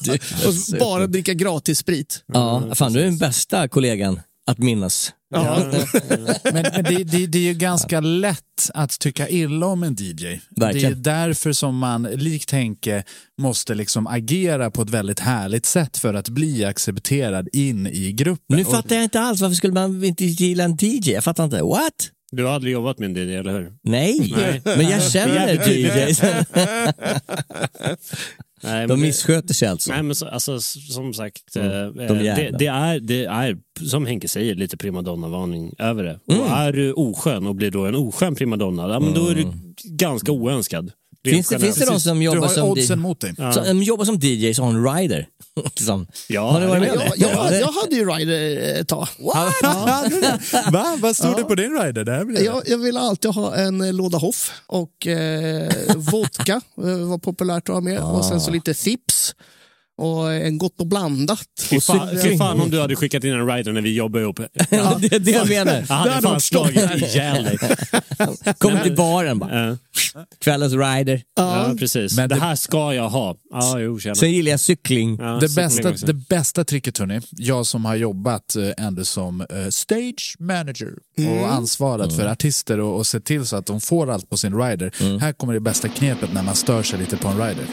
Du- 0.00 0.18
Och 0.48 0.78
bara 0.80 1.06
dricka 1.06 1.34
gratis 1.34 1.78
sprit. 1.78 2.24
Ja, 2.32 2.74
fan 2.74 2.92
du 2.92 3.00
är 3.00 3.04
den 3.04 3.18
bästa 3.18 3.68
kollegan 3.68 4.20
att 4.50 4.58
minnas. 4.58 5.12
Ja. 5.34 5.64
Men, 6.44 6.64
men 6.74 6.84
det, 6.84 7.04
det, 7.04 7.26
det 7.26 7.38
är 7.38 7.42
ju 7.42 7.54
ganska 7.54 8.00
lätt 8.00 8.70
att 8.74 8.98
tycka 8.98 9.28
illa 9.28 9.66
om 9.66 9.82
en 9.82 9.96
DJ. 9.98 10.14
Det 10.24 10.40
Verkligen. 10.50 10.92
är 10.92 10.96
därför 10.96 11.52
som 11.52 11.78
man, 11.78 12.02
likt 12.02 12.50
Henke, 12.50 13.04
måste 13.40 13.74
liksom 13.74 14.06
agera 14.06 14.70
på 14.70 14.82
ett 14.82 14.90
väldigt 14.90 15.20
härligt 15.20 15.66
sätt 15.66 15.98
för 15.98 16.14
att 16.14 16.28
bli 16.28 16.64
accepterad 16.64 17.48
in 17.52 17.86
i 17.86 18.12
gruppen. 18.12 18.56
Nu 18.56 18.64
fattar 18.64 18.96
jag 18.96 19.04
inte 19.04 19.20
alls, 19.20 19.40
varför 19.40 19.54
skulle 19.54 19.72
man 19.72 20.04
inte 20.04 20.24
gilla 20.24 20.64
en 20.64 20.76
DJ? 20.80 21.12
Jag 21.12 21.24
fattar 21.24 21.44
inte. 21.44 21.62
What? 21.62 22.10
Du 22.32 22.44
har 22.44 22.54
aldrig 22.54 22.72
jobbat 22.72 22.98
med 22.98 23.16
en 23.16 23.28
DJ, 23.28 23.34
eller 23.34 23.52
hur? 23.52 23.72
Nej, 23.82 24.32
Nej. 24.36 24.62
men 24.64 24.88
jag 24.88 25.02
känner 25.02 25.68
DJs. 25.68 26.20
Nej, 28.62 28.86
De 28.86 29.00
det- 29.00 29.06
missköter 29.06 29.54
sig 29.54 29.68
alltså. 29.68 29.92
Nej, 29.92 30.02
men 30.02 30.14
så, 30.14 30.26
alltså, 30.28 30.60
som 30.60 31.14
sagt, 31.14 31.56
Mm, 31.56 31.70
eh, 31.70 32.06
de 32.08 32.18
det, 32.18 32.24
jävla. 32.24 32.58
det, 32.58 32.66
är, 32.66 33.00
det 33.00 33.24
är, 33.24 33.56
som 33.88 34.06
Henke 34.06 34.28
säger, 34.28 34.54
lite 34.54 34.76
primadonna-varning 34.76 35.72
över 35.78 36.04
det. 36.04 36.20
Mm. 36.28 36.40
Och 36.42 36.48
är 36.48 36.72
du 36.72 36.92
oskön 36.92 37.46
och 37.46 37.54
blir 37.54 37.70
då 37.70 37.86
en 37.86 37.94
oskön 37.94 38.34
primadonna, 38.34 38.88
ja, 38.88 39.00
men 39.00 39.14
då 39.14 39.28
är 39.28 39.34
du 39.34 39.46
ganska 39.84 40.32
oönskad. 40.32 40.90
Finns 41.24 41.48
det, 41.48 41.58
finns 41.58 41.74
det 41.76 41.80
de 41.80 41.84
generellt. 41.84 42.02
som 42.02 42.18
Du 42.18 42.24
jobbar 42.24 42.40
har 42.48 42.54
som, 42.54 42.68
oddsen 42.68 42.98
mot 43.00 43.20
dig. 43.20 43.34
Ja. 43.38 43.52
som 43.52 43.82
jobbar 43.82 44.04
som 44.04 44.14
DJs 44.18 44.58
och 44.58 44.64
har 44.66 44.72
en 44.74 44.96
rider? 44.96 45.26
liksom. 45.64 46.06
Ja, 46.28 46.50
har 46.50 46.60
ni 46.60 46.66
varit 46.66 46.80
med 46.82 46.92
om 46.92 46.98
Jag, 47.16 47.30
det? 47.50 47.58
jag, 47.58 47.60
jag 47.60 47.72
hade 47.72 47.94
ju 47.96 48.04
rider 48.04 48.80
ett 48.80 48.88
tag. 48.88 49.08
Va? 50.72 50.98
Vad 51.00 51.16
stod 51.16 51.30
Ja. 51.30 51.36
det 51.36 51.44
på 51.44 51.54
din 51.54 51.78
rider? 51.82 52.04
Det 52.04 52.12
här 52.12 52.24
blir 52.24 52.44
Jag, 52.44 52.62
jag 52.66 52.78
ville 52.78 53.00
alltid 53.00 53.30
ha 53.30 53.54
en 53.56 53.80
eh, 53.80 53.92
låda 53.92 54.18
Hoff 54.18 54.52
och 54.66 55.06
eh, 55.06 55.72
vodka 55.96 56.60
eh, 56.78 56.96
var 56.96 57.18
populärt 57.18 57.68
att 57.68 57.74
ha 57.74 57.80
med. 57.80 58.00
Och 58.00 58.24
sen 58.24 58.40
så 58.40 58.50
lite 58.50 58.74
Fips 58.74 59.34
och 60.02 60.32
en 60.32 60.58
Gott 60.58 60.80
och 60.80 60.86
blandat. 60.86 61.42
Fy 61.70 61.80
fan, 61.80 62.08
fy 62.22 62.38
fan 62.38 62.60
om 62.60 62.70
du 62.70 62.80
hade 62.80 62.96
skickat 62.96 63.24
in 63.24 63.32
en 63.32 63.46
rider 63.46 63.72
när 63.72 63.80
vi 63.80 63.94
jobbade 63.94 64.24
ihop. 64.24 64.40
Ja, 64.70 64.98
det 65.00 65.12
är 65.14 65.18
det 65.18 65.30
jag 65.30 65.48
menar. 65.48 65.84
Jag 65.88 65.94
hade 65.96 66.22
fan 66.22 66.40
slagit 66.40 66.76
ihjäl 67.02 67.44
dig. 67.44 67.58
Kommer 68.58 68.82
till 68.82 68.96
baren 68.96 69.38
bara. 69.38 69.68
Ja, 69.68 69.76
Kvällens 70.44 70.72
rider. 70.72 71.22
ja, 71.36 71.74
precis. 71.78 72.16
Men 72.16 72.28
det 72.28 72.34
det- 72.34 72.40
här 72.40 72.56
ska 72.56 72.94
jag 72.94 73.08
ha. 73.08 73.36
Ja, 73.50 73.78
jo, 73.78 73.98
tjena. 73.98 74.14
Sen 74.14 74.32
gillar 74.32 74.50
jag 74.50 74.60
cykling. 74.60 75.16
Ja, 75.20 75.24
Det 75.40 75.48
cykling 75.48 75.66
bästa, 75.66 75.90
också. 75.90 76.06
det 76.06 76.12
bästa 76.14 76.64
tricket 76.64 76.98
hörni, 76.98 77.20
jag 77.30 77.66
som 77.66 77.84
har 77.84 77.94
jobbat 77.96 78.56
eh, 78.56 78.86
ändå 78.86 79.04
som 79.04 79.40
eh, 79.40 79.46
stage 79.70 80.36
manager 80.38 80.88
och 81.40 81.52
ansvarat 81.52 82.16
för 82.16 82.26
artister 82.26 82.80
och, 82.80 82.96
och 82.96 83.06
sett 83.06 83.24
till 83.24 83.46
så 83.46 83.56
att 83.56 83.66
de 83.66 83.80
får 83.80 84.10
allt 84.10 84.30
på 84.30 84.36
sin 84.36 84.58
rider. 84.62 85.18
Här 85.20 85.32
kommer 85.32 85.52
det 85.54 85.60
bästa 85.60 85.88
knepet 85.88 86.32
när 86.32 86.42
man 86.42 86.54
stör 86.56 86.82
sig 86.82 86.98
lite 86.98 87.16
på 87.16 87.28
en 87.28 87.38
rider. 87.38 87.64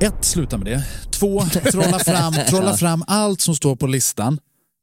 Ett, 0.00 0.24
sluta 0.24 0.56
med 0.58 0.66
det. 0.66 0.84
Två, 1.10 1.40
trolla 1.72 1.98
fram, 1.98 2.32
trolla 2.48 2.76
fram 2.76 3.04
allt 3.06 3.40
som 3.40 3.54
står 3.54 3.76
på 3.76 3.86
listan. 3.86 4.38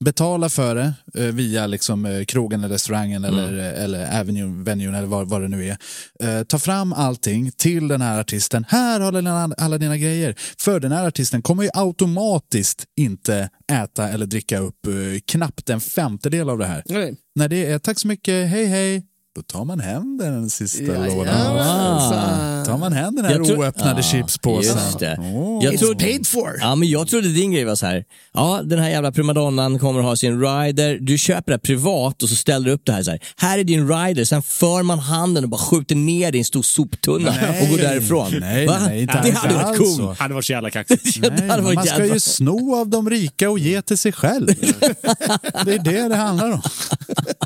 Betala 0.06 0.50
för 0.50 0.76
det 0.76 0.94
eh, 1.16 1.34
via 1.34 1.68
liksom, 1.68 2.06
eh, 2.06 2.26
krogen 2.26 2.64
eller 2.64 2.74
restaurangen 2.74 3.24
eller, 3.24 3.58
eh, 3.60 3.84
eller 3.84 4.20
avenue, 4.20 4.64
venuen 4.64 4.96
eller 4.96 5.08
vad, 5.08 5.30
vad 5.30 5.42
det 5.42 5.48
nu 5.48 5.66
är. 5.66 5.78
Eh, 6.24 6.44
ta 6.44 6.60
fram 6.60 6.94
allting 6.94 7.52
till 7.52 7.88
den 7.88 8.02
här 8.02 8.20
artisten. 8.20 8.66
Här 8.70 9.00
har 9.00 9.12
du 9.12 9.30
alla, 9.58 9.78
dina 9.78 9.98
grejer. 9.98 10.36
För 10.60 10.80
den 10.80 10.92
här 10.92 11.08
artisten 11.08 11.42
kommer 11.42 11.64
ju 11.64 11.70
automatiskt 11.74 12.86
inte 12.98 13.50
äta 13.72 14.10
eller 14.10 14.26
dricka 14.26 14.60
upp 14.60 14.80
knappt 15.28 15.70
en 15.70 15.82
femtedel 15.82 16.50
av 16.50 16.58
det 16.58 16.66
här. 16.66 16.84
Nej. 16.86 17.16
När 17.36 17.50
det 17.50 17.66
är 17.66 17.80
tack 17.80 18.00
så 18.00 18.08
mycket, 18.08 18.50
hej 18.50 18.66
hej, 18.66 19.04
då 19.36 19.42
tar 19.42 19.66
man 19.66 19.80
hem 19.80 20.18
den 20.18 20.50
sista 20.50 20.82
lådan. 20.84 21.26
Jajamensan. 21.26 22.66
Tar 22.66 22.78
man 22.78 22.94
hem 22.94 23.16
den 23.16 23.26
här 23.26 23.42
oöppnade 23.42 23.96
Ja, 23.96 24.02
chipspåsen. 24.02 24.76
Just 24.86 25.00
det. 25.00 25.18
Åh. 25.20 25.64
Jag 25.66 25.74
It's 25.74 25.78
tror, 25.78 25.96
paid 25.96 26.28
for. 26.28 26.58
Ja, 26.60 26.76
men 26.76 26.90
jag 26.90 27.08
trodde 27.08 27.28
din 27.34 27.52
grej 27.52 27.64
var 27.66 27.76
så 27.76 27.86
här. 27.86 28.04
Ja, 28.34 28.62
den 28.64 28.80
här 28.80 28.90
jävla 28.90 29.12
primadonnan 29.12 29.80
kommer 29.80 30.00
att 30.00 30.06
ha 30.06 30.16
sin 30.16 30.42
rider. 30.42 30.98
Du 31.02 31.18
köper 31.18 31.52
det 31.52 31.60
privat 31.60 32.24
och 32.24 32.30
så 32.30 32.36
ställer 32.36 32.66
du 32.66 32.72
upp 32.72 32.82
det 32.86 32.92
här 32.92 33.04
så 33.04 33.12
här. 33.12 33.20
Här 33.38 33.60
är 33.60 33.64
din 33.64 33.88
rider. 33.90 34.26
Sen 34.26 34.42
för 34.44 34.84
man 34.84 35.00
handen 35.00 35.44
och 35.44 35.50
bara 35.50 35.58
skjuter 35.62 35.96
ner 35.96 36.32
det 36.32 36.38
i 36.38 36.40
en 36.42 36.46
stor 36.46 36.62
soptunna 36.62 37.34
Nej. 37.42 37.62
och 37.64 37.70
går 37.70 37.78
därifrån. 37.78 38.34
Nej, 38.40 38.68
Va? 38.68 38.78
nej, 38.88 39.02
inte 39.02 39.22
det 39.24 39.32
hade 39.32 39.54
varit 39.54 39.66
alls 39.66 39.78
coolt. 39.78 39.96
så. 39.96 40.14
hade 40.24 40.34
varit 40.34 40.46
så 40.46 40.52
jävla 40.52 40.70
kaxigt. 40.70 41.02
Ja, 41.24 41.30
det 41.30 41.46
Nej, 41.46 41.62
man 41.76 41.86
ska 41.86 41.98
jävla- 42.00 42.14
ju 42.14 42.20
sno 42.20 42.76
av 42.76 42.88
de 42.90 43.10
rika 43.10 43.50
och 43.50 43.60
ge 43.60 43.82
till 43.82 43.98
sig 43.98 44.12
själv. 44.12 44.46
det 45.66 45.74
är 45.74 45.84
det 45.84 46.08
det 46.10 46.16
handlar 46.16 46.52
om. 46.52 46.62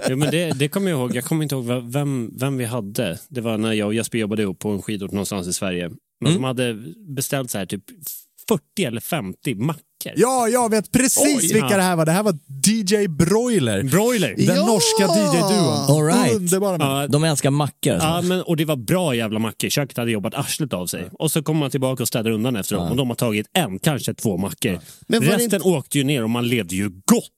Jo, 0.09 0.17
men 0.17 0.31
det, 0.31 0.51
det 0.51 0.67
kommer 0.67 0.91
jag 0.91 0.99
ihåg. 0.99 1.15
Jag 1.15 1.23
kommer 1.25 1.43
inte 1.43 1.55
ihåg 1.55 1.65
vem, 1.81 2.31
vem 2.37 2.57
vi 2.57 2.65
hade. 2.65 3.19
Det 3.29 3.41
var 3.41 3.57
när 3.57 3.73
jag 3.73 3.87
och 3.87 3.93
Jesper 3.93 4.17
jobbade 4.17 4.41
ihop 4.41 4.59
på 4.59 4.69
en 4.69 4.81
skidort 4.81 5.11
någonstans 5.11 5.47
i 5.47 5.53
Sverige. 5.53 5.89
Men 6.21 6.31
Mm. 6.31 6.41
de 6.41 6.43
hade 6.47 6.73
beställt 7.15 7.51
så 7.51 7.57
här 7.57 7.65
typ 7.65 7.83
40 8.49 8.83
eller 8.83 9.01
50 9.01 9.55
mackor 9.55 9.83
mackor. 10.05 10.21
Ja, 10.21 10.47
jag 10.47 10.71
vet 10.71 10.91
precis 10.91 11.41
Oj. 11.43 11.53
vilka 11.53 11.67
Ja. 11.69 11.77
det 11.77 11.83
här 11.83 11.95
var. 11.95 12.05
Det 12.05 12.11
här 12.11 12.23
var 12.23 12.33
DJ 12.67 13.07
Broiler. 13.07 13.83
Broiler. 13.83 14.35
Den 14.37 14.55
Ja! 14.55 14.65
norska 14.65 15.03
DJ-duon. 15.03 15.95
All 15.97 16.03
right. 16.05 16.35
Underbara. 16.35 16.77
Ja, 17.01 17.07
De 17.07 17.23
älskar 17.23 17.49
mackor. 17.51 17.93
Alltså. 17.93 18.07
Ja, 18.07 18.21
men, 18.21 18.41
och 18.41 18.57
det 18.57 18.65
var 18.65 18.75
bra 18.75 19.15
jävla 19.15 19.39
mackor. 19.39 19.69
Köket 19.69 19.97
hade 19.97 20.11
jobbat 20.11 20.33
arslet 20.35 20.73
av 20.73 20.87
sig. 20.87 21.09
Och 21.19 21.31
så 21.31 21.43
kommer 21.43 21.59
man 21.59 21.71
tillbaka 21.71 22.03
och 22.03 22.07
städar 22.07 22.31
undan 22.31 22.55
efter 22.55 22.75
dem. 22.75 22.89
Och 22.91 22.95
de 22.97 23.07
har 23.09 23.15
tagit 23.15 23.47
en, 23.53 23.79
kanske 23.79 24.13
två 24.13 24.37
mackor. 24.37 24.79
Men 25.07 25.21
Resten 25.21 25.41
inte- 25.41 25.59
åkte 25.59 25.97
ju 25.97 26.03
ner 26.03 26.23
och 26.23 26.29
man 26.29 26.47
levde 26.47 26.75
ju 26.75 26.89
gott. 26.89 27.31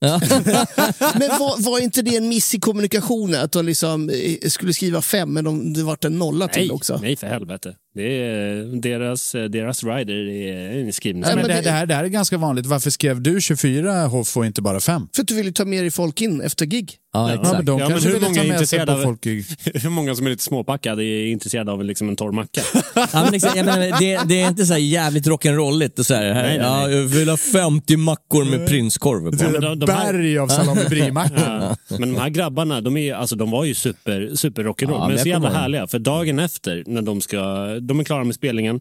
Men 1.14 1.28
var, 1.38 1.70
var 1.70 1.78
inte 1.82 2.02
det 2.02 2.16
en 2.16 2.28
miss 2.28 2.54
i 2.54 2.60
kommunikationen? 2.60 3.40
Att 3.44 3.52
de 3.52 3.66
liksom 3.66 4.10
eh, 4.10 4.48
skulle 4.48 4.72
skriva 4.72 5.02
fem, 5.02 5.32
men 5.32 5.44
de, 5.44 5.72
det 5.72 5.82
vart 5.82 6.04
en 6.04 6.18
nolla 6.18 6.48
till 6.48 6.62
Nej, 6.62 6.70
också? 6.70 6.98
nej, 7.02 7.16
för 7.16 7.26
helvete. 7.26 7.74
Det 7.94 8.02
är 8.22 8.80
deras, 8.80 9.32
deras 9.32 9.84
rider 9.84 10.14
är 10.28 10.78
inskriven. 10.78 11.20
Nej, 11.20 11.30
men 11.34 11.38
men 11.42 11.48
det, 11.48 11.54
det- 11.54 11.60
det, 11.62 11.70
här, 11.70 11.86
det 11.86 11.94
här 11.94 12.04
är 12.04 12.08
ganska 12.08 12.38
vanligt. 12.38 12.66
Varför 12.66 12.90
skrev 12.90 13.22
du 13.22 13.40
24 13.40 14.06
Hoff 14.06 14.36
och 14.36 14.46
inte 14.46 14.62
bara 14.62 14.80
5? 14.80 15.08
För 15.14 15.22
att 15.22 15.28
du 15.28 15.34
ville 15.34 15.52
ta 15.52 15.64
med 15.64 15.82
dig 15.82 15.90
folk 15.90 16.20
in 16.20 16.40
efter 16.40 16.66
gig. 16.66 16.94
Ja, 17.14 17.28
Ja, 17.30 17.34
exakt. 17.34 17.52
men 17.56 17.64
de 17.64 17.78
Ja, 17.78 17.88
men 17.88 17.90
kanske 18.00 18.08
hur 18.10 18.20
många 18.20 18.34
ta 18.34 18.40
är 18.40 18.44
med 18.48 18.68
sig 18.68 18.78
intresserade 18.78 18.92
på 18.92 18.98
av- 18.98 19.02
folk 19.02 19.26
i... 19.26 19.44
Hur 19.74 19.90
många 19.90 20.14
som 20.14 20.26
är 20.26 20.30
lite 20.30 20.42
småpackade 20.42 21.04
är 21.04 21.26
intresserade 21.26 21.72
av 21.72 21.84
liksom 21.84 22.08
en 22.08 22.16
torr 22.16 22.32
macka? 22.32 22.60
Ja, 22.94 23.08
men 23.24 23.34
exakt, 23.34 23.56
jag 23.56 23.66
menar, 23.66 23.98
det, 24.00 24.20
det 24.28 24.40
är 24.42 24.48
inte 24.48 24.66
så 24.66 24.72
här 24.72 24.80
jävligt 24.80 25.26
rock'n'rolligt 25.26 25.98
och 25.98 26.06
så 26.06 26.14
här, 26.14 26.22
här 26.32 26.42
Nej, 26.42 26.58
nej, 26.58 26.66
ja, 26.66 26.86
nej. 26.86 26.96
jag 26.96 27.02
vill 27.02 27.28
ha 27.28 27.36
50 27.36 27.96
mackor 27.96 28.44
med 28.44 28.68
prinskorv 28.68 29.30
på. 29.38 29.44
men 29.52 29.60
de- 29.60 29.78
de 29.78 29.92
här- 29.92 30.12
Berg 30.12 30.38
av 30.38 30.48
salami 30.48 30.80
brie-mackor. 30.88 31.38
Ja, 31.38 31.76
men 31.98 32.14
de 32.14 32.20
här 32.20 32.28
grabbarna, 32.28 32.80
de, 32.80 32.96
är, 32.96 33.14
alltså, 33.14 33.36
de 33.36 33.50
var 33.50 33.64
ju 33.64 33.74
super, 33.74 34.30
super 34.34 34.62
rock'n'roll, 34.64 34.92
Ja, 34.92 34.98
men 34.98 35.00
men 35.00 35.10
jag 35.10 35.20
så 35.20 35.28
jävla 35.28 35.48
kommer 35.48 35.56
ihåg. 35.58 35.62
härliga. 35.62 35.86
För 35.86 35.98
dagen 35.98 36.38
efter, 36.38 36.82
när 36.86 37.02
de, 37.02 37.20
ska, 37.20 37.40
de 37.80 38.00
är 38.00 38.04
klara 38.04 38.24
med 38.24 38.34
spelningen, 38.34 38.80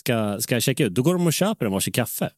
ska, 0.00 0.36
ska 0.40 0.60
checka 0.60 0.84
ut, 0.84 0.94
då 0.94 1.02
går 1.02 1.12
de 1.14 1.26
och 1.26 1.32
köper 1.32 1.66
en 1.66 1.72
varsin 1.72 1.92
kaffe. 1.92 2.30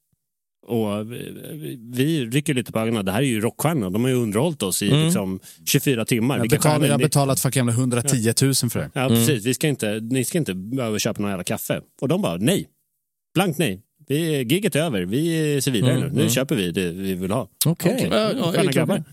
Och 0.68 1.12
vi, 1.12 1.78
vi 1.92 2.26
rycker 2.26 2.54
lite 2.54 2.72
på 2.72 2.78
ögonen. 2.78 3.04
Det 3.04 3.12
här 3.12 3.18
är 3.22 3.26
ju 3.26 3.40
rockstjärnor. 3.40 3.90
De 3.90 4.02
har 4.04 4.10
ju 4.10 4.16
underhållit 4.16 4.62
oss 4.62 4.82
i 4.82 4.88
Mm. 4.88 5.04
liksom 5.04 5.40
24 5.66 6.04
timmar. 6.04 6.38
Jag, 6.38 6.48
betal, 6.48 6.84
jag 6.84 6.92
har 6.92 6.98
betalat 6.98 7.40
fucking 7.40 7.60
jävla 7.60 7.72
110 7.72 8.32
000 8.42 8.54
för 8.54 8.78
det. 8.78 8.90
Ja, 8.94 9.08
precis. 9.08 9.46
Vi 9.46 9.54
ska 9.54 9.68
inte, 9.68 10.00
ni 10.00 10.24
ska 10.24 10.38
inte 10.38 10.54
behöva 10.54 10.98
köpa 10.98 11.20
någon 11.22 11.30
jävla 11.30 11.44
kaffe. 11.44 11.80
Och 12.00 12.08
de 12.08 12.22
bara, 12.22 12.36
nej. 12.36 12.66
Blankt 13.34 13.58
nej. 13.58 13.80
Vi, 14.08 14.42
giget 14.42 14.76
är 14.76 14.80
över. 14.80 15.02
Vi 15.02 15.60
ser 15.62 15.70
vidare 15.70 15.92
Mm, 15.92 16.02
nu. 16.04 16.08
Nu 16.14 16.20
mm. 16.20 16.30
köper 16.30 16.54
vi 16.56 16.70
det 16.72 16.90
vi 16.90 17.14
vill 17.14 17.30
ha. 17.30 17.48
Okej. 17.66 18.08
Ja, 18.10 18.16
ja, 18.16 18.30
jag 18.32 18.38
är 18.48 18.52
Sköna 18.52 18.52
klar 18.62 18.72
grabbar. 18.72 18.94
med 18.94 19.04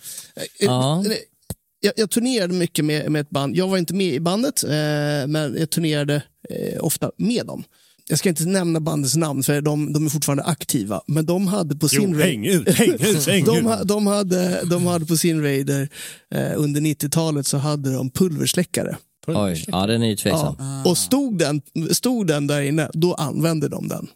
Ja. 0.60 1.03
Eh, 1.06 1.12
Jag, 1.80 1.93
jag 1.97 2.10
turnerade 2.10 2.53
mycket 2.53 2.86
med, 2.86 3.12
med 3.12 3.20
ett 3.22 3.30
band. 3.30 3.56
Jag 3.56 3.68
var 3.68 3.78
inte 3.78 3.93
med 3.93 4.14
i 4.14 4.20
bandet, 4.20 4.64
eh, 4.64 4.70
men 5.28 5.56
jag 5.60 5.70
turnerade 5.70 6.16
eh, 6.49 6.84
ofta 6.86 7.12
med 7.18 7.45
dem. 7.45 7.64
Jag 8.10 8.20
ska 8.20 8.30
inte 8.30 8.45
nämna 8.45 8.80
bandets 8.80 9.16
namn 9.16 9.43
för 9.43 9.62
de, 9.62 9.93
de 9.93 10.06
är 10.06 10.10
fortfarande 10.10 10.43
aktiva, 10.43 11.01
men 11.08 11.26
de 11.26 11.47
hade 11.47 11.76
på 11.76 11.89
sin 11.89 12.12
Jo, 12.12 12.20
häng 12.20 12.45
ut, 12.45 12.70
häng 12.70 12.93
ut, 12.93 13.26
häng 13.28 13.45
de, 13.45 13.58
ut. 13.58 13.88
de, 13.88 14.08
hade, 14.08 14.66
de 14.66 14.86
hade 14.86 15.06
på 15.06 15.18
sin 15.18 15.41
Raider 15.43 15.89
eh, 16.36 16.51
under 16.56 16.82
90-talet 16.82 17.47
så 17.47 17.58
hade 17.58 17.93
de 17.93 18.10
pulversläckare. 18.10 18.97
Oj, 19.28 19.66
ja 19.68 19.88
den 19.88 20.03
är 20.03 20.08
ju 20.08 20.16
tveksam. 20.16 20.56
Och 20.86 20.97
stod 20.97 21.38
den, 21.38 21.62
stod 21.91 22.28
den 22.28 22.47
där 22.47 22.62
inne, 22.62 22.89
då 22.93 23.14
använde 23.14 23.68
de 23.70 23.88
den. 23.88 24.08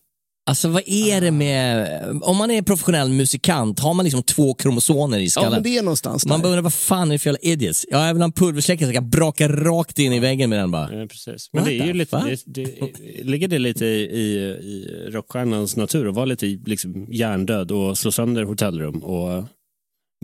Alltså 0.50 0.68
vad 0.68 0.84
är 0.86 1.22
det 1.22 1.32
med, 1.32 2.00
om 2.22 2.38
man 2.38 2.52
är 2.52 2.62
professionell 2.62 3.10
musikant, 3.10 3.80
har 3.80 3.94
man 3.94 4.04
liksom 4.06 4.24
två 4.24 4.54
kromosomer 4.54 5.20
i 5.20 5.24
Ja, 5.24 5.30
skallen? 5.30 5.52
men 5.52 5.64
det 5.64 5.78
är 5.78 5.84
någonstans 5.84 6.24
där. 6.24 6.30
Man 6.30 6.42
bara 6.42 6.48
undrar 6.48 6.62
vad 6.62 6.74
fan 6.74 7.08
är 7.08 7.12
det 7.12 7.20
för 7.20 7.30
jävla 7.30 7.40
idiots? 7.42 7.86
Ja, 7.90 8.08
jag 8.08 8.14
vill 8.14 8.22
ha 8.22 8.26
en 8.26 8.32
pulversläckare 8.32 8.88
jag 8.88 8.96
kan 8.96 9.10
braka 9.10 9.48
rakt 9.48 10.00
in 10.00 10.14
i 10.14 10.20
väggen 10.20 10.50
med 10.50 10.60
den 10.60 10.72
bara. 10.72 10.94
Ja, 10.94 11.08
precis. 11.08 11.50
Men 11.54 11.64
What 11.64 11.70
det 11.70 11.80
är 11.80 11.86
ju 11.86 11.94
lite, 11.94 12.38
det, 12.46 12.64
det, 12.66 13.24
ligger 13.24 13.48
det 13.48 13.60
lite 13.60 13.86
i, 13.86 14.02
i, 14.02 14.26
i 14.48 15.10
rockstjärnans 15.12 15.76
natur 15.76 16.10
att 16.10 16.16
vara 16.16 16.26
lite 16.26 16.46
liksom 16.46 17.08
hjärndöd 17.12 17.72
och 17.72 17.98
slå 17.98 18.12
sönder 18.12 18.44
hotellrum 18.44 19.04
och 19.04 19.28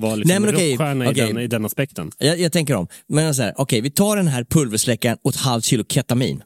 vara 0.01 0.15
liksom 0.15 0.27
Nej, 0.27 0.39
men 0.39 0.49
okej, 0.55 0.71
rockstjärna 0.71 1.09
okej. 1.09 1.23
i, 1.23 1.27
den, 1.33 1.41
i 1.41 1.47
den 1.47 1.65
aspekten. 1.65 2.11
Jag, 2.17 2.39
jag 2.39 2.51
tänker 2.51 2.75
om, 2.75 2.87
men 3.07 3.35
så 3.35 3.41
här, 3.41 3.53
okej 3.57 3.81
vi 3.81 3.91
tar 3.91 4.17
den 4.17 4.27
här 4.27 4.43
pulversläckaren 4.43 5.17
och 5.23 5.31
ett 5.33 5.39
halvt 5.39 5.65
kilo 5.65 5.83
ketamin. 5.89 6.43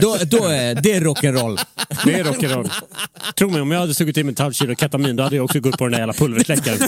Då, 0.00 0.16
då 0.26 0.44
är 0.44 0.74
det 0.74 0.92
är 0.92 1.00
rock'n'roll. 1.00 1.58
Det 2.04 2.14
är 2.14 2.24
rock'n'roll. 2.24 2.70
Tro 3.38 3.50
mig, 3.50 3.60
om 3.60 3.70
jag 3.70 3.80
hade 3.80 3.94
sugit 3.94 4.18
i 4.18 4.24
mig 4.24 4.32
ett 4.32 4.38
halvt 4.38 4.56
kilo 4.56 4.74
ketamin 4.76 5.16
då 5.16 5.22
hade 5.22 5.36
jag 5.36 5.44
också 5.44 5.60
gått 5.60 5.78
på 5.78 5.84
den 5.84 5.92
där 5.92 5.98
jävla 5.98 6.12
pulversläckaren. 6.12 6.78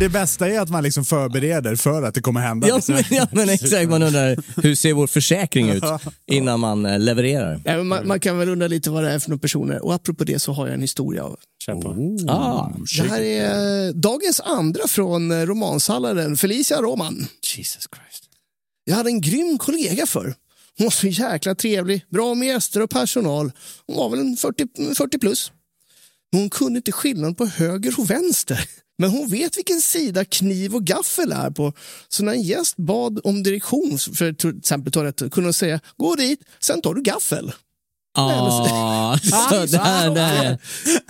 Det 0.00 0.08
bästa 0.08 0.48
är 0.48 0.60
att 0.60 0.68
man 0.70 0.82
liksom 0.82 1.04
förbereder 1.04 1.76
för 1.76 2.02
att 2.02 2.14
det 2.14 2.20
kommer 2.20 2.40
hända. 2.40 2.68
Ja 2.68 2.80
men, 2.88 3.02
ja 3.10 3.26
men 3.32 3.48
exakt, 3.48 3.90
man 3.90 4.02
undrar 4.02 4.36
hur 4.62 4.74
ser 4.74 4.92
vår 4.92 5.06
försäkring 5.06 5.70
ut 5.70 5.84
innan 6.30 6.60
man 6.60 6.86
eh, 6.86 6.98
levererar? 6.98 7.60
Ja, 7.64 7.76
men 7.76 7.86
man, 7.86 8.08
man 8.08 8.20
kan 8.20 8.38
väl 8.38 8.48
undra 8.48 8.66
lite 8.68 8.90
vad 8.90 9.04
det 9.04 9.10
är 9.10 9.18
för 9.18 9.30
några 9.30 9.40
personer. 9.40 9.84
Och 9.84 9.94
apropå 9.94 10.24
det 10.24 10.38
så 10.38 10.52
har 10.52 10.66
jag 10.66 10.74
en 10.74 10.80
historia. 10.80 11.24
av- 11.24 11.36
på. 11.82 12.16
Ah, 12.28 12.72
Det 13.02 13.08
här 13.08 13.20
är 13.20 13.86
eh, 13.86 13.92
dagens 13.94 14.40
andra 14.40 14.88
från 14.88 15.30
eh, 15.32 15.46
romansallaren 15.46 16.36
Felicia 16.36 16.76
Roman. 16.76 17.26
Jesus 17.56 17.88
Christ. 17.96 18.24
Jag 18.84 18.96
hade 18.96 19.10
en 19.10 19.20
grym 19.20 19.58
kollega 19.58 20.06
för. 20.06 20.34
Hon 20.78 20.84
var 20.84 20.90
så 20.90 21.06
jäkla 21.06 21.54
trevlig, 21.54 22.04
bra 22.10 22.34
med 22.34 22.48
gäster 22.48 22.80
och 22.82 22.90
personal. 22.90 23.52
Hon 23.86 23.96
var 23.96 24.10
väl 24.10 24.20
en 24.20 24.36
40, 24.36 24.94
40 24.94 25.18
plus. 25.18 25.52
Hon 26.32 26.50
kunde 26.50 26.76
inte 26.76 26.92
skillnad 26.92 27.36
på 27.36 27.46
höger 27.46 27.94
och 28.00 28.10
vänster. 28.10 28.68
Men 28.98 29.10
hon 29.10 29.28
vet 29.28 29.58
vilken 29.58 29.80
sida 29.80 30.24
kniv 30.24 30.74
och 30.74 30.84
gaffel 30.84 31.32
är 31.32 31.50
på. 31.50 31.72
Så 32.08 32.24
när 32.24 32.32
en 32.32 32.42
gäst 32.42 32.76
bad 32.76 33.20
om 33.24 33.42
direktion 33.42 33.98
för 33.98 34.32
till 34.32 34.58
exempel 34.58 34.92
toaletten 34.92 35.30
kunde 35.30 35.46
hon 35.46 35.54
säga 35.54 35.80
gå 35.96 36.14
dit, 36.14 36.40
sen 36.60 36.82
tar 36.82 36.94
du 36.94 37.02
gaffel. 37.02 37.52
ah, 38.72 39.18
så 39.50 39.66
det, 39.66 39.78
här, 39.78 40.14
det, 40.14 40.20
här, 40.20 40.58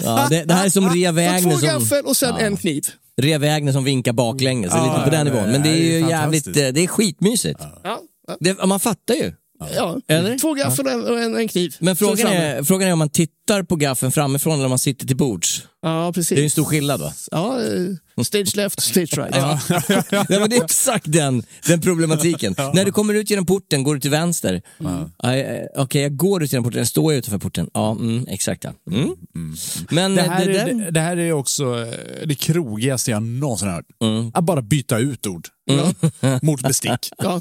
ja, 0.03 0.27
det, 0.31 0.45
det 0.45 0.55
här 0.55 0.67
är 0.67 0.71
som 0.71 0.85
Så 0.91 1.13
Wägner 1.13 1.41
två 1.41 1.67
gaffel 1.67 2.05
och 2.05 2.17
sen 2.17 2.37
en 2.37 2.57
kniv. 2.57 2.87
Rea 3.23 3.39
Wägner 3.39 3.73
som 3.73 3.85
vinkar 3.85 4.13
baklänges, 4.13 4.73
är 4.73 4.83
lite 4.83 5.05
på 5.05 5.11
den 5.11 5.27
nivån. 5.27 5.51
Men 5.51 5.63
det 5.63 5.69
är 5.69 5.73
det 5.73 5.97
är 5.97 6.01
ju 6.01 6.09
jävligt, 6.09 6.47
eh, 6.47 6.53
det 6.53 6.81
är 6.81 6.87
skitmysigt. 6.87 7.61
Ja. 7.83 8.01
Det, 8.41 8.67
man 8.67 8.81
fattar 8.81 9.15
ju. 9.15 9.33
Ja. 9.75 10.01
Eller? 10.09 10.39
Två 10.39 10.55
gaffel 10.55 10.87
en, 10.87 11.07
och 11.07 11.21
en, 11.21 11.37
en 11.37 11.49
kniv. 11.49 11.77
Men 11.79 11.97
frågan 11.97 12.27
är, 12.27 12.63
frågan 12.63 12.89
är 12.89 12.93
om 12.93 12.99
man 12.99 13.11
tittar 13.11 13.63
på 13.63 13.77
gaffeln 13.77 14.13
framifrån 14.13 14.55
eller 14.55 14.65
om 14.65 14.71
man 14.71 14.79
sitter 14.79 15.07
till 15.07 15.17
bords. 15.17 15.63
Ja, 15.83 16.13
precis. 16.15 16.37
Det 16.37 16.43
är 16.43 16.45
en 16.45 16.51
stor 16.51 16.65
skillnad 16.65 17.01
va? 17.01 17.13
Ja, 17.31 17.61
eh, 17.63 18.23
stage 18.25 18.57
left, 18.57 18.81
stage 18.81 19.19
right. 19.19 19.37
Ja. 19.37 19.61
ja, 20.11 20.25
men 20.29 20.51
det 20.51 20.57
är 20.57 20.65
exakt 20.65 21.13
den, 21.13 21.43
den 21.67 21.81
problematiken. 21.81 22.55
När 22.75 22.85
du 22.85 22.93
kommer 22.93 23.15
ut 23.15 23.31
genom 23.31 23.47
porten, 23.47 23.83
går 23.83 23.95
du 23.95 24.01
till 24.01 24.11
vänster? 24.11 24.63
Ja, 25.19 25.35
eh, 25.35 25.67
Okej, 25.77 26.03
jag 26.03 26.17
går 26.17 26.43
ut 26.43 26.53
genom 26.53 26.65
porten, 26.65 26.79
jag 26.79 26.89
står 26.89 27.13
jag 27.13 27.19
utanför 27.19 27.39
porten. 27.39 27.71
Ja, 27.75 27.91
mm, 27.91 28.27
exakt 28.29 28.65
ja. 28.65 28.73
Mm. 28.91 29.15
Men 29.91 30.15
Det 30.15 30.23
eh, 30.23 30.31
här, 30.31 30.47
det, 30.47 30.59
är, 30.59 30.67
det, 30.67 30.91
det 30.91 31.01
här 31.01 31.17
är 31.17 31.33
också 31.33 31.87
det 32.25 32.35
krogigaste 32.35 33.11
jag 33.11 33.23
någonsin 33.23 33.69
hört. 33.69 33.87
Mm. 34.03 34.31
Att 34.35 34.45
bara 34.45 34.63
byta 34.63 34.99
ut 34.99 35.27
ord 35.27 35.49
mot 36.43 36.63
bestick. 36.63 37.11
Ja, 37.19 37.41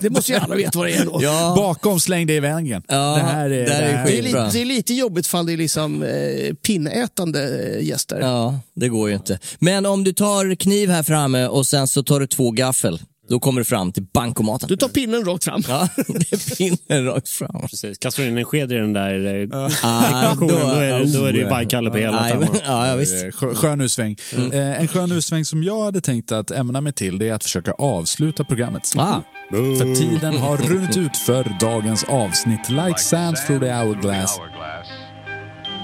det 0.00 0.10
måste 0.10 0.32
ju 0.32 0.38
alla 0.38 0.54
veta 0.54 0.78
vad 0.78 0.88
det 0.88 0.94
är 0.94 1.04
då. 1.04 1.18
Ja. 1.22 1.54
Bakom, 1.56 2.00
släng 2.00 2.26
det 2.26 2.34
i 2.34 2.40
vägen. 2.40 2.82
Ja, 2.88 3.14
det 3.16 3.22
här 3.22 3.50
är... 3.50 3.66
det 3.66 3.72
här 3.72 3.82
är 3.82 4.04
Det 4.06 4.18
är, 4.18 4.22
lite, 4.22 4.50
det 4.52 4.60
är 4.60 4.64
lite 4.64 4.94
jobbigt 4.94 5.26
fall 5.26 5.46
det 5.46 5.52
är 5.52 5.56
liksom 5.56 6.02
eh, 6.02 6.54
pinnätande 6.54 7.74
eh, 7.76 7.86
gäster. 7.86 8.20
Ja, 8.20 8.58
det 8.74 8.88
går 8.88 9.08
ju 9.08 9.14
inte. 9.14 9.38
Men 9.58 9.86
om 9.86 10.04
du 10.04 10.12
tar 10.12 10.54
kniv 10.54 10.90
här 10.90 11.02
framme 11.02 11.46
och 11.46 11.66
sen 11.66 11.88
så 11.88 12.02
tar 12.02 12.20
du 12.20 12.26
två 12.26 12.50
gaffel, 12.50 13.00
då 13.28 13.40
kommer 13.40 13.60
du 13.60 13.64
fram 13.64 13.92
till 13.92 14.02
bankomaten. 14.14 14.68
Du 14.68 14.76
tar 14.76 14.88
pinnen 14.88 15.24
rakt 15.24 15.44
fram. 15.44 15.62
Ja, 15.68 15.88
det 16.06 16.32
är 16.32 16.56
pinnen 16.56 17.04
rakt 17.06 17.28
fram. 17.28 17.60
Precis. 17.70 17.98
Kastar 17.98 18.22
du 18.22 18.28
in 18.28 18.38
en 18.38 18.44
sked 18.44 18.72
i 18.72 18.74
den 18.74 18.92
där 18.92 19.42
eh, 19.52 19.70
Ah, 19.82 20.08
ekvationen, 20.08 20.48
då, 20.48 20.56
är, 20.74 20.98
det- 20.98 21.12
då 21.18 21.24
är 21.24 21.32
det 21.32 21.38
ju 21.38 21.48
bajkalle 21.48 21.90
på 21.90 21.96
hela 21.96 22.28
femman. 22.28 22.48
Ja, 22.52 22.86
ja, 22.86 22.92
Eh, 22.92 22.96
visst. 22.96 23.14
skö- 23.24 23.54
Skön 23.54 23.80
utsväng. 23.80 24.16
Mm. 24.36 24.52
Eh, 24.52 24.80
en 24.80 24.88
skön 24.88 25.12
utsväng 25.12 25.44
som 25.44 25.62
jag 25.62 25.84
hade 25.84 26.00
tänkt 26.00 26.32
att 26.32 26.50
ämna 26.50 26.80
mig 26.80 26.92
till 26.92 27.18
det 27.18 27.28
är 27.28 27.32
att 27.34 27.42
försöka 27.42 27.72
avsluta 27.72 28.44
programmet. 28.44 28.92
Ah. 28.96 29.20
För 29.50 29.94
tiden 29.94 30.36
har 30.36 30.56
runnit 30.56 30.96
ut 30.96 31.16
för 31.16 31.56
dagens 31.60 32.04
avsnitt. 32.04 32.68
Like 32.70 32.98
sands 32.98 33.46
through 33.46 33.62
the 33.64 33.72
hourglass. 33.72 34.38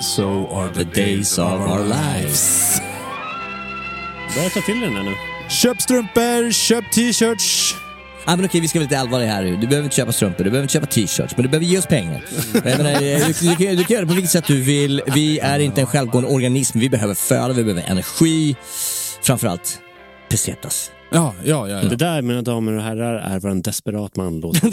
So 0.00 0.46
are 0.56 0.74
the 0.74 0.84
days 1.02 1.38
of 1.38 1.44
our 1.60 1.84
lives. 1.84 2.80
Börja 4.36 4.50
ta 4.50 4.60
till 4.60 4.80
den 4.80 4.94
där 4.94 5.02
nu. 5.02 5.12
Köp 5.52 5.82
strumpor, 5.82 6.52
köp 6.52 6.92
t-shirts. 6.92 7.74
Ja, 8.26 8.36
men 8.36 8.44
okej, 8.44 8.60
vi 8.60 8.68
ska 8.68 8.78
vara 8.78 8.84
lite 8.84 8.98
allvarliga 9.00 9.28
här 9.32 9.42
nu. 9.42 9.56
Du 9.56 9.66
behöver 9.66 9.84
inte 9.84 9.96
köpa 9.96 10.12
strumpor, 10.12 10.44
du 10.44 10.50
behöver 10.50 10.62
inte 10.64 10.72
köpa 10.72 10.86
t-shirts, 10.86 11.36
men 11.36 11.42
du 11.42 11.48
behöver 11.48 11.66
ge 11.66 11.78
oss 11.78 11.86
pengar. 11.86 12.24
Jag 12.54 12.64
menar, 12.64 12.90
eh, 12.92 12.98
du, 12.98 13.32
du, 13.48 13.56
kan- 13.56 13.76
du 13.76 13.84
kan 13.84 13.94
göra 13.94 14.00
det 14.00 14.06
på 14.06 14.14
vilket 14.14 14.30
sätt 14.30 14.44
du 14.46 14.60
vill. 14.60 15.02
Vi 15.14 15.38
är 15.38 15.58
inte 15.58 15.80
en 15.80 15.86
självgående 15.86 16.30
organism. 16.30 16.78
Vi 16.78 16.88
behöver 16.88 17.14
föda, 17.14 17.52
vi 17.52 17.64
behöver 17.64 17.90
energi. 17.90 18.56
Framförallt 19.22 19.78
pesetas. 20.28 20.90
Ja, 21.12 21.34
ja, 21.44 21.68
ja. 21.68 21.82
Det 21.82 21.96
där, 21.96 22.22
mina 22.22 22.42
damer 22.42 22.72
och 22.72 22.82
herrar, 22.82 23.14
är 23.14 23.40
vad 23.40 23.52
en 23.52 23.62
desperat 23.62 24.16
man 24.16 24.40
låter. 24.40 24.70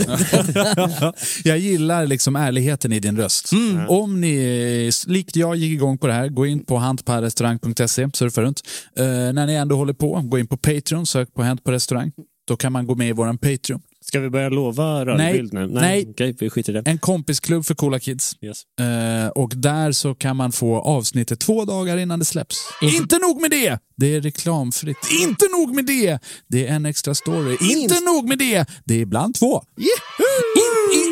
Jag 1.48 1.58
gillar 1.58 2.06
liksom 2.06 2.36
ärligheten 2.36 2.94
i 2.94 3.00
din 3.00 3.18
röst. 3.18 3.52
Om 3.88 4.22
ni, 4.22 4.92
likt 5.08 5.36
jag, 5.36 5.56
gick 5.56 5.72
igång 5.72 5.98
på 5.98 6.08
det 6.08 6.14
här, 6.14 6.28
gå 6.28 6.46
in 6.46 6.66
på 6.66 6.78
handparrestaurang.se, 6.78 8.10
surfa 8.14 8.42
runt. 8.42 8.62
Eh, 8.98 9.06
när 9.06 9.46
ni 9.46 9.54
ändå 9.54 9.76
håller 9.76 9.94
på, 9.94 10.22
gå 10.24 10.40
in 10.40 10.48
på 10.48 10.58
Patreon, 10.58 11.06
sök 11.06 11.34
på 11.34 11.44
Hänt 11.44 11.64
på 11.64 11.72
restaurang. 11.72 12.12
Då 12.48 12.56
kan 12.56 12.72
man 12.72 12.88
gå 12.88 12.96
med 12.96 13.10
i 13.10 13.12
våran 13.12 13.38
Patreon. 13.38 13.82
Ska 14.10 14.20
vi 14.20 14.30
börja 14.30 14.50
lova 14.50 15.06
rörlig 15.06 15.18
Nej, 15.18 15.34
bild 15.34 15.54
nu? 15.54 15.68
nej. 15.68 16.08
Okej, 16.10 16.36
vi 16.40 16.50
skiter 16.50 16.74
i 16.74 16.82
det. 16.82 16.90
En 16.90 16.98
kompisklubb 16.98 17.66
för 17.66 17.76
coola 17.76 18.00
kids. 18.00 18.36
Yes. 18.42 18.62
Eh, 18.80 19.28
och 19.28 19.54
där 19.56 19.92
så 19.92 20.16
kan 20.16 20.36
man 20.36 20.52
få 20.52 20.80
avsnittet 20.80 21.40
två 21.40 21.66
dagar 21.66 21.98
innan 21.98 22.20
det 22.20 22.26
släpps. 22.26 22.58
Inte 22.82 23.18
nog 23.18 23.42
med 23.42 23.52
det! 23.52 23.80
Det 23.98 24.16
är 24.16 24.22
reklamfritt. 24.22 24.98
Inte 25.22 25.46
nog 25.58 25.76
med 25.76 25.86
det! 25.86 26.20
Det 26.48 26.68
är 26.68 26.76
en 26.76 26.86
extra 26.86 27.16
story. 27.16 27.58
Inte 27.62 28.00
nog 28.00 28.28
med 28.28 28.38
det! 28.38 28.66
Det 28.86 28.94
är 28.94 29.00
ibland 29.00 29.36
två. 29.36 29.64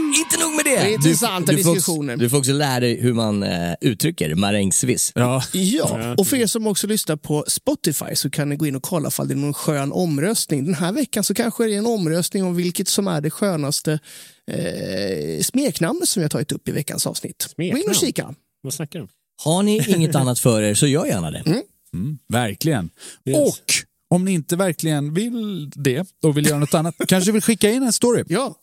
Inte 0.07 0.37
nog 0.39 0.55
med 0.55 0.65
det! 0.65 0.75
Det 0.75 0.89
är 0.89 0.93
intressanta 0.93 1.51
du, 1.51 1.57
du 1.57 1.63
får 1.63 1.75
diskussioner. 1.75 2.13
Också, 2.13 2.23
du 2.23 2.29
får 2.29 2.37
också 2.37 2.51
lära 2.51 2.79
dig 2.79 3.01
hur 3.01 3.13
man 3.13 3.43
eh, 3.43 3.73
uttrycker 3.81 4.35
marängsviss. 4.35 5.11
Ja. 5.15 5.43
Ja, 5.53 6.15
och 6.17 6.27
för 6.27 6.37
er 6.37 6.47
som 6.47 6.67
också 6.67 6.87
lyssnar 6.87 7.15
på 7.15 7.45
Spotify 7.47 8.15
så 8.15 8.29
kan 8.29 8.49
ni 8.49 8.55
gå 8.55 8.67
in 8.67 8.75
och 8.75 8.83
kolla 8.83 9.07
ifall 9.07 9.27
det 9.27 9.33
är 9.33 9.35
någon 9.35 9.53
skön 9.53 9.91
omröstning. 9.91 10.65
Den 10.65 10.73
här 10.73 10.91
veckan 10.91 11.23
så 11.23 11.33
kanske 11.33 11.63
det 11.63 11.73
är 11.73 11.77
en 11.77 11.85
omröstning 11.85 12.43
om 12.43 12.55
vilket 12.55 12.87
som 12.87 13.07
är 13.07 13.21
det 13.21 13.29
skönaste 13.29 13.99
eh, 14.51 15.41
smeknamnet 15.41 16.09
som 16.09 16.19
vi 16.19 16.23
har 16.23 16.29
tagit 16.29 16.51
upp 16.51 16.67
i 16.67 16.71
veckans 16.71 17.07
avsnitt. 17.07 17.53
Gå 17.57 17.63
in 17.63 17.89
och 17.89 17.95
kika. 17.95 18.35
Vad 18.61 18.73
snackar 18.73 18.99
du 18.99 19.03
om? 19.03 19.09
Har 19.43 19.63
ni 19.63 19.85
inget 19.87 20.15
annat 20.21 20.39
för 20.39 20.61
er 20.61 20.73
så 20.73 20.87
gör 20.87 21.05
gärna 21.05 21.31
det. 21.31 21.43
Mm, 21.93 22.17
verkligen. 22.29 22.89
Yes. 23.25 23.37
Och 23.37 23.73
om 24.09 24.25
ni 24.25 24.31
inte 24.31 24.55
verkligen 24.55 25.13
vill 25.13 25.69
det 25.69 26.07
och 26.23 26.37
vill 26.37 26.45
göra 26.45 26.59
något 26.59 26.73
annat, 26.73 26.95
kanske 27.07 27.31
vill 27.31 27.41
skicka 27.41 27.71
in 27.71 27.83
en 27.83 27.93
story. 27.93 28.23
Ja. 28.27 28.55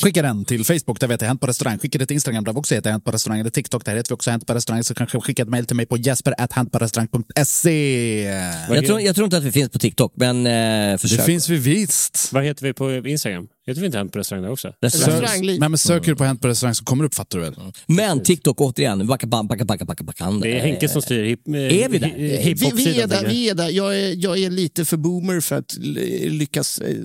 Skicka 0.00 0.22
den 0.22 0.44
till 0.44 0.64
Facebook, 0.64 1.00
där 1.00 1.08
vet 1.08 1.20
jag 1.20 1.28
Hänt 1.28 1.40
på 1.40 1.46
restaurang. 1.46 1.78
Skicka 1.78 1.98
det 1.98 2.06
till 2.06 2.14
Instagram, 2.14 2.44
där 2.44 2.52
vi 2.52 2.58
också 2.58 2.74
heter 2.74 2.90
Hänt 2.90 3.04
på 3.04 3.10
restaurang. 3.10 3.40
Eller 3.40 3.50
TikTok, 3.50 3.84
där 3.84 3.96
heter 3.96 4.08
vi 4.08 4.14
också 4.14 4.30
Hänt 4.30 4.46
på 4.46 4.54
restaurang. 4.54 4.84
Så 4.84 4.94
kanske 4.94 5.20
skicka 5.20 5.42
ett 5.42 5.48
mejl 5.48 5.66
till 5.66 5.76
mig 5.76 5.86
på 5.86 5.96
jesper.häntporestaurang.se. 5.96 8.22
Jag 8.68 8.86
tror, 8.86 9.00
jag 9.00 9.14
tror 9.14 9.24
inte 9.24 9.36
att 9.36 9.44
vi 9.44 9.52
finns 9.52 9.70
på 9.70 9.78
TikTok, 9.78 10.12
men 10.16 10.46
eh, 10.46 10.98
försök. 10.98 11.18
Det 11.18 11.24
finns 11.24 11.48
vi 11.48 11.56
visst. 11.56 12.28
Vad 12.32 12.44
heter 12.44 12.66
vi 12.66 12.72
på 12.72 12.92
Instagram? 12.92 13.48
Heter 13.66 13.80
vi 13.80 13.86
inte 13.86 13.98
Hänt 13.98 14.12
på 14.12 14.18
restaurang 14.18 14.42
där 14.44 14.50
också? 14.50 14.72
Restaurang. 14.82 15.46
Nej, 15.46 15.58
men 15.68 15.78
söker 15.78 16.06
du 16.10 16.16
på 16.16 16.24
Hänt 16.24 16.40
på 16.40 16.48
restaurang 16.48 16.74
så 16.74 16.84
kommer 16.84 17.04
det 17.04 17.06
upp, 17.06 17.14
fattar 17.14 17.38
du 17.38 17.44
väl? 17.44 17.54
Men 17.86 18.22
TikTok 18.22 18.60
återigen, 18.60 19.06
backa, 19.06 19.26
backa, 19.26 19.64
backa, 19.64 19.84
backa, 19.84 20.04
backa. 20.04 20.30
Det 20.30 20.56
är 20.56 20.60
Henke 20.60 20.88
som 20.88 21.02
styr 21.02 21.24
hip, 21.24 21.48
eh, 21.48 21.54
Är 21.54 21.88
vi 21.88 21.98
där? 21.98 22.08
hi- 22.08 22.54
Vi, 22.60 22.72
vi, 22.84 23.00
är 23.00 23.06
där, 23.06 23.26
vi 23.28 23.48
är 23.50 23.54
där. 23.54 23.68
Jag 23.68 23.98
är, 24.00 24.14
jag 24.24 24.38
är 24.38 24.50
lite 24.50 24.84
för 24.84 24.96
boomer 24.96 25.40
för 25.40 25.56
att 25.56 25.76
lyckas 26.24 26.78
eh, 26.78 26.88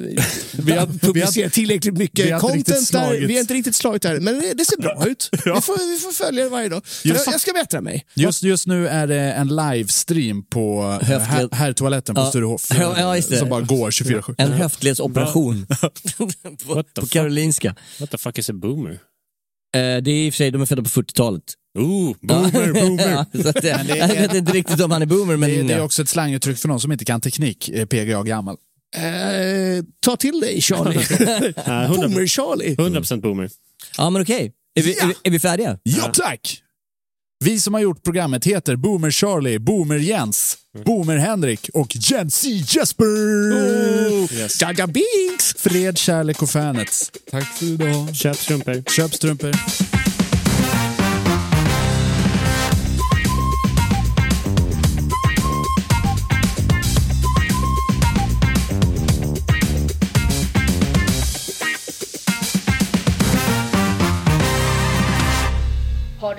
Vi 0.52 0.72
har- 0.72 0.88
vi 0.88 1.00
publicera 1.00 1.46
har- 1.46 1.50
tillräckligt 1.50 1.98
mycket 1.98 2.42
har 2.42 2.56
inte 2.56 2.58
riktigt 2.58 2.68
content 2.76 2.92
där. 2.92 3.00
slagit. 3.06 3.30
Vi 3.30 3.34
har 3.34 3.40
inte 3.42 3.54
riktigt 3.54 3.76
slagit 3.76 4.02
där, 4.02 4.20
men 4.20 4.40
det, 4.58 4.66
ser 4.66 4.78
bra 4.82 5.06
ut. 5.08 5.30
vi, 5.32 5.40
får, 5.40 5.94
vi 5.94 6.00
får 6.00 6.12
följa 6.12 6.44
det 6.44 6.50
varje 6.50 6.70
dag. 6.70 6.82
Jag, 7.04 7.18
jag 7.26 7.42
ska 7.42 7.54
bättra 7.54 7.82
mig. 7.82 8.06
Just, 8.16 8.44
just 8.44 8.68
nu 8.68 8.88
är 8.88 9.08
det 9.08 9.16
en 9.22 9.48
livestream 9.56 10.44
på 10.50 10.98
eh, 11.02 11.08
Höftled- 11.10 11.20
här, 11.20 11.50
här 11.52 11.74
toaletten 11.74 12.16
på 12.16 12.22
Ja. 12.22 12.30
Sturehof. 12.30 12.68
Ja, 12.80 13.16
just. 13.16 13.38
Som 13.38 13.50
bara 13.50 13.62
går 13.62 13.92
24-7. 13.92 14.36
En 14.38 14.52
höftledsoperation 14.52 15.68
på, 16.68 16.74
What 16.74 16.94
the 16.96 17.02
på? 17.02 17.08
Karolinska. 17.08 17.76
What 18.00 18.12
the 18.12 18.18
fuck 18.18 18.38
is 18.38 18.50
a 18.50 18.54
boomer? 18.54 18.92
Eh, 18.92 19.00
det 19.76 20.12
är 20.12 20.26
i 20.26 20.30
och 20.30 20.34
för 20.34 20.38
sig, 20.38 20.52
de 20.52 20.62
är 20.62 20.66
födda 20.66 20.84
på 20.84 20.90
40-talet. 20.90 21.44
Ooh, 21.80 22.16
boomer, 22.22 22.74
boomer. 22.82 23.10
ja, 23.12 23.26
så 23.44 23.50
att, 23.50 23.62
det, 23.62 23.86
jag 23.98 24.08
vet 24.08 24.34
inte 24.34 24.52
riktigt 24.54 24.82
om 24.82 24.92
han 24.92 25.02
är 25.02 25.06
boomer, 25.06 25.38
men 25.38 25.50
Det, 25.50 25.60
är- 25.60 25.64
det 25.64 25.74
är 25.74 25.78
ja. 25.78 25.84
också 25.84 26.02
ett 26.02 26.10
slanguttryck 26.10 26.58
för 26.58 26.68
någon 26.68 26.80
som 26.80 26.92
inte 26.92 27.06
kan 27.06 27.22
teknik. 27.22 27.70
eh, 27.70 27.86
PGA 27.86 28.24
gammal. 28.24 28.56
Eh, 28.96 29.84
ta 30.00 30.16
till 30.18 30.40
dig 30.40 30.62
Charlie. 30.62 31.00
Boomer-Charlie. 31.66 32.76
100% 32.76 33.22
boomer. 33.22 33.50
ja 33.98 34.10
men 34.10 34.22
okej. 34.22 34.54
Är, 34.76 34.84
vi, 34.84 34.98
är, 34.98 35.14
är 35.24 35.32
vi 35.32 35.40
färdiga? 35.40 35.80
Ja, 35.84 36.12
tack! 36.14 36.62
Vi 37.46 37.60
som 37.60 37.74
har 37.74 37.82
gjort 37.82 38.04
programmet 38.04 38.46
heter 38.46 38.76
Boomer 38.76 39.12
Charlie, 39.12 39.60
Boomer 39.60 39.98
Jens, 39.98 40.58
Boomer 40.86 41.18
Henrik 41.18 41.70
och 41.74 41.98
Z 42.02 42.48
Jesper! 42.48 44.34
Yes. 44.40 44.62
Jaja 44.62 44.88
Binks! 44.88 45.54
Fred, 45.58 45.98
kärlek 45.98 46.42
och 46.42 46.50
fanet. 46.50 47.12
Tack 47.32 47.46
för 47.46 47.66
idag. 47.66 48.16
Köp 48.16 48.36
strumpor. 48.36 48.92
Köp 48.92 49.14
strumpor. 49.14 49.52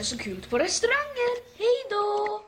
Så 0.08 0.18
kul 0.18 0.44
på 0.50 0.58
restauranger. 0.58 1.30
Hej 1.58 1.76
då! 1.90 2.40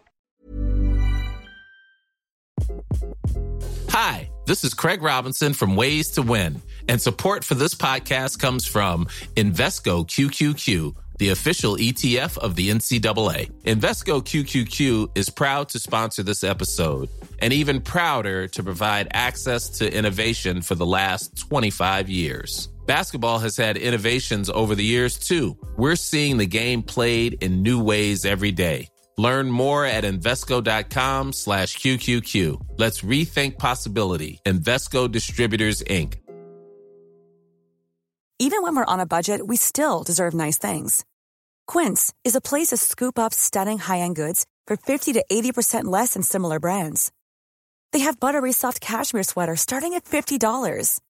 Hi, 3.93 4.31
this 4.47 4.65
is 4.65 4.75
Craig 4.75 5.03
Robinson 5.03 5.55
from 5.55 5.77
Ways 5.77 6.11
to 6.11 6.23
Win, 6.23 6.63
and 6.89 7.03
support 7.03 7.45
for 7.45 7.55
this 7.57 7.75
podcast 7.75 8.39
comes 8.39 8.67
from 8.67 9.07
Invesco 9.35 10.07
QQQ, 10.07 10.95
the 11.19 11.31
official 11.31 11.77
ETF 11.77 12.39
of 12.39 12.55
the 12.55 12.71
NCAA. 12.71 13.51
Invesco 13.65 14.23
QQQ 14.23 15.09
is 15.15 15.29
proud 15.29 15.69
to 15.69 15.79
sponsor 15.79 16.23
this 16.23 16.45
episode 16.45 17.09
and 17.43 17.53
even 17.53 17.81
prouder 17.81 18.49
to 18.49 18.63
provide 18.63 19.09
access 19.13 19.79
to 19.79 19.99
innovation 19.99 20.63
for 20.63 20.77
the 20.77 20.87
last 20.87 21.37
25 21.49 22.09
years. 22.09 22.69
Basketball 22.91 23.39
has 23.39 23.57
had 23.57 23.77
innovations 23.77 24.51
over 24.51 24.75
the 24.75 24.83
years 24.83 25.17
too. 25.17 25.57
We're 25.77 25.95
seeing 25.95 26.39
the 26.39 26.47
game 26.47 26.83
played 26.83 27.41
in 27.41 27.63
new 27.63 27.81
ways 27.81 28.25
every 28.25 28.51
day. 28.51 28.89
Learn 29.17 29.49
more 29.49 29.85
at 29.85 30.03
Invesco.com 30.03 31.33
slash 31.33 31.77
QQQ. 31.77 32.61
Let's 32.79 33.03
rethink 33.03 33.59
possibility. 33.59 34.41
Invesco 34.45 35.09
Distributors, 35.09 35.85
Inc. 35.85 36.15
Even 38.41 38.61
when 38.61 38.75
we're 38.75 38.93
on 38.93 38.99
a 38.99 39.07
budget, 39.07 39.47
we 39.47 39.55
still 39.55 40.03
deserve 40.03 40.35
nice 40.35 40.59
things. 40.59 41.05
Quince 41.69 42.13
is 42.25 42.35
a 42.35 42.41
place 42.41 42.71
to 42.71 42.77
scoop 42.77 43.21
up 43.21 43.33
stunning 43.33 43.79
high-end 43.79 44.17
goods 44.17 44.47
for 44.67 44.77
50 44.77 45.13
to 45.13 45.25
80% 45.31 45.85
less 45.85 46.15
than 46.15 46.25
similar 46.25 46.59
brands. 46.59 47.13
They 47.93 48.01
have 48.01 48.19
buttery 48.19 48.53
soft 48.53 48.81
cashmere 48.81 49.23
sweaters 49.23 49.61
starting 49.61 49.95
at 49.95 50.07
$50, 50.07 51.01